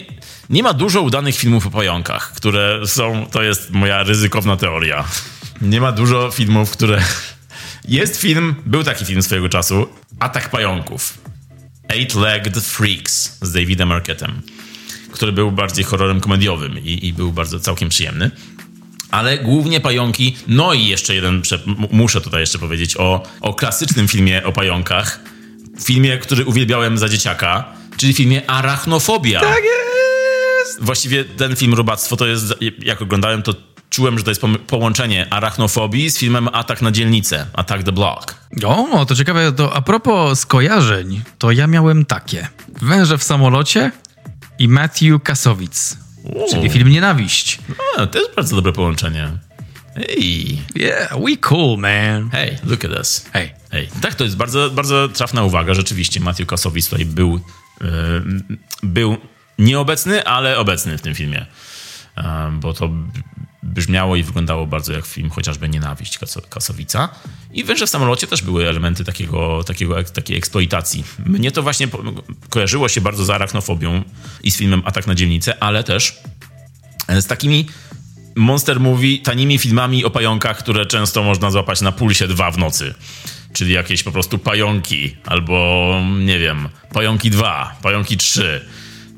[0.50, 5.04] nie ma dużo udanych filmów o pająkach, które są, to jest moja ryzykowna teoria.
[5.60, 7.02] Nie ma dużo filmów, które...
[7.88, 9.88] Jest film, był taki film swojego czasu,
[10.20, 11.18] Atak Pająków.
[11.88, 14.42] Eight-Legged Freaks z Davidem Arquettem,
[15.12, 18.30] który był bardziej horrorem komediowym i, i był bardzo całkiem przyjemny
[19.10, 20.36] ale głównie pająki.
[20.48, 21.42] No i jeszcze jeden,
[21.90, 25.20] muszę tutaj jeszcze powiedzieć o, o klasycznym filmie o pająkach.
[25.84, 27.64] Filmie, który uwielbiałem za dzieciaka,
[27.96, 29.40] czyli filmie Arachnofobia.
[29.40, 30.84] Tak jest!
[30.84, 33.54] Właściwie ten film Robactwo to jest, jak oglądałem, to
[33.90, 38.34] czułem, że to jest połączenie arachnofobii z filmem Atak na dzielnicę, Attack the Block.
[38.64, 42.48] O, to ciekawe, to a propos skojarzeń, to ja miałem takie.
[42.82, 43.92] Węże w samolocie
[44.58, 45.22] i Matthew
[46.50, 47.58] Czyli film Nienawiść.
[47.98, 49.30] A, to jest bardzo dobre połączenie.
[49.94, 50.58] Hey.
[50.74, 52.30] Yeah, we cool, man.
[52.30, 53.26] Hey, look at us.
[53.32, 53.50] Hey.
[53.70, 53.88] Hey.
[54.00, 55.74] Tak, to jest bardzo, bardzo trafna uwaga.
[55.74, 57.40] Rzeczywiście, Matthew Kasowicz tutaj był,
[57.80, 57.88] yy,
[58.82, 59.16] był
[59.58, 61.46] nieobecny, ale obecny w tym filmie.
[62.16, 62.90] Yy, bo to
[63.66, 66.18] brzmiało i wyglądało bardzo jak film chociażby Nienawiść
[66.50, 67.08] Kasowica.
[67.52, 71.04] I Węże w samolocie też były elementy takiego, takiego, takiej eksploitacji.
[71.26, 71.88] Mnie to właśnie
[72.50, 74.02] kojarzyło się bardzo z arachnofobią
[74.42, 76.18] i z filmem Atak na dzielnicę, ale też
[77.20, 77.66] z takimi
[78.36, 82.94] monster movie, tanimi filmami o pająkach, które często można złapać na pulsie dwa w nocy.
[83.52, 88.66] Czyli jakieś po prostu pająki, albo nie wiem, pająki 2, pająki 3,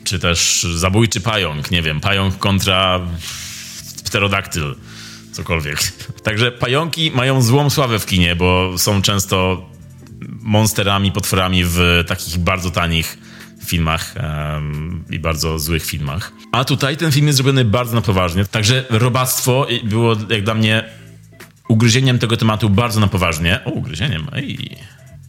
[0.05, 3.01] czy też zabójczy pająk, nie wiem, pająk kontra
[4.09, 4.75] pterodaktyl,
[5.33, 5.79] cokolwiek.
[6.23, 9.67] Także pająki mają złą sławę w kinie, bo są często
[10.43, 13.19] monsterami, potworami w takich bardzo tanich
[13.67, 16.33] filmach um, i bardzo złych filmach.
[16.53, 18.45] A tutaj ten film jest zrobiony bardzo na poważnie.
[18.45, 20.85] Także robactwo było jak dla mnie
[21.69, 23.61] ugryzieniem tego tematu bardzo na poważnie.
[23.65, 24.77] O, ugryzieniem, ej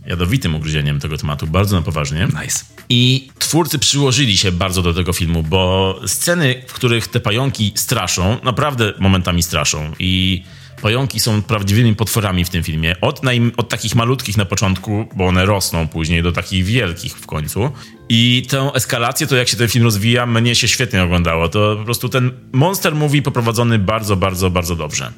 [0.09, 2.27] jadowitym ugryzieniem tego tematu, bardzo na poważnie.
[2.41, 2.63] Nice.
[2.89, 8.37] I twórcy przyłożyli się bardzo do tego filmu, bo sceny, w których te pająki straszą,
[8.43, 9.91] naprawdę momentami straszą.
[9.99, 10.43] I
[10.81, 12.95] pająki są prawdziwymi potworami w tym filmie.
[13.01, 17.25] Od, najm- od takich malutkich na początku, bo one rosną później do takich wielkich w
[17.25, 17.71] końcu.
[18.09, 21.49] I tę eskalację, to jak się ten film rozwija, mnie się świetnie oglądało.
[21.49, 25.13] To po prostu ten monster movie poprowadzony bardzo, bardzo, bardzo dobrze.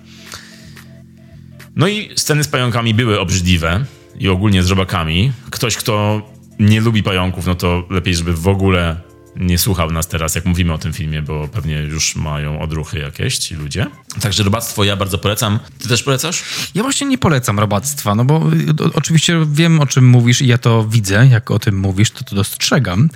[1.75, 3.85] No i sceny z pająkami były obrzydliwe
[4.19, 5.31] i ogólnie z robakami.
[5.49, 6.21] Ktoś, kto
[6.59, 10.73] nie lubi pająków, no to lepiej, żeby w ogóle nie słuchał nas teraz, jak mówimy
[10.73, 13.87] o tym filmie, bo pewnie już mają odruchy jakieś ci ludzie.
[14.21, 15.59] Także robactwo ja bardzo polecam.
[15.79, 16.43] Ty też polecasz?
[16.75, 20.57] Ja właśnie nie polecam robactwa, no bo y, oczywiście wiem, o czym mówisz i ja
[20.57, 23.09] to widzę, jak o tym mówisz, to to dostrzegam.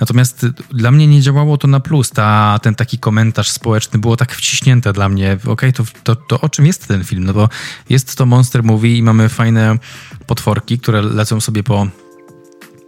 [0.00, 2.10] Natomiast y, dla mnie nie działało to na plus.
[2.10, 5.32] Ta, ten taki komentarz społeczny było tak wciśnięte dla mnie.
[5.32, 7.24] Okej, okay, to, to, to o czym jest ten film?
[7.24, 7.48] No bo
[7.88, 9.78] jest to Monster Movie i mamy fajne
[10.26, 11.86] potworki, które lecą sobie po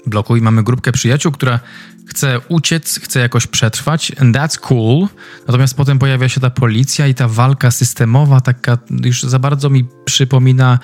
[0.06, 1.60] bloku i mamy grupkę przyjaciół, która
[2.08, 5.08] chce uciec, chce jakoś przetrwać, and that's cool.
[5.46, 9.86] Natomiast potem pojawia się ta policja i ta walka systemowa, taka już za bardzo mi
[10.04, 10.78] przypomina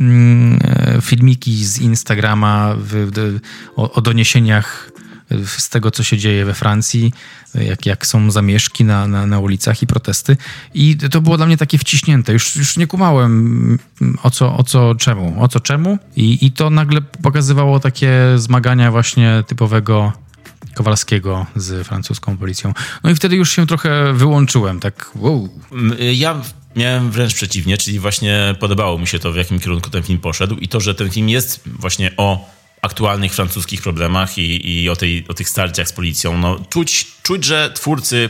[0.00, 3.40] mm, e, filmiki z Instagrama w, w,
[3.76, 4.90] o, o, doniesieniach
[5.44, 7.12] z tego, co się dzieje we Francji,
[7.54, 10.36] jak, jak są zamieszki na, na, na ulicach i protesty.
[10.74, 12.32] I to było dla mnie takie wciśnięte.
[12.32, 13.78] Już, już nie kumałem
[14.22, 15.98] o co, o co czemu, o co czemu.
[16.16, 20.12] I, I to nagle pokazywało takie zmagania właśnie typowego
[20.74, 22.74] Kowalskiego z francuską policją.
[23.04, 25.48] No i wtedy już się trochę wyłączyłem, tak wow.
[26.12, 26.42] Ja
[26.76, 30.56] miałem wręcz przeciwnie, czyli właśnie podobało mi się to, w jakim kierunku ten film poszedł
[30.56, 32.50] i to, że ten film jest właśnie o
[32.82, 36.38] aktualnych francuskich problemach i, i o, tej, o tych starciach z policją.
[36.38, 38.28] No, czuć, czuć, że twórcy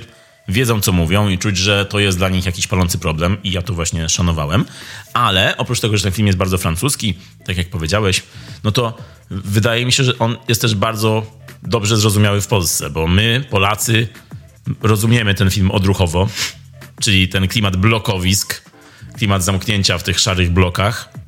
[0.49, 3.63] wiedzą, co mówią i czuć, że to jest dla nich jakiś palący problem i ja
[3.63, 4.65] to właśnie szanowałem.
[5.13, 7.15] Ale oprócz tego, że ten film jest bardzo francuski,
[7.45, 8.23] tak jak powiedziałeś,
[8.65, 8.99] no to
[9.31, 11.27] wydaje mi się, że on jest też bardzo
[11.63, 14.09] dobrze zrozumiały w Polsce, bo my, Polacy,
[14.83, 16.29] rozumiemy ten film odruchowo,
[17.01, 18.71] czyli ten klimat blokowisk,
[19.17, 21.20] klimat zamknięcia w tych szarych blokach.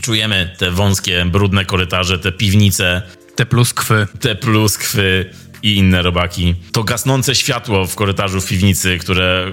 [0.00, 3.02] Czujemy te wąskie, brudne korytarze, te piwnice.
[3.34, 4.06] Te pluskwy.
[4.20, 5.30] Te pluskwy
[5.62, 6.54] i inne robaki.
[6.72, 9.52] To gasnące światło w korytarzu w piwnicy, które,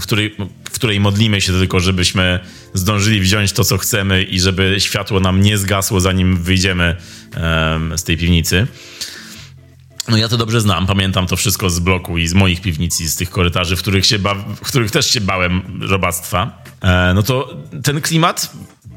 [0.00, 2.40] w, której, w której modlimy się tylko, żebyśmy
[2.74, 6.96] zdążyli wziąć to, co chcemy i żeby światło nam nie zgasło, zanim wyjdziemy
[7.36, 8.66] um, z tej piwnicy.
[10.08, 13.08] No ja to dobrze znam, pamiętam to wszystko z bloku i z moich piwnic i
[13.08, 16.62] z tych korytarzy, w których, się ba- w których też się bałem robactwa.
[16.80, 18.52] E, no to ten klimat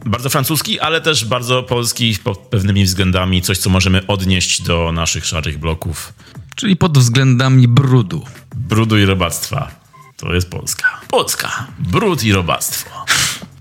[0.09, 5.25] bardzo francuski, ale też bardzo polski pod pewnymi względami, coś co możemy odnieść do naszych
[5.25, 6.13] szarych bloków.
[6.55, 8.25] Czyli pod względami brudu.
[8.55, 9.71] Brudu i robactwa.
[10.17, 11.01] To jest Polska.
[11.09, 11.67] Polska.
[11.79, 13.05] Brud i robactwo.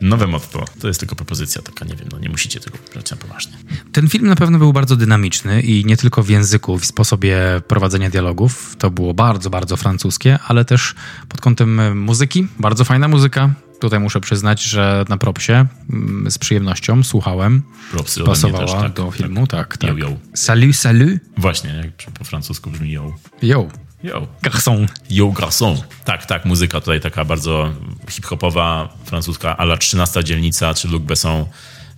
[0.00, 0.64] Nowe motto.
[0.80, 3.52] To jest tylko propozycja taka, nie wiem, no nie musicie tego brać na poważnie.
[3.92, 8.10] Ten film na pewno był bardzo dynamiczny i nie tylko w języku, w sposobie prowadzenia
[8.10, 8.76] dialogów.
[8.78, 10.94] To było bardzo, bardzo francuskie, ale też
[11.28, 12.46] pod kątem muzyki.
[12.58, 13.54] Bardzo fajna muzyka.
[13.80, 17.62] Tutaj muszę przyznać, że na propsie mm, z przyjemnością słuchałem.
[17.90, 19.76] Propsy Pasowała też, tak, do filmu, tak.
[19.76, 19.90] tak.
[19.90, 20.16] Yo, yo.
[20.34, 21.20] Salut, salut.
[21.36, 23.12] Właśnie, jak po francusku brzmi yo.
[23.42, 23.68] Yo.
[24.02, 24.26] Yo.
[24.42, 24.86] Garçon.
[25.10, 25.82] Yo Garçon.
[26.04, 27.74] Tak, tak, muzyka tutaj taka bardzo
[28.10, 31.44] hip-hopowa, francuska, ala 13 dzielnica, czy Luc Besson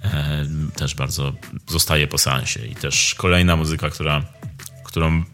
[0.05, 0.46] e,
[0.76, 1.32] też bardzo
[1.66, 2.66] zostaje po seansie.
[2.66, 4.22] I też kolejna muzyka, która,
[4.84, 5.24] którą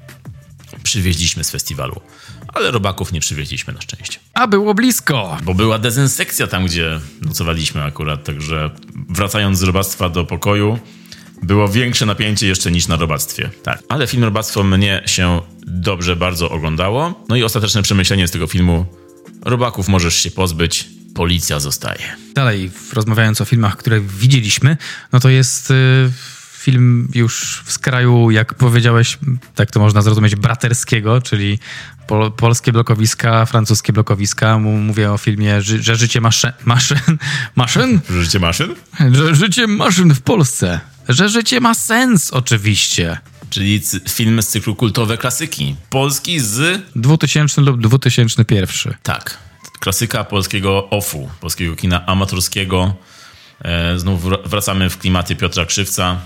[0.82, 2.00] przywieźliśmy z festiwalu.
[2.54, 4.18] Ale robaków nie przywieźliśmy na szczęście.
[4.34, 5.36] A było blisko.
[5.42, 8.70] Bo była dezynsekcja tam, gdzie nocowaliśmy akurat, także
[9.08, 10.78] wracając z robactwa do pokoju,
[11.42, 13.50] było większe napięcie jeszcze niż na robactwie.
[13.62, 13.82] Tak.
[13.88, 17.24] Ale film Robactwo mnie się dobrze bardzo oglądało.
[17.28, 18.86] No i ostateczne przemyślenie z tego filmu.
[19.42, 22.16] Robaków możesz się pozbyć, policja zostaje.
[22.34, 24.76] Dalej, rozmawiając o filmach, które widzieliśmy,
[25.12, 25.74] no to jest y,
[26.64, 29.18] film już w skraju, jak powiedziałeś,
[29.54, 31.58] tak to można zrozumieć, braterskiego, czyli
[32.06, 34.58] pol, polskie blokowiska, francuskie blokowiska.
[34.58, 37.18] Mówię o filmie, że, że życie maszyn, maszyn,
[37.56, 38.00] maszyn?
[38.10, 38.74] Życie maszyn?
[39.12, 40.80] Że życie maszyn w Polsce.
[41.08, 43.18] Że życie ma sens, oczywiście.
[43.50, 45.76] Czyli film z cyklu kultowe klasyki.
[45.90, 46.82] Polski z...
[46.96, 48.94] 2000 lub 2001.
[49.02, 49.38] Tak.
[49.80, 52.94] Klasyka polskiego OFU, polskiego kina amatorskiego.
[53.64, 56.20] E, znów wracamy w klimaty Piotra Krzywca.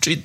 [0.00, 0.22] Czyli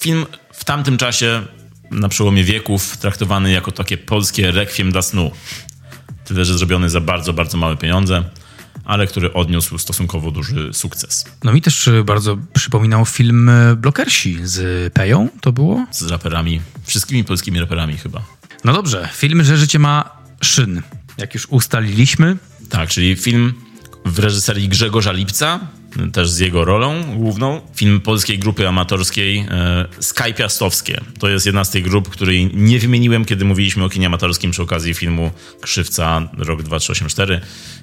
[0.00, 1.46] film w tamtym czasie,
[1.90, 5.30] na przełomie wieków, traktowany jako takie polskie rekwiem dla snu.
[6.24, 8.24] Tyle, że zrobiony za bardzo, bardzo małe pieniądze
[8.88, 11.24] ale który odniósł stosunkowo duży sukces.
[11.44, 15.86] No mi też e, bardzo przypominał film e, Blokersi z Peją, to było?
[15.90, 18.22] Z raperami, wszystkimi polskimi raperami chyba.
[18.64, 20.10] No dobrze, film, że życie ma
[20.40, 20.82] szyn,
[21.18, 22.36] jak już ustaliliśmy.
[22.68, 23.54] Tak, czyli film
[24.04, 25.60] w reżyserii Grzegorza Lipca,
[26.12, 27.60] też z jego rolą główną.
[27.74, 31.00] Film polskiej grupy amatorskiej e, Sky Piastowskie.
[31.18, 34.62] To jest jedna z tych grup, której nie wymieniłem, kiedy mówiliśmy o kinie amatorskim przy
[34.62, 37.40] okazji filmu Krzywca rok 2384.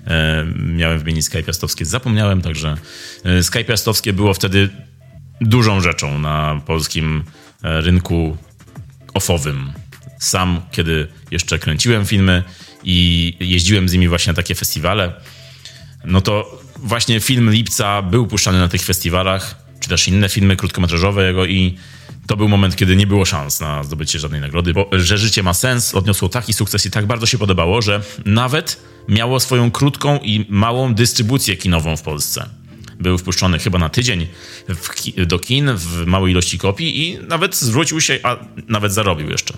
[0.08, 2.78] E, miałem wymienić Sky Piastowskie, zapomniałem, także
[3.24, 4.70] e, Sky Piastowskie było wtedy
[5.42, 7.24] dużą rzeczą na polskim
[7.62, 8.38] rynku
[9.14, 9.72] ofowym.
[10.20, 12.44] Sam, kiedy jeszcze kręciłem filmy
[12.84, 15.14] i jeździłem z nimi właśnie na takie festiwale,
[16.06, 21.28] no to właśnie film Lipca był puszczany na tych festiwalach, czy też inne filmy krótkometrażowe
[21.28, 21.78] jego i
[22.28, 25.54] to był moment, kiedy nie było szans na zdobycie żadnej nagrody, bo że życie ma
[25.54, 30.46] sens odniosło taki sukces i tak bardzo się podobało, że nawet miało swoją krótką i
[30.50, 32.50] małą dystrybucję kinową w Polsce.
[33.00, 34.28] Był wpuszczony chyba na tydzień
[34.96, 38.38] ki do kin w małej ilości kopii i nawet zwrócił się, a
[38.68, 39.58] nawet zarobił jeszcze.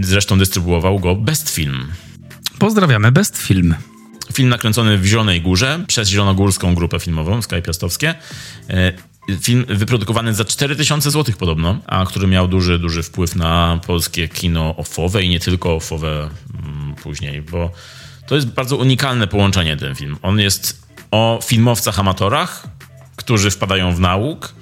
[0.00, 1.88] Zresztą dystrybuował go Best Film.
[2.58, 3.74] Pozdrawiamy Best Film.
[4.32, 8.14] Film nakręcony w Zielonej Górze przez Zielonogórską Grupę Filmową Sky Piastowskie.
[8.70, 8.92] E,
[9.40, 14.76] film wyprodukowany za 4000 zł podobno, a który miał duży, duży wpływ na polskie kino
[14.76, 16.30] ofowe i nie tylko ofowe
[16.64, 17.70] mm, później, bo
[18.26, 20.16] to jest bardzo unikalne połączenie ten film.
[20.22, 22.66] On jest o filmowcach amatorach,
[23.16, 24.54] którzy wpadają w nauk,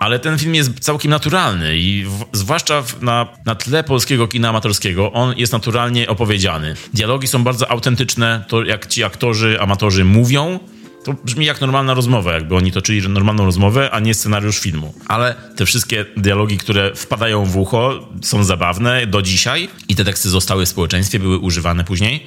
[0.00, 4.48] ale ten film jest całkiem naturalny i w, zwłaszcza w, na, na tle polskiego kina
[4.48, 6.74] amatorskiego on jest naturalnie opowiedziany.
[6.94, 10.58] Dialogi są bardzo autentyczne, to jak ci aktorzy, amatorzy mówią,
[11.04, 14.94] to brzmi jak normalna rozmowa, jakby oni toczyli normalną rozmowę, a nie scenariusz filmu.
[15.08, 20.28] Ale te wszystkie dialogi, które wpadają w ucho, są zabawne do dzisiaj i te teksty
[20.28, 22.26] zostały w społeczeństwie, były używane później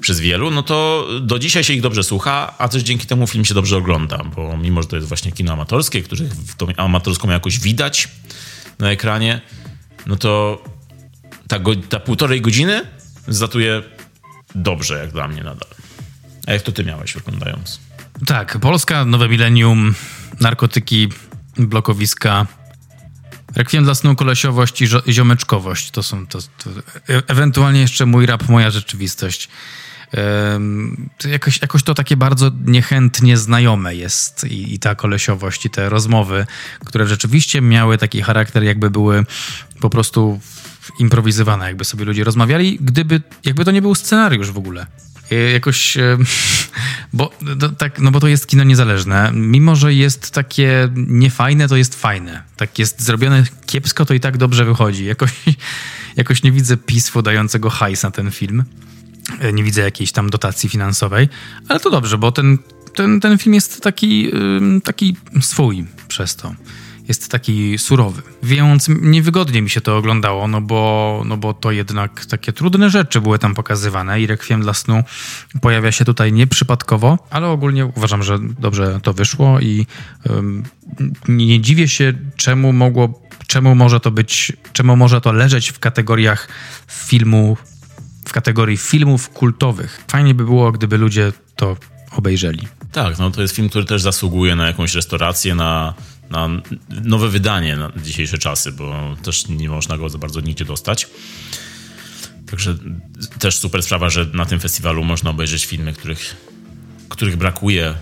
[0.00, 3.44] przez wielu, no to do dzisiaj się ich dobrze słucha, a też dzięki temu film
[3.44, 7.60] się dobrze ogląda, bo mimo, że to jest właśnie kino amatorskie, których tą amatorską jakoś
[7.60, 8.08] widać
[8.78, 9.40] na ekranie,
[10.06, 10.62] no to
[11.48, 12.80] ta, go, ta półtorej godziny
[13.28, 13.82] zatuje
[14.54, 15.68] dobrze, jak dla mnie nadal.
[16.46, 17.80] A jak to ty miałeś oglądając?
[18.26, 19.94] Tak, Polska, Nowe Milenium,
[20.40, 21.08] narkotyki,
[21.56, 22.46] blokowiska,
[23.56, 25.90] Rekwiem dla snu, kolesiowość i ziomeczkowość.
[25.90, 26.70] To są to, to,
[27.06, 29.48] ewentualnie jeszcze mój rap, moja rzeczywistość.
[31.18, 35.88] To jakoś, jakoś to takie bardzo niechętnie znajome jest i, i ta kolesiowość, i te
[35.88, 36.46] rozmowy,
[36.84, 39.24] które rzeczywiście miały taki charakter, jakby były
[39.80, 40.40] po prostu
[40.98, 44.86] improwizowane, jakby sobie ludzie rozmawiali, gdyby, jakby to nie był scenariusz w ogóle.
[45.30, 45.98] E, jakoś,
[47.12, 49.30] bo, no, tak, no bo to jest kino niezależne.
[49.34, 52.42] Mimo, że jest takie niefajne, to jest fajne.
[52.56, 55.04] Tak jest zrobione kiepsko, to i tak dobrze wychodzi.
[55.04, 55.32] Jakoś,
[56.16, 58.64] jakoś nie widzę pisfu dającego hajs na ten film.
[59.40, 61.28] E, nie widzę jakiejś tam dotacji finansowej,
[61.68, 62.58] ale to dobrze, bo ten,
[62.94, 64.30] ten, ten film jest taki,
[64.84, 66.54] taki swój przez to
[67.08, 68.22] jest taki surowy.
[68.42, 73.20] Więc niewygodnie mi się to oglądało, no bo, no bo to jednak takie trudne rzeczy
[73.20, 75.04] były tam pokazywane i Rekwiem dla snu
[75.60, 79.86] pojawia się tutaj nieprzypadkowo, ale ogólnie uważam, że dobrze to wyszło i
[80.30, 80.62] um,
[81.28, 86.48] nie dziwię się, czemu mogło, czemu może to być, czemu może to leżeć w kategoriach
[86.88, 87.56] filmu,
[88.28, 90.04] w kategorii filmów kultowych.
[90.08, 91.76] Fajnie by było, gdyby ludzie to
[92.10, 92.68] obejrzeli.
[92.92, 95.94] Tak, no to jest film, który też zasługuje na jakąś restaurację, na
[96.30, 96.48] na
[97.04, 101.08] nowe wydanie na dzisiejsze czasy, bo też nie można go za bardzo nigdzie dostać.
[102.50, 102.76] Także
[103.38, 106.36] też super sprawa, że na tym festiwalu można obejrzeć filmy, których,
[107.08, 107.94] których brakuje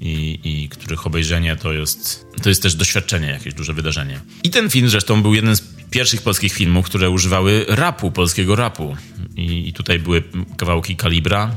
[0.00, 4.20] i, i których obejrzenie to jest, to jest też doświadczenie, jakieś duże wydarzenie.
[4.42, 8.96] I ten film zresztą był jeden z pierwszych polskich filmów, które używały rapu, polskiego rapu.
[9.36, 10.22] I, i tutaj były
[10.56, 11.50] kawałki kalibra.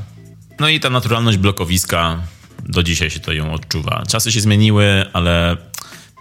[0.60, 2.22] No i ta naturalność blokowiska,
[2.66, 4.02] do dzisiaj się to ją odczuwa.
[4.08, 5.56] Czasy się zmieniły, ale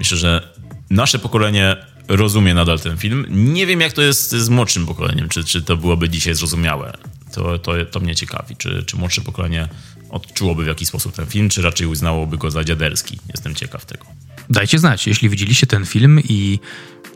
[0.01, 0.53] Myślę, że
[0.89, 1.75] nasze pokolenie
[2.07, 3.25] rozumie nadal ten film.
[3.29, 6.93] Nie wiem, jak to jest z młodszym pokoleniem, czy, czy to byłoby dzisiaj zrozumiałe.
[7.33, 9.67] To, to, to mnie ciekawi, czy, czy młodsze pokolenie
[10.09, 13.19] odczułoby w jakiś sposób ten film, czy raczej uznałoby go za dziaderski.
[13.29, 14.05] Jestem ciekaw tego.
[14.49, 16.59] Dajcie znać, jeśli widzieliście ten film i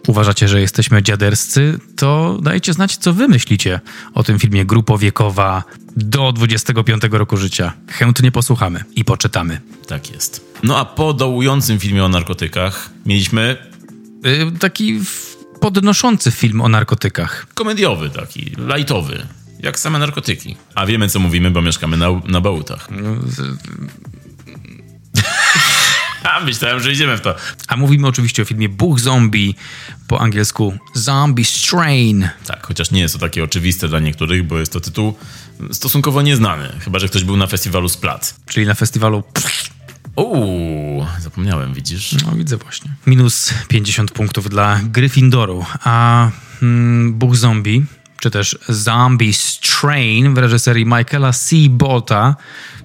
[0.08, 3.80] uważacie, że jesteśmy dziaderscy, to dajcie znać, co wy myślicie
[4.14, 5.64] o tym filmie Grupowiekowa
[5.96, 7.74] do 25 roku życia.
[7.88, 9.62] Chętnie posłuchamy i poczytamy.
[9.88, 10.56] Tak jest.
[10.64, 13.58] No a po dołującym filmie o narkotykach mieliśmy...
[14.24, 15.00] Yy, taki
[15.60, 17.48] podnoszący film o narkotykach.
[17.54, 19.28] Komediowy taki, lightowy.
[19.60, 20.56] Jak same narkotyki.
[20.76, 22.88] A wiemy, co mówimy, bo mieszkamy na, na bałutach.
[22.92, 23.16] No,
[26.34, 27.36] A myślałem, że idziemy w to.
[27.68, 29.56] A mówimy oczywiście o filmie Buch Zombie,
[30.08, 32.30] po angielsku Zombie Strain.
[32.48, 35.14] Tak, chociaż nie jest to takie oczywiste dla niektórych, bo jest to tytuł
[35.72, 38.36] stosunkowo nieznany, chyba że ktoś był na festiwalu Splat.
[38.46, 39.24] Czyli na festiwalu...
[40.16, 42.16] Uuu, zapomniałem, widzisz?
[42.26, 42.92] No widzę właśnie.
[43.08, 46.30] Minus 50 punktów dla Gryffindoru, a
[46.60, 47.86] hmm, Buch Zombie,
[48.20, 51.56] czy też Zombie Strain w reżyserii Michaela C.
[51.70, 52.36] Bolta,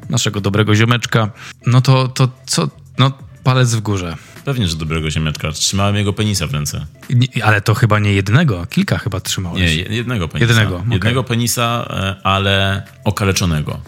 [0.09, 1.31] naszego dobrego ziomeczka,
[1.67, 2.69] no to, to co,
[2.99, 3.13] no
[3.45, 4.17] palec w górze.
[4.45, 5.53] Pewnie, że dobrego ziemniaczka.
[5.53, 6.87] Trzymałem jego penisa w ręce.
[7.11, 9.61] Nie, ale to chyba nie jednego, kilka chyba trzymałeś.
[9.61, 10.53] Nie, jednego penisa.
[10.53, 10.93] Jednego, okay.
[10.93, 13.81] jednego penisa, e, ale okaleczonego.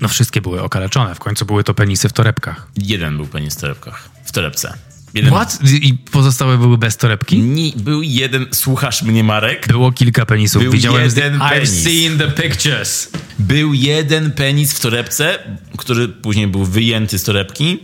[0.00, 2.68] No wszystkie były okaleczone, w końcu były to penisy w torebkach.
[2.76, 4.78] Jeden był penis w torebkach, w torebce.
[5.14, 5.30] Jeden...
[5.30, 5.58] What?
[5.82, 7.38] I pozostałe były bez torebki?
[7.38, 9.68] Nie, był jeden, słuchasz mnie Marek?
[9.68, 11.82] Było kilka penisów, był widziałem jeden I've penis.
[11.84, 13.10] seen the pictures.
[13.38, 15.38] Był jeden penis w torebce,
[15.76, 17.78] który później był wyjęty z torebki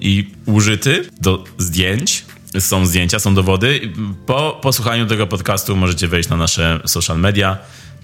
[0.00, 2.24] i użyty do zdjęć.
[2.58, 3.92] Są zdjęcia, są dowody.
[4.26, 7.58] Po posłuchaniu tego podcastu możecie wejść na nasze social media.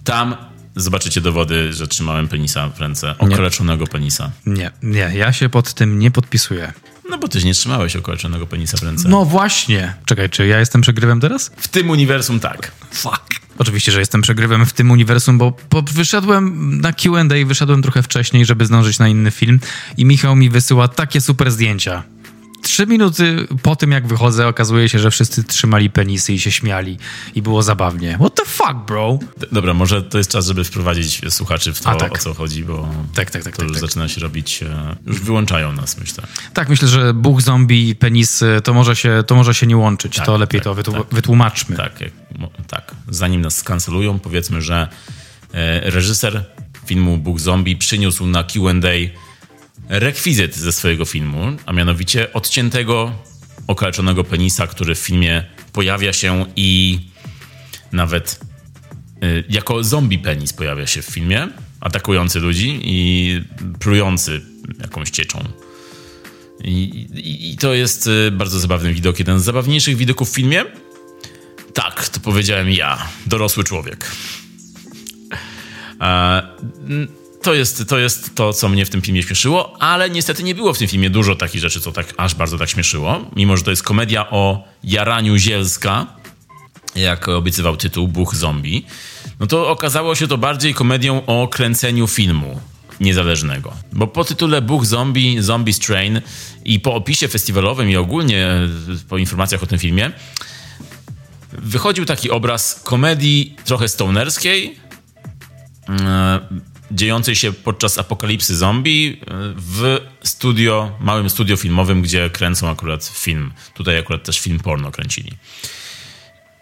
[0.04, 0.36] Tam
[0.76, 4.30] zobaczycie dowody, że trzymałem penisa w ręce, okaleczonego penisa.
[4.46, 6.72] Nie, nie, ja się pod tym nie podpisuję.
[7.10, 9.08] No bo ty nie trzymałeś okaleczonego penisa w ręce.
[9.08, 9.94] No właśnie.
[10.04, 11.50] Czekaj, czy ja jestem przegrywem teraz?
[11.56, 12.72] W tym uniwersum tak.
[12.90, 13.41] Fuck.
[13.62, 18.44] Oczywiście, że jestem przegrywem w tym uniwersum, bo, bo wyszedłem na Q&A wyszedłem trochę wcześniej,
[18.44, 19.60] żeby zdążyć na inny film
[19.96, 22.02] i Michał mi wysyła takie super zdjęcia.
[22.62, 26.98] Trzy minuty po tym, jak wychodzę, okazuje się, że wszyscy trzymali penisy i się śmiali
[27.34, 28.14] i było zabawnie.
[28.20, 29.18] What the fuck, bro?
[29.52, 32.12] Dobra, może to jest czas, żeby wprowadzić słuchaczy w to, A, tak.
[32.12, 33.88] o co chodzi, bo Tak, tak, tak, to tak, już tak.
[33.90, 34.62] zaczyna się robić...
[34.62, 36.24] E, już wyłączają nas, myślę.
[36.54, 40.16] Tak, myślę, że Bóg, zombie penisy to może się, to może się nie łączyć.
[40.16, 41.02] Tak, to lepiej tak, to tak.
[41.12, 41.76] wytłumaczmy.
[41.76, 41.92] Tak,
[42.68, 42.94] tak.
[43.08, 44.88] Zanim nas skancelują, powiedzmy, że
[45.52, 46.44] e, reżyser
[46.86, 49.22] filmu Bóg Zombie przyniósł na Q&A
[49.88, 53.12] rekwizyt ze swojego filmu, a mianowicie odciętego,
[53.66, 57.00] okaleczonego penisa, który w filmie pojawia się i
[57.92, 58.40] nawet
[59.22, 61.48] e, jako zombie penis pojawia się w filmie,
[61.80, 63.40] atakujący ludzi i
[63.80, 64.40] plujący
[64.80, 65.44] jakąś cieczą.
[66.64, 66.82] I,
[67.14, 70.64] i, I to jest e, bardzo zabawny widok, jeden z zabawniejszych widoków w filmie.
[71.74, 74.10] Tak, to powiedziałem ja, dorosły człowiek.
[76.00, 76.42] E,
[77.42, 80.74] to, jest, to jest to, co mnie w tym filmie śmieszyło, ale niestety nie było
[80.74, 83.30] w tym filmie dużo takich rzeczy, co tak aż bardzo tak śmieszyło.
[83.36, 86.06] Mimo, że to jest komedia o jaraniu zielska,
[86.94, 88.86] jak obiecywał tytuł Buch Zombie,
[89.40, 92.60] no to okazało się to bardziej komedią o kręceniu filmu
[93.00, 93.72] niezależnego.
[93.92, 96.20] Bo po tytule Buch Zombie, Zombie Strain
[96.64, 98.68] i po opisie festiwalowym i ogólnie e,
[99.08, 100.10] po informacjach o tym filmie,
[101.52, 104.76] wychodził taki obraz komedii trochę stonerskiej,
[105.88, 106.40] e,
[106.92, 113.52] dziejącej się podczas apokalipsy zombie e, w studio, małym studio filmowym, gdzie kręcą akurat film.
[113.74, 115.32] Tutaj akurat też film porno kręcili.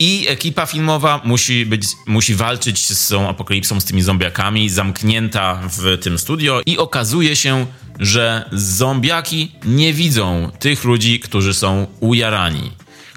[0.02, 5.98] I ekipa filmowa musi, być, musi walczyć z tą apokalipsą, z tymi zombiakami, zamknięta w
[5.98, 6.60] tym studio.
[6.66, 7.66] I okazuje się,
[7.98, 12.72] że zombiaki nie widzą tych ludzi, którzy są ujarani,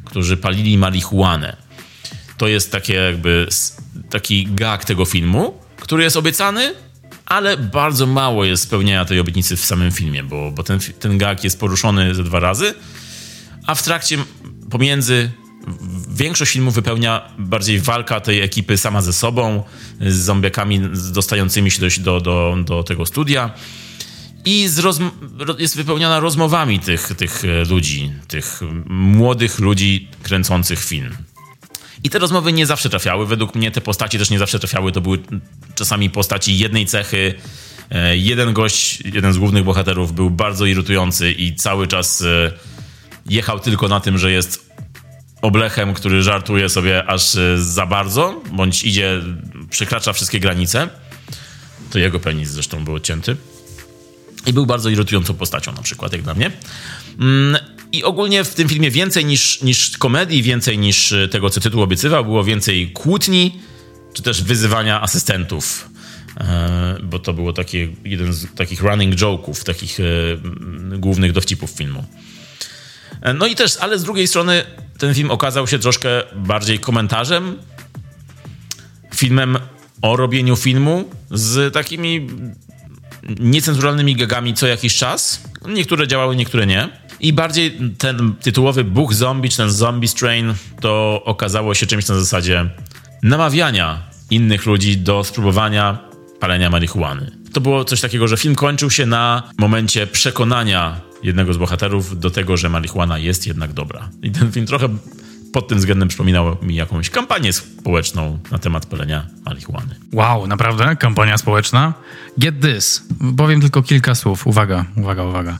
[0.05, 1.57] którzy palili marihuanę.
[2.37, 3.47] To jest takie jakby
[4.09, 6.73] taki gag tego filmu, który jest obiecany,
[7.25, 11.43] ale bardzo mało jest spełnienia tej obietnicy w samym filmie, bo, bo ten, ten gag
[11.43, 12.73] jest poruszony ze dwa razy,
[13.67, 14.17] a w trakcie
[14.69, 15.31] pomiędzy
[16.09, 19.63] większość filmu wypełnia bardziej walka tej ekipy sama ze sobą,
[20.01, 20.81] z zombiakami
[21.13, 23.51] dostającymi się do, do, do, tego studia.
[24.45, 24.61] I
[25.59, 28.59] jest wypełniona rozmowami tych, tych e, ludzi, tych
[28.89, 31.15] młodych ludzi kręcących film.
[32.03, 33.27] I te rozmowy nie zawsze trafiały.
[33.27, 34.91] Według mnie te postaci też nie zawsze trafiały.
[34.91, 35.19] To były
[35.75, 37.33] czasami postaci jednej cechy.
[37.91, 42.51] E, Jeden gość, jeden z głównych bohaterów był bardzo irytujący i cały czas e,
[43.29, 44.73] jechał tylko na tym, że jest
[45.41, 49.21] oblechem, który żartuje sobie aż e, za bardzo, bądź idzie,
[49.69, 50.89] przekracza wszystkie granice.
[51.91, 53.37] To jego penis zresztą był odcięty.
[54.45, 56.51] I był bardzo irytującą postacią, na przykład, jak dla mnie.
[57.93, 61.81] I ogólnie w tym filmie więcej niż, niż komedii, więcej niż e, tego, co tytuł
[61.81, 63.59] obiecywał, było więcej kłótni,
[64.13, 65.89] czy też wyzywania asystentów.
[66.37, 70.03] E, Bo to było takie, jeden z takich running joke'ów, takich e,
[70.97, 72.05] głównych dowcipów filmu.
[73.35, 74.63] No i też, ale z drugiej strony
[74.97, 77.57] ten film okazał się troszkę bardziej komentarzem,
[79.15, 79.57] filmem
[80.01, 82.27] o robieniu filmu z takimi
[83.39, 85.43] niecenzuralnymi gagami co jakiś czas.
[85.67, 86.89] Niektóre działały, niektóre nie.
[87.23, 92.15] I bardziej ten tytułowy Buch Zombie, czy ten Zombie Strain, to okazało się czymś na
[92.15, 92.69] zasadzie
[93.23, 95.97] namawiania innych ludzi do spróbowania
[96.39, 97.31] palenia marihuany.
[97.53, 102.29] To było coś takiego, że film kończył się na momencie przekonania jednego z bohaterów do
[102.29, 104.09] tego, że marihuana jest jednak dobra.
[104.23, 104.89] I ten film trochę
[105.53, 109.95] pod tym względem przypominał mi jakąś kampanię społeczną na temat palenia marihuany.
[110.13, 110.95] Wow, naprawdę?
[110.95, 111.93] Kampania społeczna?
[112.37, 113.03] Get this.
[113.37, 114.47] Powiem tylko kilka słów.
[114.47, 115.57] Uwaga, uwaga, uwaga.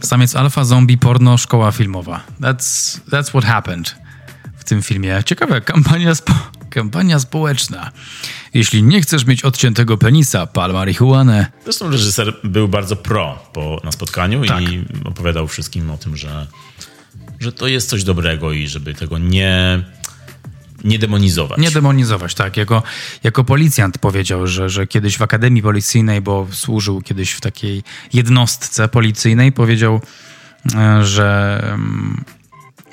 [0.00, 2.20] Samiec alfa, zombie, porno, szkoła filmowa.
[2.40, 3.96] That's, that's what happened
[4.56, 5.22] w tym filmie.
[5.24, 6.32] Ciekawe, kampania, spo,
[6.70, 7.90] kampania społeczna.
[8.54, 11.46] Jeśli nie chcesz mieć odciętego penisa, pal marihuanę.
[11.64, 14.62] Zresztą reżyser był bardzo pro po, na spotkaniu Tak.
[14.62, 16.46] i opowiadał wszystkim o tym, że,
[17.40, 19.84] że to jest coś dobrego i żeby tego nie,
[20.84, 21.58] nie demonizować.
[21.58, 22.56] Nie demonizować, tak.
[22.56, 22.82] Jako,
[23.22, 27.82] jako policjant powiedział, że, że kiedyś w Akademii Policyjnej, bo służył kiedyś w takiej
[28.12, 30.00] jednostce policyjnej, powiedział,
[30.74, 32.24] e, że mm,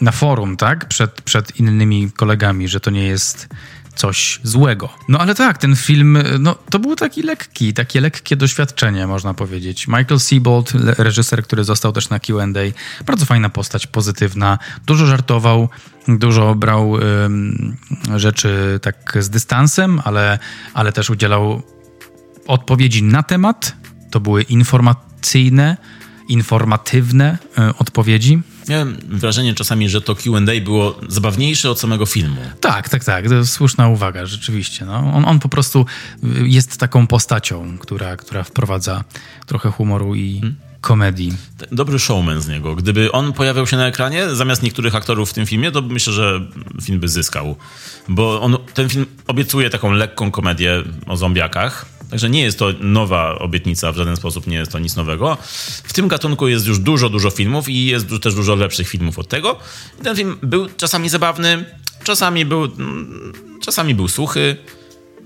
[0.02, 3.48] na forum, tak, przed, przed innymi kolegami, że to nie jest
[3.96, 4.90] coś złego.
[5.10, 9.88] No ale tak, ten film, no to był taki lekki, takie lekkie doświadczenie, można powiedzieć.
[9.88, 12.46] Michael Seabold, le- reżyser, który został też na Q&A,
[13.06, 15.70] bardzo fajna postać, pozytywna, dużo żartował,
[16.08, 17.78] dużo brał ym,
[18.16, 20.40] rzeczy tak z dystansem, ale,
[20.74, 21.62] ale też udzielał
[22.48, 23.76] odpowiedzi na temat.
[24.12, 25.78] To były informacyjne,
[26.28, 28.42] informatywne y, odpowiedzi.
[28.70, 32.42] Miałem wrażenie czasami, że to Q&A było zabawniejsze od samego filmu.
[32.62, 33.30] Tak, tak, tak.
[33.30, 34.86] To słuszna uwaga, rzeczywiście.
[34.86, 35.14] No.
[35.14, 35.86] On, on po prostu
[36.24, 39.04] y, jest taką postacią, która, która wprowadza
[39.46, 40.42] trochę humoru i,
[40.84, 41.34] komedii.
[41.72, 42.76] Dobry showman z niego.
[42.76, 46.42] Gdyby on pojawiał się na ekranie zamiast niektórych aktorów w tym filmie, to myślę, że
[46.82, 47.56] film by zyskał.
[48.10, 51.86] Bo on, ten film obiecuje taką lekką komedię o zombiakach.
[52.14, 55.38] Także nie jest to nowa obietnica, w żaden sposób nie jest to nic nowego.
[55.84, 59.28] W tym gatunku jest już dużo, dużo filmów i jest też dużo lepszych filmów od
[59.28, 59.60] tego.
[60.04, 61.66] Ten film był czasami zabawny,
[62.04, 62.72] czasami był,
[63.62, 64.58] czasami był suchy,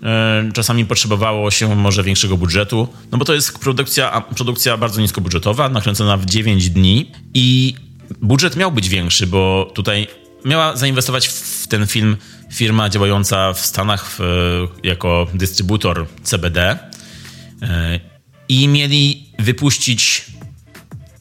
[0.03, 5.69] e, czasami potrzebowało się może większego budżetu, no bo to jest produkcja, produkcja bardzo niskobudżetowa,
[5.69, 7.75] nakręcona w 9 dni i
[8.21, 10.07] budżet miał być większy, bo tutaj
[10.45, 12.17] miała zainwestować w ten film
[12.53, 14.19] firma działająca w Stanach w,
[14.83, 16.79] jako dystrybutor CBD
[17.61, 17.99] e,
[18.49, 20.25] i mieli wypuścić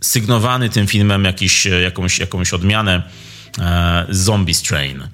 [0.01, 3.03] sygnowany tym filmem jakiś, jakąś, jakąś odmianę
[3.59, 5.09] e, Zombie Strain.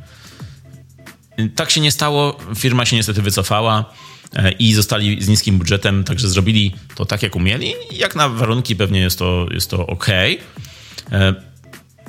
[1.55, 3.93] Tak się nie stało, firma się niestety wycofała
[4.36, 7.74] e, i zostali z niskim budżetem, także zrobili to tak, jak umieli.
[7.93, 10.06] Jak na warunki pewnie jest to, jest to ok.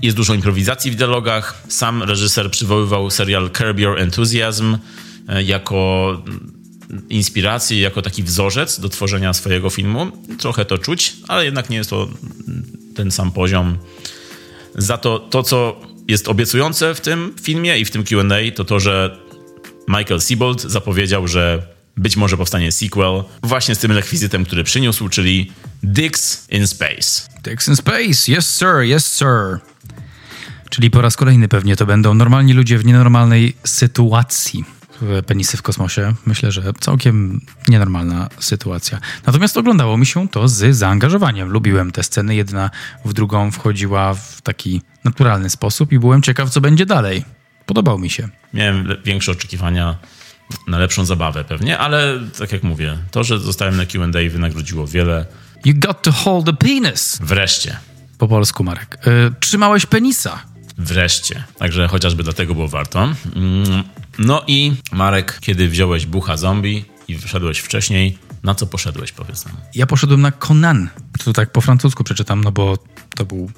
[0.02, 1.64] Jest dużo improwizacji w dialogach.
[1.68, 4.78] Sam reżyser przywoływał serial Curb Your Enthusiasm
[5.28, 6.22] e, jako
[7.10, 10.12] inspirację, jako taki wzorzec do tworzenia swojego filmu.
[10.40, 12.08] Trochę to czuć, ale jednak nie jest to
[12.96, 13.78] ten sam poziom.
[14.76, 18.80] Za to, to co jest obiecujące w tym filmie i w tym QA, to to,
[18.80, 19.18] że
[19.88, 21.68] Michael Siebold zapowiedział, że
[21.98, 25.52] być może powstanie sequel właśnie z tym rekwizytem, który przyniósł, czyli
[25.84, 27.30] Dicks in Space.
[27.44, 29.73] Dicks in Space, yes sir, yes sir.
[30.74, 34.66] Czyli po raz kolejny pewnie to będą normalni ludzie w nienormalnej sytuacji.
[35.28, 36.14] Penisy w kosmosie.
[36.26, 39.00] Myślę, że całkiem nienormalna sytuacja.
[39.26, 41.50] Natomiast oglądało mi się to z zaangażowaniem.
[41.50, 42.36] Lubiłem te sceny.
[42.36, 42.70] Jedna
[43.06, 47.26] w drugą wchodziła w taki naturalny sposób i byłem ciekaw, co będzie dalej.
[47.66, 48.30] Podobał mi się.
[48.54, 49.98] Miałem większe oczekiwania
[50.68, 55.26] na lepszą zabawę pewnie, ale tak jak mówię, to, że zostałem na Q&A wynagrodziło wiele.
[55.66, 57.20] You got to hold the penis.
[57.22, 57.78] Wreszcie.
[58.18, 58.98] Po polsku, Marek.
[59.06, 60.53] Yy, trzymałeś penisa.
[60.78, 61.44] Wreszcie.
[61.58, 63.04] Także chociażby dlatego było warto.
[63.04, 63.84] Mm,
[64.20, 69.56] no i Marek, kiedy wziąłeś bucha zombie i wyszedłeś wcześniej, na co poszedłeś, powiedz nam?
[69.76, 70.90] Ja poszedłem na Conan.
[71.24, 72.78] To tak po francusku przeczytam, no bo
[73.16, 73.52] to był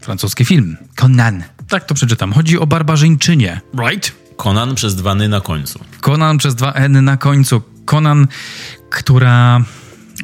[0.00, 0.76] francuski film.
[0.94, 1.44] Conan.
[1.68, 2.32] Tak to przeczytam.
[2.32, 3.60] Chodzi o barbarzyńczynię.
[3.78, 4.12] Right?
[4.36, 5.80] Conan przez dwa ny na końcu.
[6.00, 7.62] Conan przez dwa n na końcu.
[7.84, 8.28] Conan,
[8.90, 9.64] która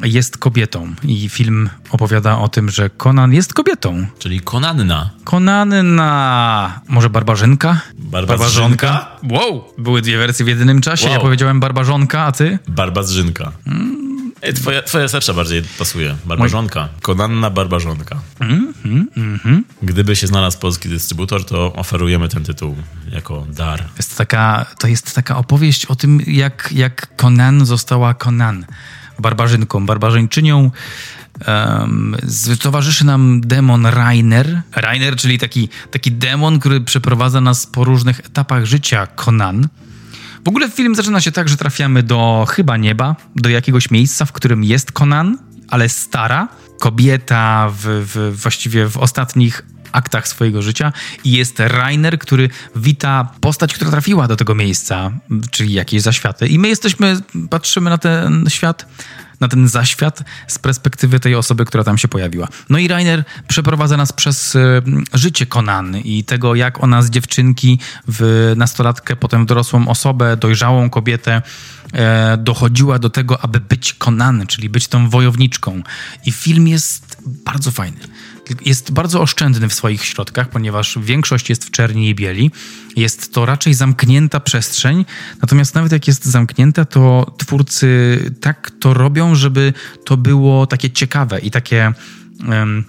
[0.02, 4.06] jest kobietą i film opowiada o tym, że Conan jest kobietą.
[4.18, 5.10] Czyli Konanna.
[5.24, 6.80] Konanna.
[6.88, 7.80] Może barbarzynka?
[7.98, 9.06] Barbarzonka?
[9.30, 11.04] Wow, były dwie wersje w jedynym czasie.
[11.04, 11.14] Wow.
[11.14, 12.58] Ja powiedziałem barbarzonka, a ty?
[12.68, 13.52] Barbazrzynka.
[13.64, 14.08] Hmm.
[14.54, 16.16] Twoja, twoja serca bardziej pasuje.
[16.24, 16.88] Barbarzonka.
[17.02, 18.20] Konanna barbarzonka.
[18.40, 22.76] Mm, mm, mm, Gdyby się znalazł polski dystrybutor, to oferujemy ten tytuł
[23.12, 23.84] jako dar.
[23.96, 28.66] Jest taka, to jest taka opowieść o tym, jak, jak Conan została Conan
[29.18, 30.70] barbarzynką, barbarzyńczynią.
[31.46, 32.16] Um,
[32.60, 34.62] towarzyszy nam demon Rainer.
[34.76, 39.68] Rainer, czyli taki, taki demon, który przeprowadza nas po różnych etapach życia Conan.
[40.44, 44.32] W ogóle film zaczyna się tak, że trafiamy do chyba nieba, do jakiegoś miejsca, w
[44.32, 45.38] którym jest Conan,
[45.68, 46.48] ale stara,
[46.80, 49.62] kobieta w, w, właściwie w ostatnich
[49.92, 50.92] aktach swojego życia
[51.24, 55.10] i jest Rainer, który wita postać, która trafiła do tego miejsca,
[55.50, 56.46] czyli jakieś zaświaty.
[56.46, 57.20] I my jesteśmy,
[57.50, 58.86] patrzymy na ten świat
[59.40, 62.48] na ten zaświat z perspektywy tej osoby, która tam się pojawiła.
[62.68, 64.82] No i Rainer przeprowadza nas przez y,
[65.14, 67.78] życie Conan i tego, jak ona z dziewczynki
[68.08, 71.42] w nastolatkę, potem w dorosłą osobę, dojrzałą kobietę
[71.92, 75.82] e, dochodziła do tego, aby być Conan, czyli być tą wojowniczką.
[76.26, 78.00] I film jest bardzo fajny
[78.64, 82.50] jest bardzo oszczędny w swoich środkach, ponieważ większość jest w czerni i bieli.
[82.96, 85.04] Jest to raczej zamknięta przestrzeń,
[85.42, 89.72] natomiast nawet jak jest zamknięta, to twórcy tak to robią, żeby
[90.04, 91.92] to było takie ciekawe i takie.
[92.48, 92.84] Um,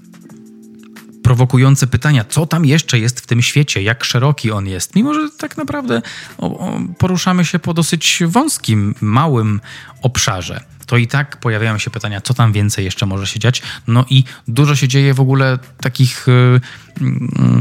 [1.23, 5.29] prowokujące pytania, co tam jeszcze jest w tym świecie, jak szeroki on jest, mimo że
[5.37, 6.01] tak naprawdę
[6.37, 9.61] o, o, poruszamy się po dosyć wąskim, małym
[10.01, 13.61] obszarze to i tak pojawiają się pytania, co tam więcej jeszcze może się dziać.
[13.87, 16.31] No i dużo się dzieje w ogóle takich y,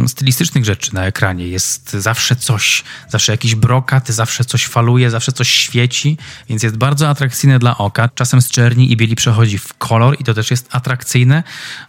[0.05, 1.49] y, stylistycznych rzeczy na ekranie.
[1.49, 6.19] Jest zawsze coś, zawsze jakiś brokat, zawsze coś faluje, zawsze coś świeci,
[6.49, 8.09] więc jest bardzo atrakcyjne dla oka.
[8.15, 11.43] Czasem z czerni i bieli przechodzi w kolor i to też jest atrakcyjne.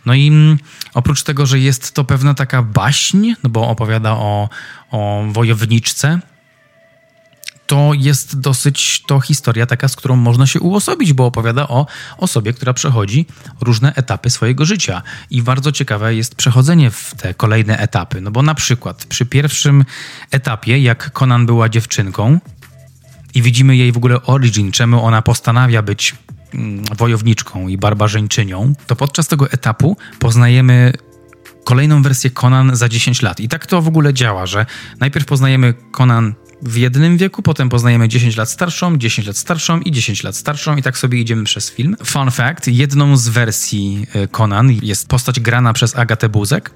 [0.05, 0.57] No i mm,
[0.93, 4.49] oprócz tego, że jest to pewna taka baśń, no bo opowiada o,
[4.91, 6.19] o wojowniczce,
[7.69, 11.85] to jest dosyć to historia taka, z którą można się uosobić, bo opowiada o
[12.17, 13.25] osobie, która przechodzi
[13.61, 15.01] różne etapy swojego życia.
[15.29, 18.21] I bardzo ciekawe jest przechodzenie w te kolejne etapy.
[18.21, 19.85] No bo na przykład przy pierwszym
[20.31, 22.39] etapie, jak Conan była dziewczynką
[23.33, 26.15] i widzimy jej w ogóle origin, czemu ona postanawia być
[26.53, 30.93] mm, wojowniczką i barbarzyńczynią, to podczas tego etapu poznajemy
[31.63, 33.39] kolejną wersję Conan za 10 lat.
[33.39, 34.65] I tak to w ogóle działa, że
[34.99, 39.91] najpierw poznajemy Conan w jednym wieku, potem poznajemy 10 lat starszą, 10 lat starszą i
[39.91, 41.95] 10 lat starszą i tak sobie idziemy przez film.
[42.05, 46.71] Fun fact, jedną z wersji e, Conan jest postać grana przez Agatę Buzek,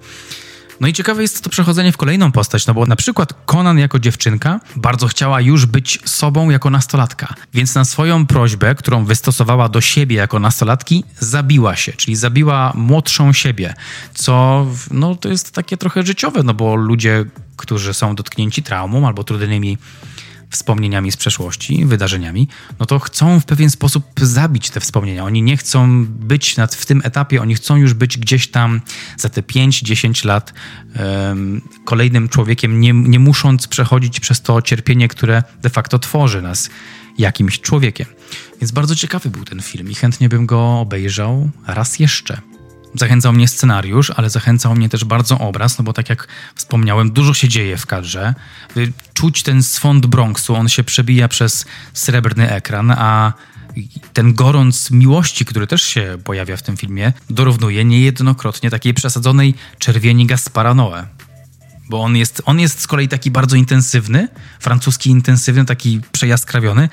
[0.83, 3.99] no i ciekawe jest to przechodzenie w kolejną postać, no bo na przykład Conan jako
[3.99, 9.81] dziewczynka bardzo chciała już być sobą jako nastolatka, więc na swoją prośbę, którą wystosowała do
[9.81, 13.73] siebie jako nastolatki, zabiła się, czyli zabiła młodszą siebie,
[14.13, 17.25] co no to jest takie trochę życiowe, no bo ludzie,
[17.57, 19.77] którzy są dotknięci traumą albo trudnymi
[20.53, 22.47] wspomnieniami z przeszłości, wydarzeniami,
[22.79, 25.25] no to chcą w pewien sposób zabić te wspomnienia.
[25.25, 28.81] Oni nie chcą być nad, w tym etapie, oni chcą już być gdzieś tam
[29.17, 30.53] za te 5-10 lat
[30.99, 36.69] um, kolejnym człowiekiem, nie, nie musząc przechodzić przez to cierpienie, które de facto tworzy nas
[37.17, 38.07] jakimś człowiekiem.
[38.61, 42.52] Więc bardzo ciekawy był ten film i chętnie bym go obejrzał raz jeszcze.
[42.95, 47.33] Zachęcał mnie scenariusz, ale zachęcał mnie też bardzo obraz, no bo tak jak wspomniałem, dużo
[47.33, 48.33] się dzieje w kadrze.
[49.13, 53.33] Czuć ten swąd Bronxu, on się przebija przez srebrny ekran, a
[54.13, 60.25] ten gorąc miłości, który też się pojawia w tym filmie, dorównuje niejednokrotnie takiej przesadzonej czerwieni
[60.25, 61.07] Gaspara Noe
[61.89, 64.27] bo on jest, on jest z kolei taki bardzo intensywny,
[64.59, 66.89] francuski intensywny, taki przejaskrawiony,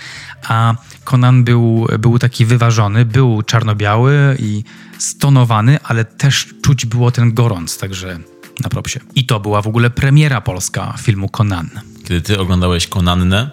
[0.49, 4.65] a Conan był, był taki wyważony, był czarno-biały i
[4.99, 8.19] stonowany, ale też czuć było ten gorąc, także
[8.62, 9.01] na propsie.
[9.15, 11.71] I to była w ogóle premiera polska filmu Conan.
[12.03, 13.51] Kiedy ty oglądałeś Conannę,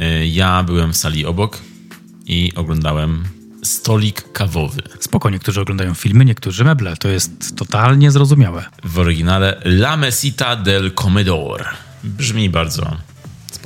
[0.00, 1.58] y, ja byłem w sali obok
[2.26, 3.24] i oglądałem
[3.64, 4.82] stolik kawowy.
[5.00, 6.96] Spoko, niektórzy oglądają filmy, niektórzy meble.
[6.96, 8.64] To jest totalnie zrozumiałe.
[8.84, 11.64] W oryginale La Mesita del Comedor.
[12.04, 12.96] Brzmi bardzo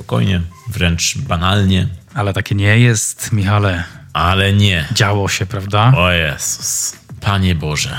[0.03, 1.87] spokojnie, wręcz banalnie.
[2.13, 3.83] Ale takie nie jest, Michale.
[4.13, 4.87] Ale nie.
[4.93, 5.93] Działo się, prawda?
[5.97, 6.93] O Jezus.
[7.21, 7.97] Panie Boże.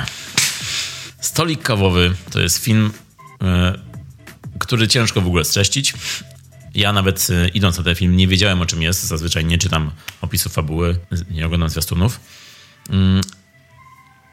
[1.21, 2.93] Stolik kawowy to jest film,
[3.41, 3.49] yy,
[4.59, 5.95] który ciężko w ogóle streścić.
[6.75, 9.05] Ja nawet yy, idąc na ten film nie wiedziałem o czym jest.
[9.05, 9.91] Zazwyczaj nie czytam
[10.21, 10.99] opisów fabuły,
[11.31, 12.21] nie oglądam zwiastunów.
[12.91, 12.97] Yy,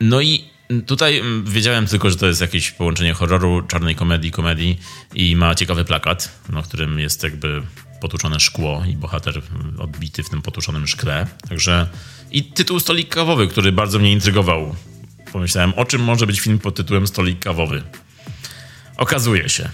[0.02, 0.52] no i
[0.86, 4.80] tutaj mm, wiedziałem tylko, że to jest jakieś połączenie horroru, czarnej komedii, komedii
[5.14, 7.62] i ma ciekawy plakat, na którym jest jakby
[8.02, 9.42] potłuczone szkło i bohater
[9.78, 11.28] odbity w tym potłuczonym szkle.
[11.50, 11.88] Także
[12.32, 14.76] i tytuł Stolik Kawowy, który bardzo mnie intrygował.
[15.32, 17.84] Pomyślałem, o czym może być film pod tytułem Stolik Kawowy.
[18.98, 19.70] Okazuje się,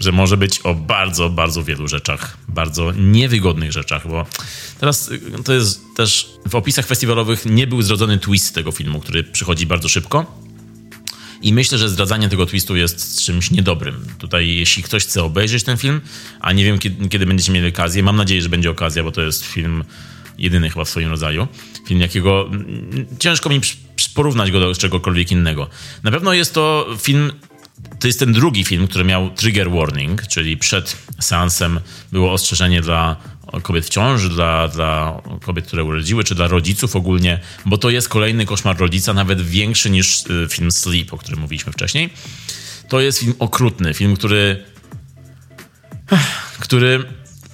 [0.00, 4.26] że może być o bardzo, bardzo wielu rzeczach, bardzo niewygodnych rzeczach, bo
[4.80, 9.24] teraz y, to jest też w opisach festiwalowych nie był zrodzony twist tego filmu, który
[9.24, 10.46] przychodzi bardzo szybko.
[11.42, 14.06] I myślę, że zdradzanie tego twistu jest czymś niedobrym.
[14.18, 16.00] Tutaj, jeśli ktoś chce obejrzeć ten film,
[16.40, 19.22] a nie wiem, kiedy, kiedy będziecie mieli okazję, mam nadzieję, że będzie okazja, bo to
[19.22, 19.84] jest film
[20.38, 21.48] jedyny chyba w swoim rodzaju.
[21.86, 23.60] Film, jakiego mm, ciężko mi
[24.14, 25.68] porównać go do czegokolwiek innego.
[26.02, 27.32] Na pewno jest to film
[27.98, 31.80] to jest ten drugi film, który miał trigger warning, czyli przed seansem
[32.12, 33.16] było ostrzeżenie dla
[33.62, 38.08] kobiet w ciąży, dla, dla kobiet, które urodziły, czy dla rodziców ogólnie, bo to jest
[38.08, 42.10] kolejny koszmar rodzica, nawet większy niż y, film Sleep, o którym mówiliśmy wcześniej.
[42.88, 44.64] To jest film okrutny, film, który
[46.58, 47.04] który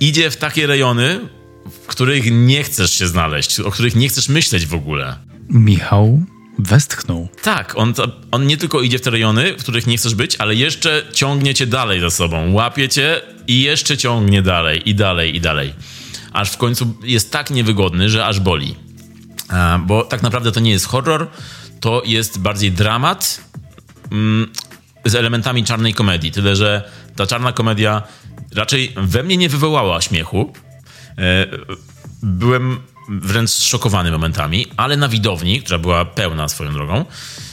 [0.00, 1.20] idzie w takie rejony,
[1.66, 5.16] w których nie chcesz się znaleźć, o których nie chcesz myśleć w ogóle.
[5.48, 6.22] Michał
[6.62, 7.28] westchnął.
[7.42, 7.94] Tak, on,
[8.30, 11.54] on nie tylko idzie w te rejony, w których nie chcesz być, ale jeszcze ciągnie
[11.54, 12.52] cię dalej za sobą.
[12.52, 15.74] Łapie cię i jeszcze ciągnie dalej, i dalej, i dalej.
[16.32, 18.74] Aż w końcu jest tak niewygodny, że aż boli.
[19.86, 21.30] Bo tak naprawdę to nie jest horror,
[21.80, 23.40] to jest bardziej dramat
[24.12, 24.50] mm,
[25.04, 26.32] z elementami czarnej komedii.
[26.32, 28.02] Tyle, że ta czarna komedia
[28.54, 30.52] raczej we mnie nie wywołała śmiechu.
[31.18, 31.46] E,
[32.22, 37.04] byłem wręcz szokowany momentami, ale na widowni, która była pełna swoją drogą,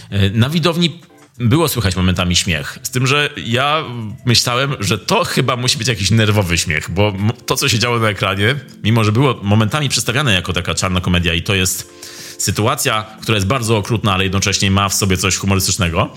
[0.10, 1.00] e, na widowni
[1.40, 2.80] było słychać momentami śmiech.
[2.84, 3.84] Z tym, że ja
[4.26, 7.14] myślałem, że to chyba musi być jakiś nerwowy śmiech, bo
[7.46, 11.34] to, co się działo na ekranie, mimo że było momentami przedstawiane jako taka czarna komedia
[11.34, 11.94] i to jest
[12.38, 16.14] sytuacja, która jest bardzo okrutna, ale jednocześnie ma w sobie coś humorystycznego,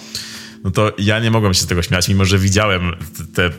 [0.64, 2.96] no to ja nie mogłem się z tego śmiać, mimo że widziałem
[3.34, 3.50] te,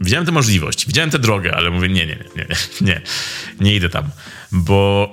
[0.00, 3.02] widziałem tę możliwość, widziałem tę drogę, ale mówię, nie, nie, nie, nie, nie,
[3.60, 4.04] nie idę tam,
[4.54, 5.08] bo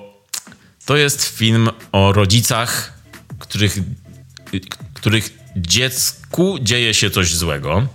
[0.85, 2.93] to jest film o rodzicach,
[3.39, 3.77] których,
[4.93, 7.87] których dziecku dzieje się coś złego,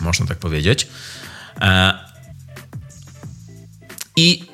[0.00, 0.86] można tak powiedzieć.
[1.60, 1.98] E,
[4.16, 4.44] I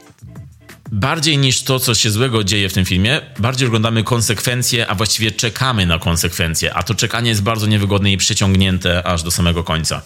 [0.93, 5.31] bardziej niż to, co się złego dzieje w tym filmie, bardziej oglądamy konsekwencje, a właściwie
[5.31, 10.03] czekamy na konsekwencje, a to czekanie jest bardzo niewygodne i przeciągnięte aż do samego końca.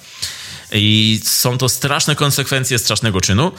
[0.72, 3.52] I są to straszne konsekwencje strasznego czynu.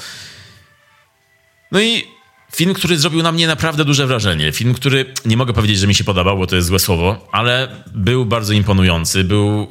[1.72, 2.15] No i
[2.56, 4.52] Film, który zrobił na mnie naprawdę duże wrażenie.
[4.52, 7.84] Film, który nie mogę powiedzieć, że mi się podobał, bo to jest złe słowo, ale
[7.96, 9.24] był bardzo imponujący.
[9.24, 9.68] Był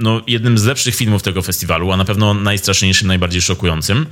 [0.00, 4.06] no, jednym z lepszych filmów tego festiwalu, a na pewno najstraszniejszym, najbardziej szokującym.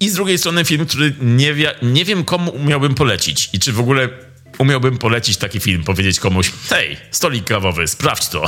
[0.00, 3.72] I z drugiej strony film, który nie, wie, nie wiem komu miałbym polecić i czy
[3.72, 4.08] w ogóle
[4.58, 8.44] umiałbym polecić taki film, powiedzieć komuś, hej, stolik kawowy, sprawdź to.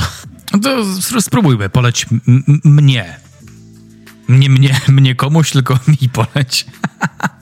[0.53, 2.05] No to spróbujmy, poleć
[2.63, 3.19] mnie.
[4.29, 6.65] Nie mnie, mnie komuś, tylko mi poleć.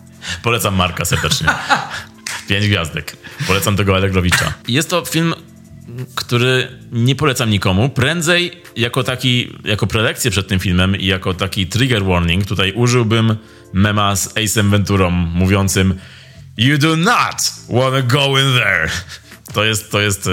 [0.44, 1.48] Polecam Marka serdecznie.
[2.50, 3.18] Pięć gwiazdek.
[3.48, 4.54] Polecam tego Allegrowicza.
[4.68, 5.34] Jest to film,
[6.16, 7.90] który nie polecam nikomu.
[7.90, 13.38] Prędzej jako taki, jako prelekcję przed tym filmem i jako taki trigger warning tutaj użyłbym
[13.74, 16.00] mema z Ace'em Venturą mówiącym
[16.58, 18.90] You do not wanna go in there.
[19.54, 20.32] To jest, to jest e,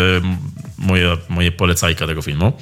[0.78, 2.52] moje, moje polecajka tego filmu.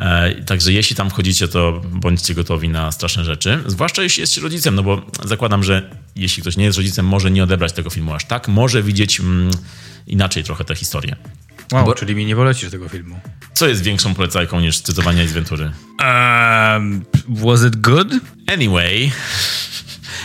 [0.00, 3.58] E, także jeśli tam wchodzicie, to bądźcie gotowi na straszne rzeczy.
[3.66, 7.44] Zwłaszcza jeśli jesteście rodzicem, no bo zakładam, że jeśli ktoś nie jest rodzicem, może nie
[7.44, 8.48] odebrać tego filmu aż tak.
[8.48, 9.50] Może widzieć mm,
[10.06, 11.16] inaczej trochę tę historię.
[11.72, 13.20] Wow, bo, czyli mi nie polecisz tego filmu.
[13.54, 15.64] Co jest większą polecajką niż cytowanie z Ventury?
[15.64, 18.08] Um, was it good?
[18.46, 19.12] Anyway,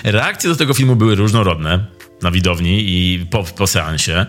[0.03, 1.85] reakcje do tego filmu były różnorodne
[2.21, 4.25] na widowni i po, po seansie.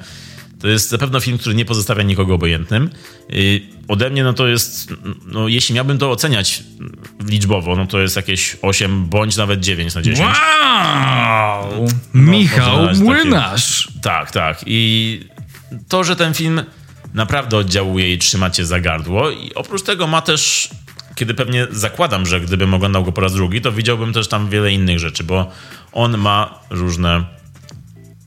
[0.61, 2.91] To jest na pewno film, który nie pozostawia nikogo obojętnym.
[3.29, 4.95] Yy, ode mnie, no to jest,
[5.27, 6.63] no jeśli miałbym to oceniać
[7.29, 10.29] liczbowo, no to jest jakieś 8 bądź nawet 9 na 10.
[10.29, 11.87] Wow!
[12.15, 13.87] No, Michał Młynarz!
[13.87, 14.65] Takie, tak, tak.
[14.67, 15.21] I
[15.89, 16.63] to, że ten film
[17.15, 20.71] naprawdę oddziałuje i trzyma cię za gardło i oprócz tego ma też
[21.17, 24.73] kiedy pewnie zakładam, że gdybym oglądał go po raz drugi, to widziałbym też tam wiele
[24.73, 25.51] innych rzeczy, bo
[25.93, 27.25] on ma różne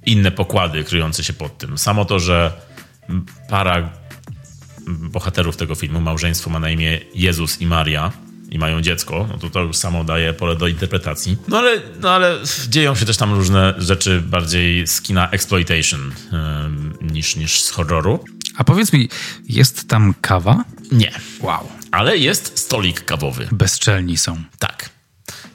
[0.05, 1.77] inne pokłady kryjące się pod tym.
[1.77, 2.51] Samo to, że
[3.49, 3.89] para
[4.87, 8.11] bohaterów tego filmu, małżeństwo ma na imię Jezus i Maria
[8.51, 11.37] i mają dziecko, no to to już samo daje pole do interpretacji.
[11.47, 12.37] No ale, no ale
[12.69, 16.11] dzieją się też tam różne rzeczy bardziej z kina exploitation
[17.01, 18.23] yy, niż, niż z horroru.
[18.55, 19.09] A powiedz mi,
[19.49, 20.63] jest tam kawa?
[20.91, 21.11] Nie.
[21.39, 21.69] Wow.
[21.91, 23.47] Ale jest stolik kawowy.
[23.51, 24.43] Bezczelni są.
[24.59, 24.89] Tak.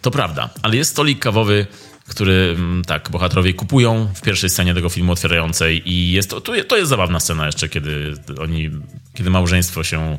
[0.03, 1.67] To prawda, ale jest stolik kawowy
[2.09, 6.77] który mm, tak, bohaterowie kupują w pierwszej scenie tego filmu otwierającej i jest to, to
[6.77, 8.71] jest zabawna scena jeszcze, kiedy oni,
[9.15, 10.19] kiedy małżeństwo się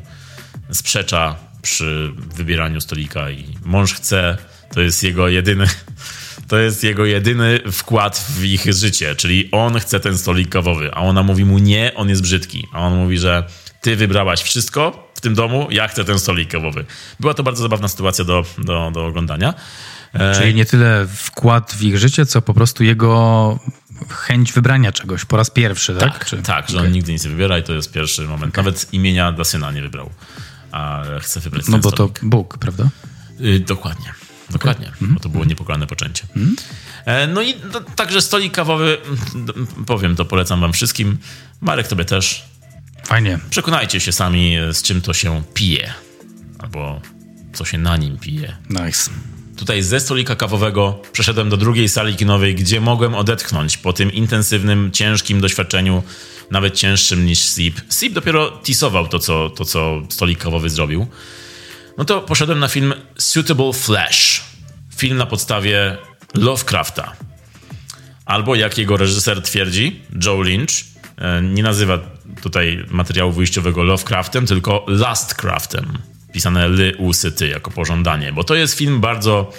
[0.72, 4.36] sprzecza przy wybieraniu stolika i mąż chce,
[4.74, 5.66] to jest jego jedyny
[6.48, 11.00] to jest jego jedyny wkład w ich życie, czyli on chce ten stolik kawowy, a
[11.00, 13.44] ona mówi mu nie, on jest brzydki, a on mówi, że
[13.80, 16.84] ty wybrałaś wszystko w tym domu, ja chcę ten stolik kawowy.
[17.20, 19.54] Była to bardzo zabawna sytuacja do, do, do oglądania.
[20.34, 23.58] Czyli nie tyle wkład w ich życie, co po prostu jego
[24.08, 26.12] chęć wybrania czegoś po raz pierwszy, tak?
[26.12, 26.42] Tak, Czy...
[26.42, 26.88] tak że okay.
[26.88, 28.54] on nigdy nic nie wybiera i to jest pierwszy moment.
[28.54, 28.64] Okay.
[28.64, 30.10] Nawet imienia dla syna nie wybrał,
[30.72, 32.88] a chce wybrać No bo to Bóg, prawda?
[33.38, 34.12] Yy, dokładnie.
[34.50, 35.08] Dokładnie, okay.
[35.08, 36.26] bo to było niepokalane poczęcie.
[36.36, 36.56] Mm.
[37.34, 38.98] No i no, także stolik kawowy,
[39.86, 41.18] powiem to, polecam wam wszystkim.
[41.60, 42.44] Marek, tobie też.
[43.04, 43.38] Fajnie.
[43.50, 45.92] Przekonajcie się sami, z czym to się pije.
[46.58, 47.00] Albo
[47.52, 48.56] co się na nim pije.
[48.70, 49.10] Nice.
[49.56, 54.90] Tutaj ze stolika kawowego przeszedłem do drugiej sali kinowej, gdzie mogłem odetchnąć po tym intensywnym,
[54.92, 56.02] ciężkim doświadczeniu,
[56.50, 57.80] nawet cięższym niż SIP.
[57.90, 61.06] SIP dopiero tisował to co, to, co stolik kawowy zrobił.
[61.98, 64.44] No to poszedłem na film Suitable Flesh.
[64.96, 65.96] Film na podstawie
[66.34, 67.12] Lovecrafta.
[68.24, 70.70] Albo jak jego reżyser twierdzi, Joe Lynch,
[71.18, 71.98] e, nie nazywa
[72.42, 75.98] tutaj materiału wyjściowego Lovecraftem, tylko Lastcraftem
[76.36, 79.52] pisane ly, usy, ty jako pożądanie, bo to jest film bardzo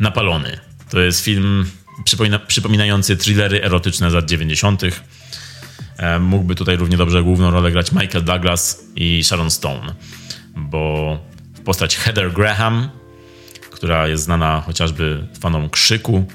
[0.00, 0.58] napalony.
[0.90, 1.70] To jest film
[2.04, 4.82] przypomina, przypominający thrillery erotyczne z lat 90.
[5.96, 9.94] E, mógłby tutaj równie dobrze główną rolę grać Michael Douglas i Sharon Stone,
[10.56, 11.18] bo
[11.64, 12.88] postać Heather Graham,
[13.70, 16.26] która jest znana chociażby fanom Krzyku,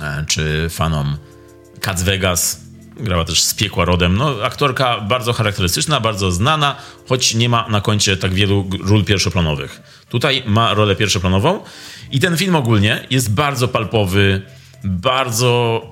[0.00, 1.16] e, czy fanom
[1.80, 2.63] Cats Vegas,
[2.96, 4.16] grała też z piekła rodem.
[4.16, 6.76] No, aktorka bardzo charakterystyczna, bardzo znana,
[7.08, 9.82] choć nie ma na koncie tak wielu ról pierwszoplanowych.
[10.08, 11.60] Tutaj ma rolę pierwszoplanową
[12.10, 14.42] i ten film ogólnie jest bardzo palpowy,
[14.84, 15.82] bardzo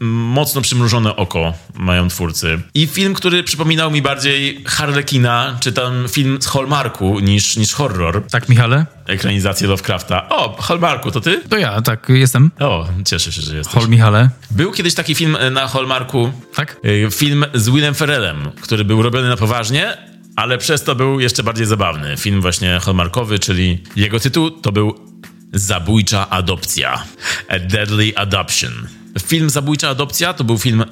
[0.00, 2.60] mocno przymrużone oko mają twórcy.
[2.74, 8.22] I film, który przypominał mi bardziej Harlekina, czy tam film z Hallmarku niż, niż horror.
[8.30, 8.86] Tak, Michale?
[9.06, 10.28] Ekranizację Lovecrafta.
[10.28, 11.42] O, Hallmarku, to ty?
[11.48, 12.50] To ja, tak, jestem.
[12.58, 13.74] O, cieszę się, że jesteś.
[13.74, 14.30] Hall Michale.
[14.50, 16.32] Był kiedyś taki film e, na Hallmarku.
[16.54, 16.76] Tak?
[17.06, 19.96] E, film z Willem Ferrellem, który był robiony na poważnie,
[20.36, 22.16] ale przez to był jeszcze bardziej zabawny.
[22.16, 25.16] Film właśnie Hallmarkowy, czyli jego tytuł to był
[25.52, 27.04] Zabójcza adopcja.
[27.48, 28.72] A Deadly Adoption.
[29.22, 30.84] Film Zabójcza Adopcja to był film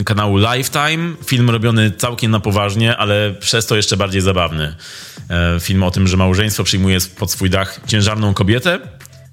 [0.00, 1.14] y, kanału Lifetime.
[1.26, 4.74] Film robiony całkiem na poważnie, ale przez to jeszcze bardziej zabawny.
[5.56, 8.80] Y, film o tym, że małżeństwo przyjmuje pod swój dach ciężarną kobietę,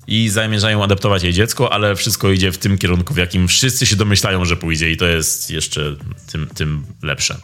[0.07, 3.95] i zamierzają adaptować jej dziecko, ale wszystko idzie w tym kierunku, w jakim wszyscy się
[3.95, 5.95] domyślają, że pójdzie i to jest jeszcze
[6.31, 7.37] tym, tym lepsze.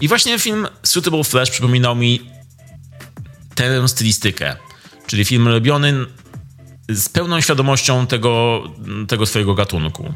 [0.00, 2.30] I właśnie film Suitable Flash przypominał mi
[3.54, 4.56] tę stylistykę,
[5.06, 6.06] czyli film robiony
[6.88, 8.62] z pełną świadomością tego,
[9.08, 10.14] tego swojego gatunku.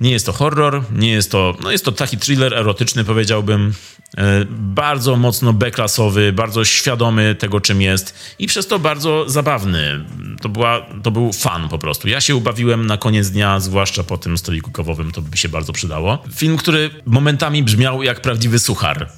[0.00, 3.74] Nie jest to horror, nie jest to, no jest to taki thriller erotyczny, powiedziałbym,
[4.16, 10.04] e, bardzo mocno beklasowy, bardzo świadomy tego, czym jest i przez to bardzo zabawny.
[10.42, 12.08] To, była, to był fan po prostu.
[12.08, 15.72] Ja się ubawiłem na koniec dnia, zwłaszcza po tym stoliku kawowym, to by się bardzo
[15.72, 16.22] przydało.
[16.34, 19.10] Film, który momentami brzmiał jak prawdziwy suchar,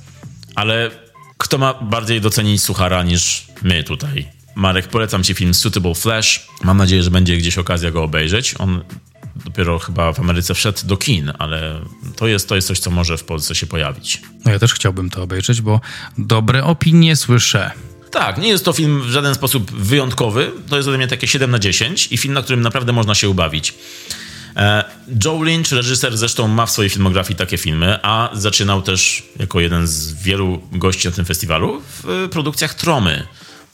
[0.54, 0.90] ale
[1.38, 4.35] kto ma bardziej docenić suchara niż my tutaj?
[4.56, 6.46] Marek, polecam ci film Suitable Flash.
[6.64, 8.54] Mam nadzieję, że będzie gdzieś okazja go obejrzeć.
[8.58, 8.84] On
[9.44, 11.80] dopiero chyba w Ameryce wszedł do kin, ale
[12.16, 14.22] to jest, to jest coś, co może w Polsce się pojawić.
[14.44, 15.80] No ja też chciałbym to obejrzeć, bo
[16.18, 17.70] dobre opinie słyszę.
[18.10, 20.52] Tak, nie jest to film w żaden sposób wyjątkowy.
[20.68, 23.28] To jest ode mnie takie 7 na 10 i film, na którym naprawdę można się
[23.28, 23.74] ubawić.
[24.56, 24.84] E,
[25.24, 29.86] Joe Lynch, reżyser, zresztą ma w swojej filmografii takie filmy, a zaczynał też jako jeden
[29.86, 33.26] z wielu gości na tym festiwalu w produkcjach Tromy.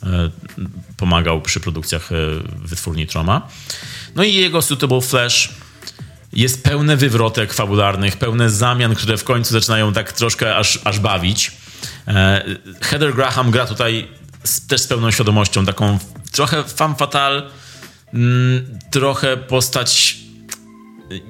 [0.03, 0.31] E,
[0.97, 2.17] pomagał przy produkcjach e,
[2.65, 3.49] wytwórni Troma.
[4.15, 5.49] No i jego Suitable Flash
[6.33, 11.53] jest pełne wywrotek fabularnych, pełne zamian, które w końcu zaczynają tak troszkę aż, aż bawić.
[12.09, 12.45] E,
[12.81, 14.09] Heather Graham gra tutaj
[14.45, 15.99] z, też z pełną świadomością, taką
[16.33, 17.43] trochę femme fatale,
[18.15, 20.17] mm, trochę postać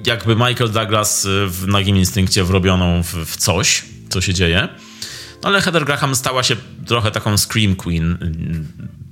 [0.05, 4.69] jakby Michael Douglas w Nagim Instynkcie wrobioną w, w coś, co się dzieje.
[5.43, 6.55] Ale Heather Graham stała się
[6.85, 8.67] trochę taką scream queen mm,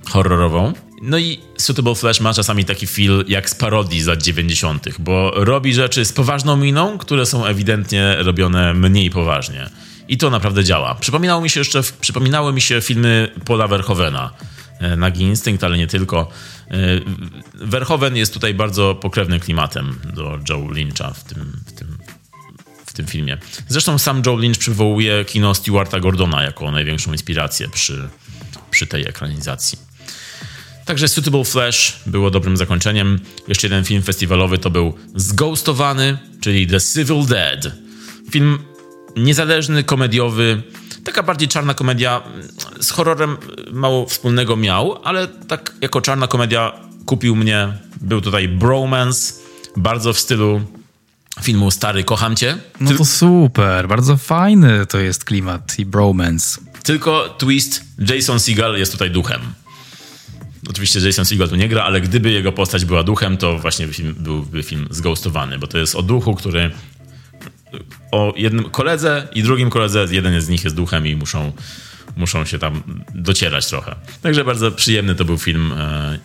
[0.10, 0.74] horrorową.
[1.02, 5.32] No i Suitable Flash ma czasami taki feel jak z parodii z lat 90., bo
[5.36, 9.70] robi rzeczy z poważną miną, które są ewidentnie robione mniej poważnie.
[10.08, 10.95] I to naprawdę działa.
[10.95, 14.32] Przypominało mi się jeszcze, przypominały mi się filmy Paula Verhovena.
[14.80, 16.28] E, Nagi Instynkt, ale nie tylko.
[16.68, 16.76] E,
[17.53, 21.98] Verhoeven jest tutaj bardzo pokrewnym klimatem do Joe Lyncha w tym, w tym
[22.92, 23.38] w tym filmie.
[23.68, 28.10] Zresztą sam Joe Lynch przywołuje kino Stewarta Gordona jako największą inspirację przy,
[28.72, 29.80] przy tej ekranizacji.
[30.86, 33.20] Także Suitable Flash było dobrym zakończeniem.
[33.48, 37.72] Jeszcze jeden film festiwalowy to był Zghostowany, czyli The Civil Dead.
[38.32, 38.60] Film
[39.16, 40.64] niezależny, komediowy,
[41.04, 42.22] taka bardziej czarna komedia.
[42.82, 43.38] Z horrorem
[43.72, 46.72] mało wspólnego miał, ale tak jako czarna komedia
[47.06, 47.74] kupił mnie.
[48.02, 49.34] Był tutaj bromance,
[49.78, 50.62] bardzo w stylu
[51.41, 52.58] filmu Stary, kocham cię.
[52.80, 56.62] No to super, bardzo fajny to jest klimat i bromance.
[56.84, 59.41] Tylko twist, Jason Seagal jest tutaj duchem.
[60.70, 64.16] Oczywiście Jason Segel tu nie gra, ale gdyby jego postać była duchem, to właśnie film,
[64.20, 66.72] byłby film zghostowany, bo to jest o duchu, który
[68.12, 71.52] o jednym koledze i drugim koledze, jeden z nich jest duchem i muszą,
[72.16, 72.84] muszą się tam
[73.16, 73.95] docierać trochę.
[74.22, 76.20] Także bardzo przyjemny to był film, e,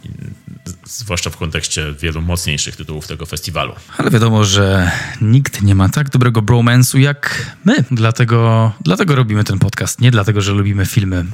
[0.84, 3.74] zwłaszcza w kontekście wielu mocniejszych tytułów tego festiwalu.
[3.98, 4.90] Ale wiadomo, że
[5.20, 7.84] nikt nie ma tak dobrego bromance'u jak my.
[7.90, 10.00] Dlatego, dlatego robimy ten podcast.
[10.00, 11.24] Nie dlatego, że lubimy filmy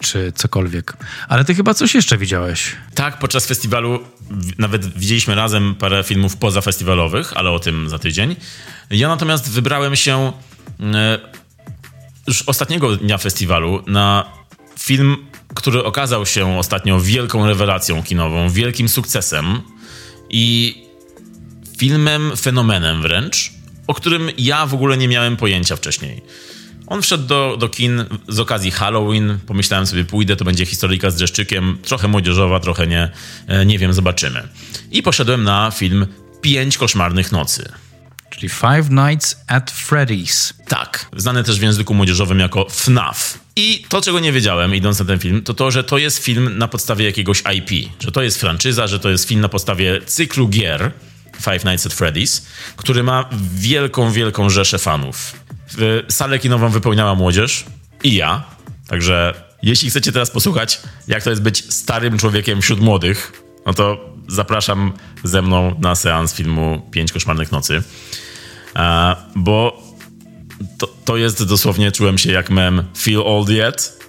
[0.00, 0.96] czy cokolwiek.
[1.28, 2.76] Ale ty chyba coś jeszcze widziałeś.
[2.94, 4.00] Tak, podczas festiwalu
[4.58, 8.36] nawet widzieliśmy razem parę filmów pozafestiwalowych, ale o tym za tydzień.
[8.90, 10.32] Ja natomiast wybrałem się
[10.80, 11.18] e,
[12.26, 14.24] już ostatniego dnia festiwalu na
[14.78, 15.16] film,
[15.54, 19.60] który okazał się ostatnio wielką rewelacją kinową, wielkim sukcesem
[20.30, 20.74] i
[21.78, 23.52] filmem fenomenem wręcz,
[23.86, 26.22] o którym ja w ogóle nie miałem pojęcia wcześniej.
[26.86, 29.38] On wszedł do, do kin z okazji Halloween.
[29.46, 31.78] Pomyślałem sobie, pójdę, to będzie historyjka z dreszczykiem.
[31.82, 33.10] Trochę młodzieżowa, trochę nie.
[33.46, 34.48] E, nie wiem, zobaczymy.
[34.90, 36.06] I poszedłem na film
[36.40, 37.72] Pięć koszmarnych nocy.
[38.34, 40.52] Czyli Five Nights at Freddy's.
[40.68, 43.38] Tak, znany też w języku młodzieżowym jako FNAF.
[43.56, 46.58] I to, czego nie wiedziałem, idąc na ten film, to to, że to jest film
[46.58, 47.90] na podstawie jakiegoś IP.
[48.00, 50.90] Że to jest franczyza, że to jest film na podstawie cyklu gier
[51.36, 52.42] Five Nights at Freddy's,
[52.76, 55.32] który ma wielką, wielką rzeszę fanów.
[56.08, 57.64] Salę kinową wypełniała młodzież
[58.02, 58.44] i ja.
[58.88, 63.32] Także jeśli chcecie teraz posłuchać, jak to jest być starym człowiekiem wśród młodych,
[63.66, 64.92] no to zapraszam
[65.24, 67.82] ze mną na seans filmu Pięć koszmarnych nocy.
[68.76, 69.82] E, bo
[70.78, 74.04] to, to jest dosłownie, czułem się jak mem Feel Old Yet.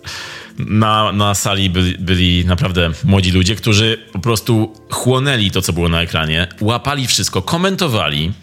[0.60, 5.90] Na, na sali byli, byli naprawdę młodzi ludzie, którzy po prostu chłonęli to, co było
[5.90, 8.34] na ekranie, łapali wszystko, komentowali.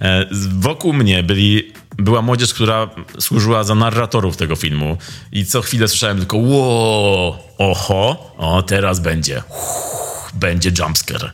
[0.00, 2.90] E, wokół mnie byli była młodzież, która
[3.20, 4.96] służyła za narratorów tego filmu
[5.32, 11.32] i co chwilę słyszałem tylko ło, oho, o teraz będzie, Uff, będzie jumpscare.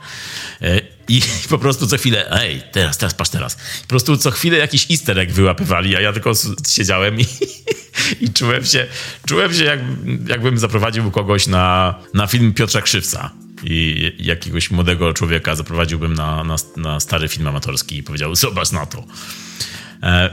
[0.62, 3.57] E, I po prostu co chwilę, ej, teraz, teraz, patrz teraz.
[3.83, 6.33] Po prostu co chwilę jakiś easter egg wyłapywali, a ja tylko
[6.69, 7.27] siedziałem i,
[8.25, 8.87] i czułem się,
[9.27, 9.81] czułem się jak,
[10.29, 13.31] jakbym zaprowadził kogoś na, na film Piotra Krzywca.
[13.65, 18.87] i jakiegoś młodego człowieka zaprowadziłbym na, na, na stary film amatorski i powiedział, zobacz na
[18.87, 19.05] to.
[20.03, 20.31] E,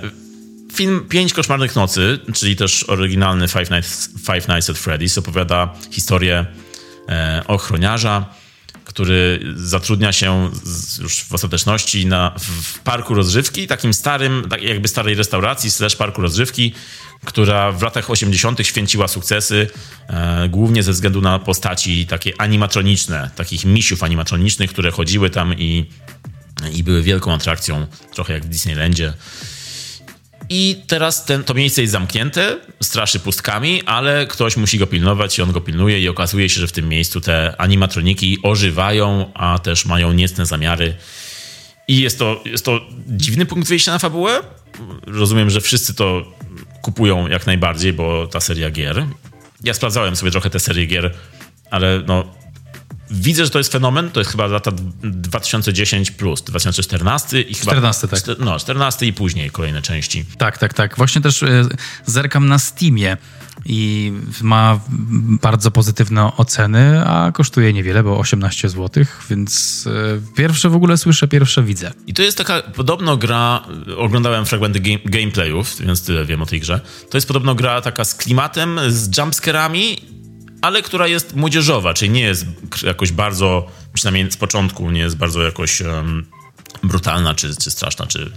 [0.75, 6.45] film Pięć koszmarnych nocy, czyli też oryginalny Five Nights, Five Nights at Freddy's, opowiada historię
[7.09, 8.25] e, ochroniarza,
[8.95, 10.51] który zatrudnia się
[11.01, 16.21] już w ostateczności na, w parku rozrywki, takim starym, tak jakby starej restauracji slash parku
[16.21, 16.73] rozrywki,
[17.25, 18.67] która w latach 80.
[18.67, 19.67] święciła sukcesy,
[20.07, 25.85] e, głównie ze względu na postaci takie animatroniczne, takich misiów animatronicznych, które chodziły tam i,
[26.73, 29.13] i były wielką atrakcją, trochę jak w Disneylandzie.
[30.49, 35.41] I teraz ten, to miejsce jest zamknięte, straszy pustkami, ale ktoś musi go pilnować i
[35.41, 39.85] on go pilnuje i okazuje się, że w tym miejscu te animatroniki ożywają, a też
[39.85, 40.95] mają niecne zamiary.
[41.87, 44.41] I jest to, jest to dziwny punkt wyjścia na fabułę.
[45.07, 46.33] Rozumiem, że wszyscy to
[46.81, 49.05] kupują jak najbardziej, bo ta seria gier.
[49.63, 51.13] Ja sprawdzałem sobie trochę tę serię gier,
[51.71, 52.23] ale no,
[53.15, 54.11] widzę, że to jest fenomen.
[54.11, 54.71] To jest chyba lata
[55.03, 57.71] 2010 plus, 2014 i chyba.
[57.71, 58.19] 14, tak.
[58.39, 60.25] No, 14 i później kolejne części.
[60.37, 60.97] Tak, tak, tak.
[60.97, 61.67] Właśnie też y,
[62.05, 63.17] zerkam na Steamie
[63.65, 64.11] i
[64.41, 64.79] ma
[65.41, 71.27] bardzo pozytywne oceny, a kosztuje niewiele, bo 18 zł, więc y, pierwsze w ogóle słyszę,
[71.27, 71.91] pierwsze widzę.
[72.07, 73.61] I to jest taka podobno gra,
[73.97, 76.81] oglądałem fragmenty game, gameplayów, więc tyle wiem o tej grze.
[77.09, 80.14] To jest podobno gra taka z klimatem, z jumpscarami
[80.61, 82.45] ale która jest młodzieżowa, czyli nie jest
[82.83, 86.25] jakoś bardzo, przynajmniej z początku, nie jest bardzo jakoś um,
[86.83, 88.31] brutalna, czy, czy straszna, czy,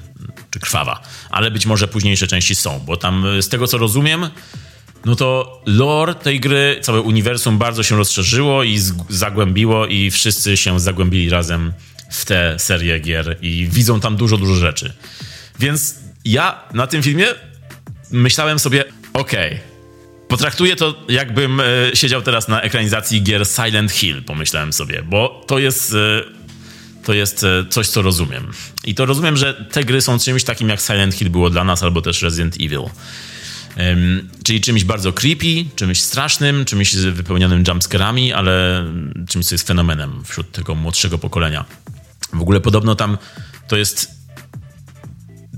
[0.50, 1.02] czy krwawa.
[1.30, 4.30] Ale być może późniejsze części są, bo tam z tego co rozumiem,
[5.04, 10.80] no to lore tej gry, całe uniwersum bardzo się rozszerzyło i zagłębiło i wszyscy się
[10.80, 11.72] zagłębili razem
[12.10, 14.92] w tę serię gier i widzą tam dużo, dużo rzeczy.
[15.58, 17.26] Więc ja na tym filmie
[18.10, 19.67] myślałem sobie, okej, okay,
[20.28, 21.64] Potraktuję to, jakbym e,
[21.94, 26.22] siedział teraz na ekranizacji gier Silent Hill, pomyślałem sobie, bo to jest, e,
[27.04, 28.52] to jest e, coś, co rozumiem.
[28.84, 31.82] I to rozumiem, że te gry są czymś takim, jak Silent Hill było dla nas,
[31.82, 32.82] albo też Resident Evil.
[34.44, 38.84] czyli czymś bardzo creepy, czymś strasznym, czymś wypełnionym jumpscarami, ale
[39.28, 41.64] czymś, co jest fenomenem wśród tego młodszego pokolenia.
[42.32, 43.18] W ogóle podobno tam
[43.68, 44.17] to jest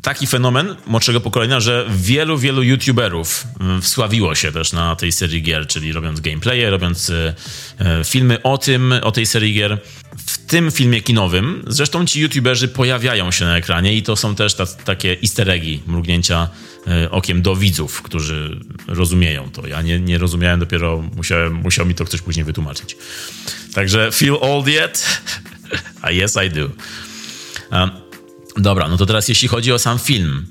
[0.03, 5.43] taki fenomen młodszego pokolenia, że wielu, wielu youtuberów mm, wsławiło się też na tej serii
[5.43, 7.35] gier, czyli robiąc gameplaye, robiąc e,
[7.79, 9.79] e, filmy o tym, o tej serii gier.
[10.27, 14.55] W tym filmie kinowym zresztą ci youtuberzy pojawiają się na ekranie i to są też
[14.55, 16.49] ta, takie easter eggi, mrugnięcia
[16.87, 19.67] e, okiem do widzów, którzy rozumieją to.
[19.67, 22.97] Ja nie, nie rozumiałem, dopiero musiałem, musiał mi to ktoś później wytłumaczyć.
[23.75, 25.23] Także feel old yet?
[26.25, 26.71] yes, I do.
[28.57, 30.47] Dobra, no to teraz jeśli chodzi o sam film.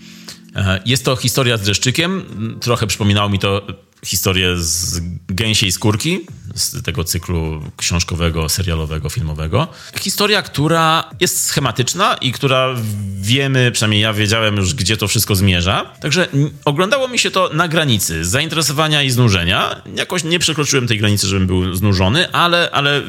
[0.56, 2.26] E, jest to historia z dreszczykiem.
[2.62, 3.68] Trochę przypominało mi to
[4.06, 6.20] historię z gęsiej skórki,
[6.56, 9.68] z tego cyklu książkowego, serialowego, filmowego.
[10.00, 12.76] Historia, która jest schematyczna i która
[13.22, 15.94] wiemy, przynajmniej ja wiedziałem już, gdzie to wszystko zmierza.
[16.02, 16.28] Także
[16.66, 19.82] oglądało mi się to na granicy zainteresowania i znużenia.
[19.96, 23.02] Jakoś nie przekroczyłem tej granicy, żebym był znużony, ale, ale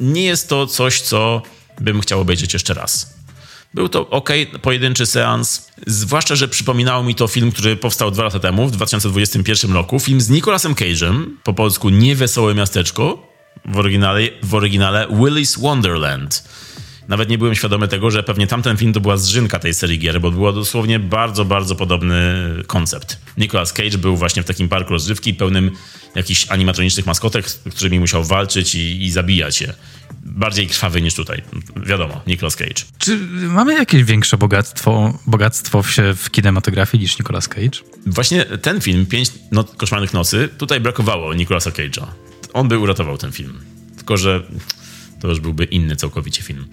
[0.00, 1.42] nie jest to coś, co
[1.80, 3.11] bym chciał obejrzeć jeszcze raz.
[3.74, 4.30] Był to ok,
[4.62, 9.72] pojedynczy seans, zwłaszcza, że przypominało mi to film, który powstał dwa lata temu, w 2021
[9.72, 10.00] roku.
[10.00, 13.32] Film z Nicolasem Cage'em, po polsku Niewesołe Miasteczko,
[13.64, 15.06] w oryginale, w oryginale
[15.58, 16.44] Wonderland.
[17.08, 20.20] Nawet nie byłem świadomy tego, że pewnie tamten film to była zżynka tej serii gier,
[20.20, 23.18] bo było dosłownie bardzo, bardzo podobny koncept.
[23.38, 25.70] Nicolas Cage był właśnie w takim parku rozrywki pełnym
[26.14, 29.74] jakichś animatronicznych maskotek, z którymi musiał walczyć i, i zabijać je
[30.34, 31.42] bardziej krwawy niż tutaj.
[31.76, 32.84] Wiadomo, Nicolas Cage.
[32.98, 33.18] Czy
[33.48, 37.80] mamy jakieś większe bogactwo, bogactwo w, w kinematografii niż Nicolas Cage?
[38.06, 42.06] Właśnie ten film, Pięć no Koszmarnych Nocy, tutaj brakowało Nicolasa Cage'a.
[42.52, 43.60] On by uratował ten film.
[43.96, 44.42] Tylko, że
[45.20, 46.66] to już byłby inny całkowicie film.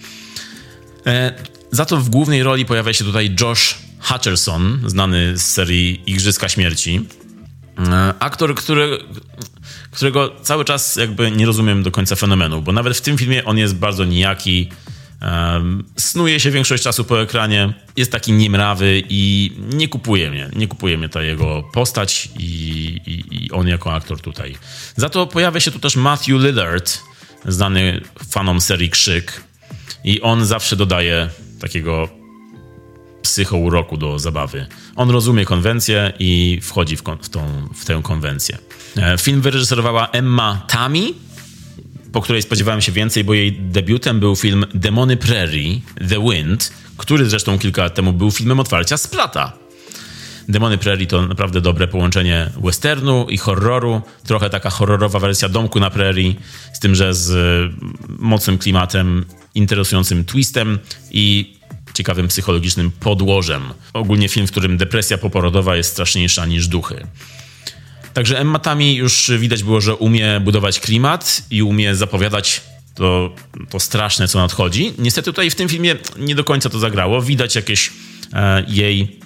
[1.05, 1.33] E,
[1.71, 7.05] za to w głównej roli pojawia się tutaj Josh Hutcherson, znany z serii Igrzyska Śmierci.
[7.79, 8.97] E, aktor, który
[9.91, 13.57] którego cały czas jakby nie rozumiem do końca fenomenu, bo nawet w tym filmie on
[13.57, 14.69] jest bardzo nijaki,
[15.97, 20.97] snuje się większość czasu po ekranie, jest taki niemrawy i nie kupuje mnie, nie kupuje
[20.97, 22.43] mnie ta jego postać i,
[23.05, 24.55] i, i on jako aktor tutaj.
[24.95, 26.99] Za to pojawia się tu też Matthew Lillard,
[27.45, 29.43] znany fanom serii Krzyk
[30.03, 31.29] i on zawsze dodaje
[31.59, 32.18] takiego
[33.21, 34.65] psychouroku do zabawy.
[34.95, 38.57] On rozumie konwencję i wchodzi w, w, tą, w tę konwencję.
[38.97, 41.13] E, film wyreżyserowała Emma Tami,
[42.11, 47.29] po której spodziewałem się więcej, bo jej debiutem był film Demony Prairie, The Wind, który
[47.29, 49.53] zresztą kilka lat temu był filmem otwarcia Splata.
[50.49, 54.01] Demony Prairie to naprawdę dobre połączenie westernu i horroru.
[54.23, 56.33] Trochę taka horrorowa wersja Domku na Prairie,
[56.73, 57.31] z tym, że z
[58.07, 59.25] mocnym klimatem,
[59.55, 60.79] interesującym twistem
[61.11, 61.53] i
[61.93, 63.63] ciekawym psychologicznym podłożem.
[63.93, 67.07] Ogólnie film, w którym depresja poporodowa jest straszniejsza niż duchy.
[68.13, 72.61] Także Emma Tami już widać było, że umie budować klimat i umie zapowiadać
[72.95, 73.35] to,
[73.69, 74.93] to straszne, co nadchodzi.
[74.97, 77.21] Niestety tutaj w tym filmie nie do końca to zagrało.
[77.21, 77.91] Widać jakieś
[78.33, 79.19] e, jej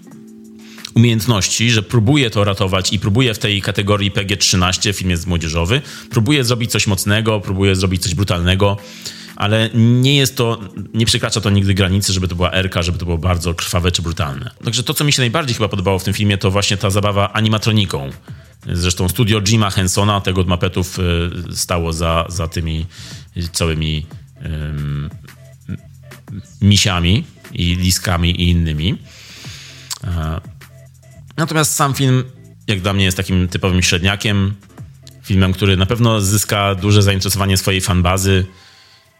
[0.95, 6.44] umiejętności, że próbuje to ratować i próbuje w tej kategorii PG-13, film jest młodzieżowy, próbuje
[6.44, 8.77] zrobić coś mocnego, próbuje zrobić coś brutalnego,
[9.35, 10.60] ale nie jest to,
[10.93, 14.01] nie przekracza to nigdy granicy, żeby to była erka, żeby to było bardzo krwawe czy
[14.01, 14.51] brutalne.
[14.64, 17.34] Także to, co mi się najbardziej chyba podobało w tym filmie, to właśnie ta zabawa
[17.34, 18.10] animatroniką.
[18.73, 22.85] Zresztą studio Jima Hensona, tego od mapetów, y, stało za, za tymi
[23.51, 24.05] całymi
[24.45, 25.10] um,
[26.61, 27.23] misiami
[27.53, 28.97] i liskami i innymi.
[31.38, 32.23] Natomiast sam film,
[32.68, 34.53] jak dla mnie, jest takim typowym średniakiem.
[35.23, 38.45] Filmem, który na pewno zyska duże zainteresowanie swojej fanbazy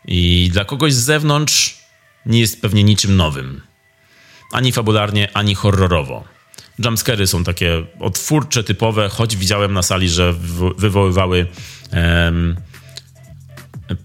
[0.06, 1.78] i dla kogoś z zewnątrz
[2.26, 3.62] nie jest pewnie niczym nowym.
[4.52, 6.24] Ani fabularnie, ani horrorowo.
[6.86, 10.34] Jumpscary są takie otwórcze, typowe, choć widziałem na sali, że
[10.78, 11.48] wywoływały
[11.94, 12.56] um,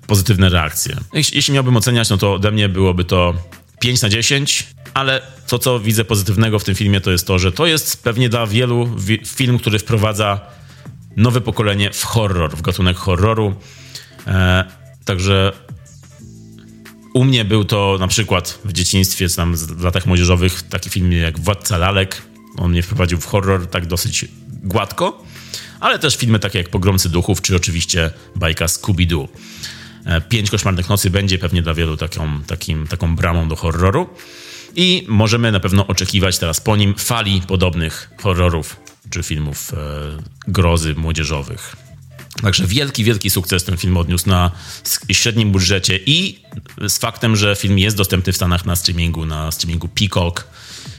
[0.07, 0.97] pozytywne reakcje.
[1.13, 3.35] Jeśli miałbym oceniać, no to ode mnie byłoby to
[3.81, 7.53] 5 na 10, ale to, co widzę pozytywnego w tym filmie, to jest to, że
[7.53, 8.97] to jest pewnie dla wielu
[9.27, 10.41] film, który wprowadza
[11.17, 13.55] nowe pokolenie w horror, w gatunek horroru.
[14.27, 14.65] E,
[15.05, 15.53] także
[17.19, 21.39] u mnie był to na przykład w dzieciństwie, tam w latach młodzieżowych, taki film jak
[21.39, 22.23] Władca Lalek.
[22.57, 24.25] On mnie wprowadził w horror tak dosyć
[24.63, 25.25] gładko,
[25.81, 29.29] ale też filmy takie jak Pogromcy Duchów, czy oczywiście bajka Scooby-Doo.
[30.05, 34.09] E, Pięć Koszmarnych Nocy będzie pewnie dla wielu taką, takim, taką bramą do horroru.
[34.77, 38.77] I możemy na pewno oczekiwać teraz po nim fali podobnych horrorów
[39.11, 39.77] czy filmów e,
[40.49, 41.88] grozy młodzieżowych.
[42.43, 44.51] Także wielki, wielki sukces ten film odniósł na
[45.13, 46.39] średnim budżecie i
[46.89, 50.49] z faktem, że film jest dostępny w Stanach na streamingu, na streamingu Peacock,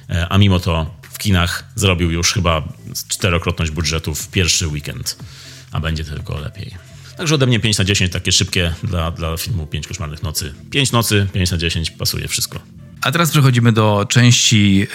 [0.09, 2.63] e, a mimo to w kinach zrobił już chyba
[3.07, 5.17] czterokrotność budżetu w pierwszy weekend,
[5.71, 6.75] a będzie tylko lepiej.
[7.17, 10.53] Także ode mnie 5 na 10, takie szybkie dla, dla filmu 5 koszmarnych nocy.
[10.71, 12.59] 5 nocy, 5 na 10, pasuje wszystko.
[13.01, 14.87] A teraz przechodzimy do części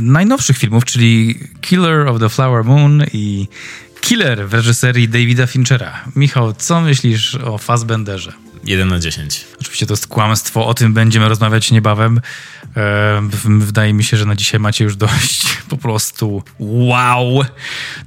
[0.00, 3.48] najnowszych filmów, czyli Killer of the Flower Moon i
[4.12, 6.04] Killer w reżyserii Davida Finchera.
[6.16, 8.32] Michał, co myślisz o Fassbenderze?
[8.64, 9.44] 1 na 10.
[9.60, 12.20] Oczywiście to jest kłamstwo, o tym będziemy rozmawiać niebawem.
[12.76, 17.44] E, wydaje mi się, że na dzisiaj macie już dość po prostu wow!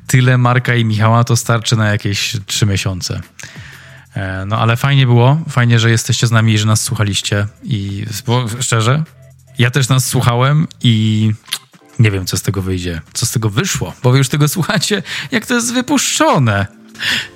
[0.07, 3.21] Tyle Marka i Michała to starczy na jakieś trzy miesiące.
[4.15, 7.47] E, no ale fajnie było, fajnie, że jesteście z nami i że nas słuchaliście.
[7.63, 8.05] I
[8.59, 9.03] szczerze,
[9.57, 11.31] ja też nas słuchałem i
[11.99, 15.03] nie wiem, co z tego wyjdzie, co z tego wyszło, bo wy już tego słuchacie,
[15.31, 16.67] jak to jest wypuszczone.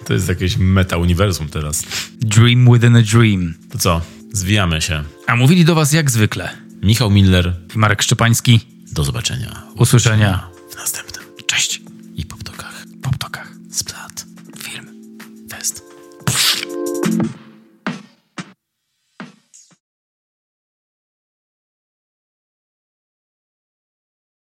[0.05, 1.83] To jest jakieś meta-uniwersum teraz.
[2.21, 3.53] Dream within a dream.
[3.71, 4.01] To co?
[4.33, 5.03] Zwijamy się.
[5.27, 6.49] A mówili do was jak zwykle.
[6.83, 8.59] Michał Miller i Marek Szczepański.
[8.91, 9.63] Do zobaczenia.
[9.75, 10.58] Usłyszenia.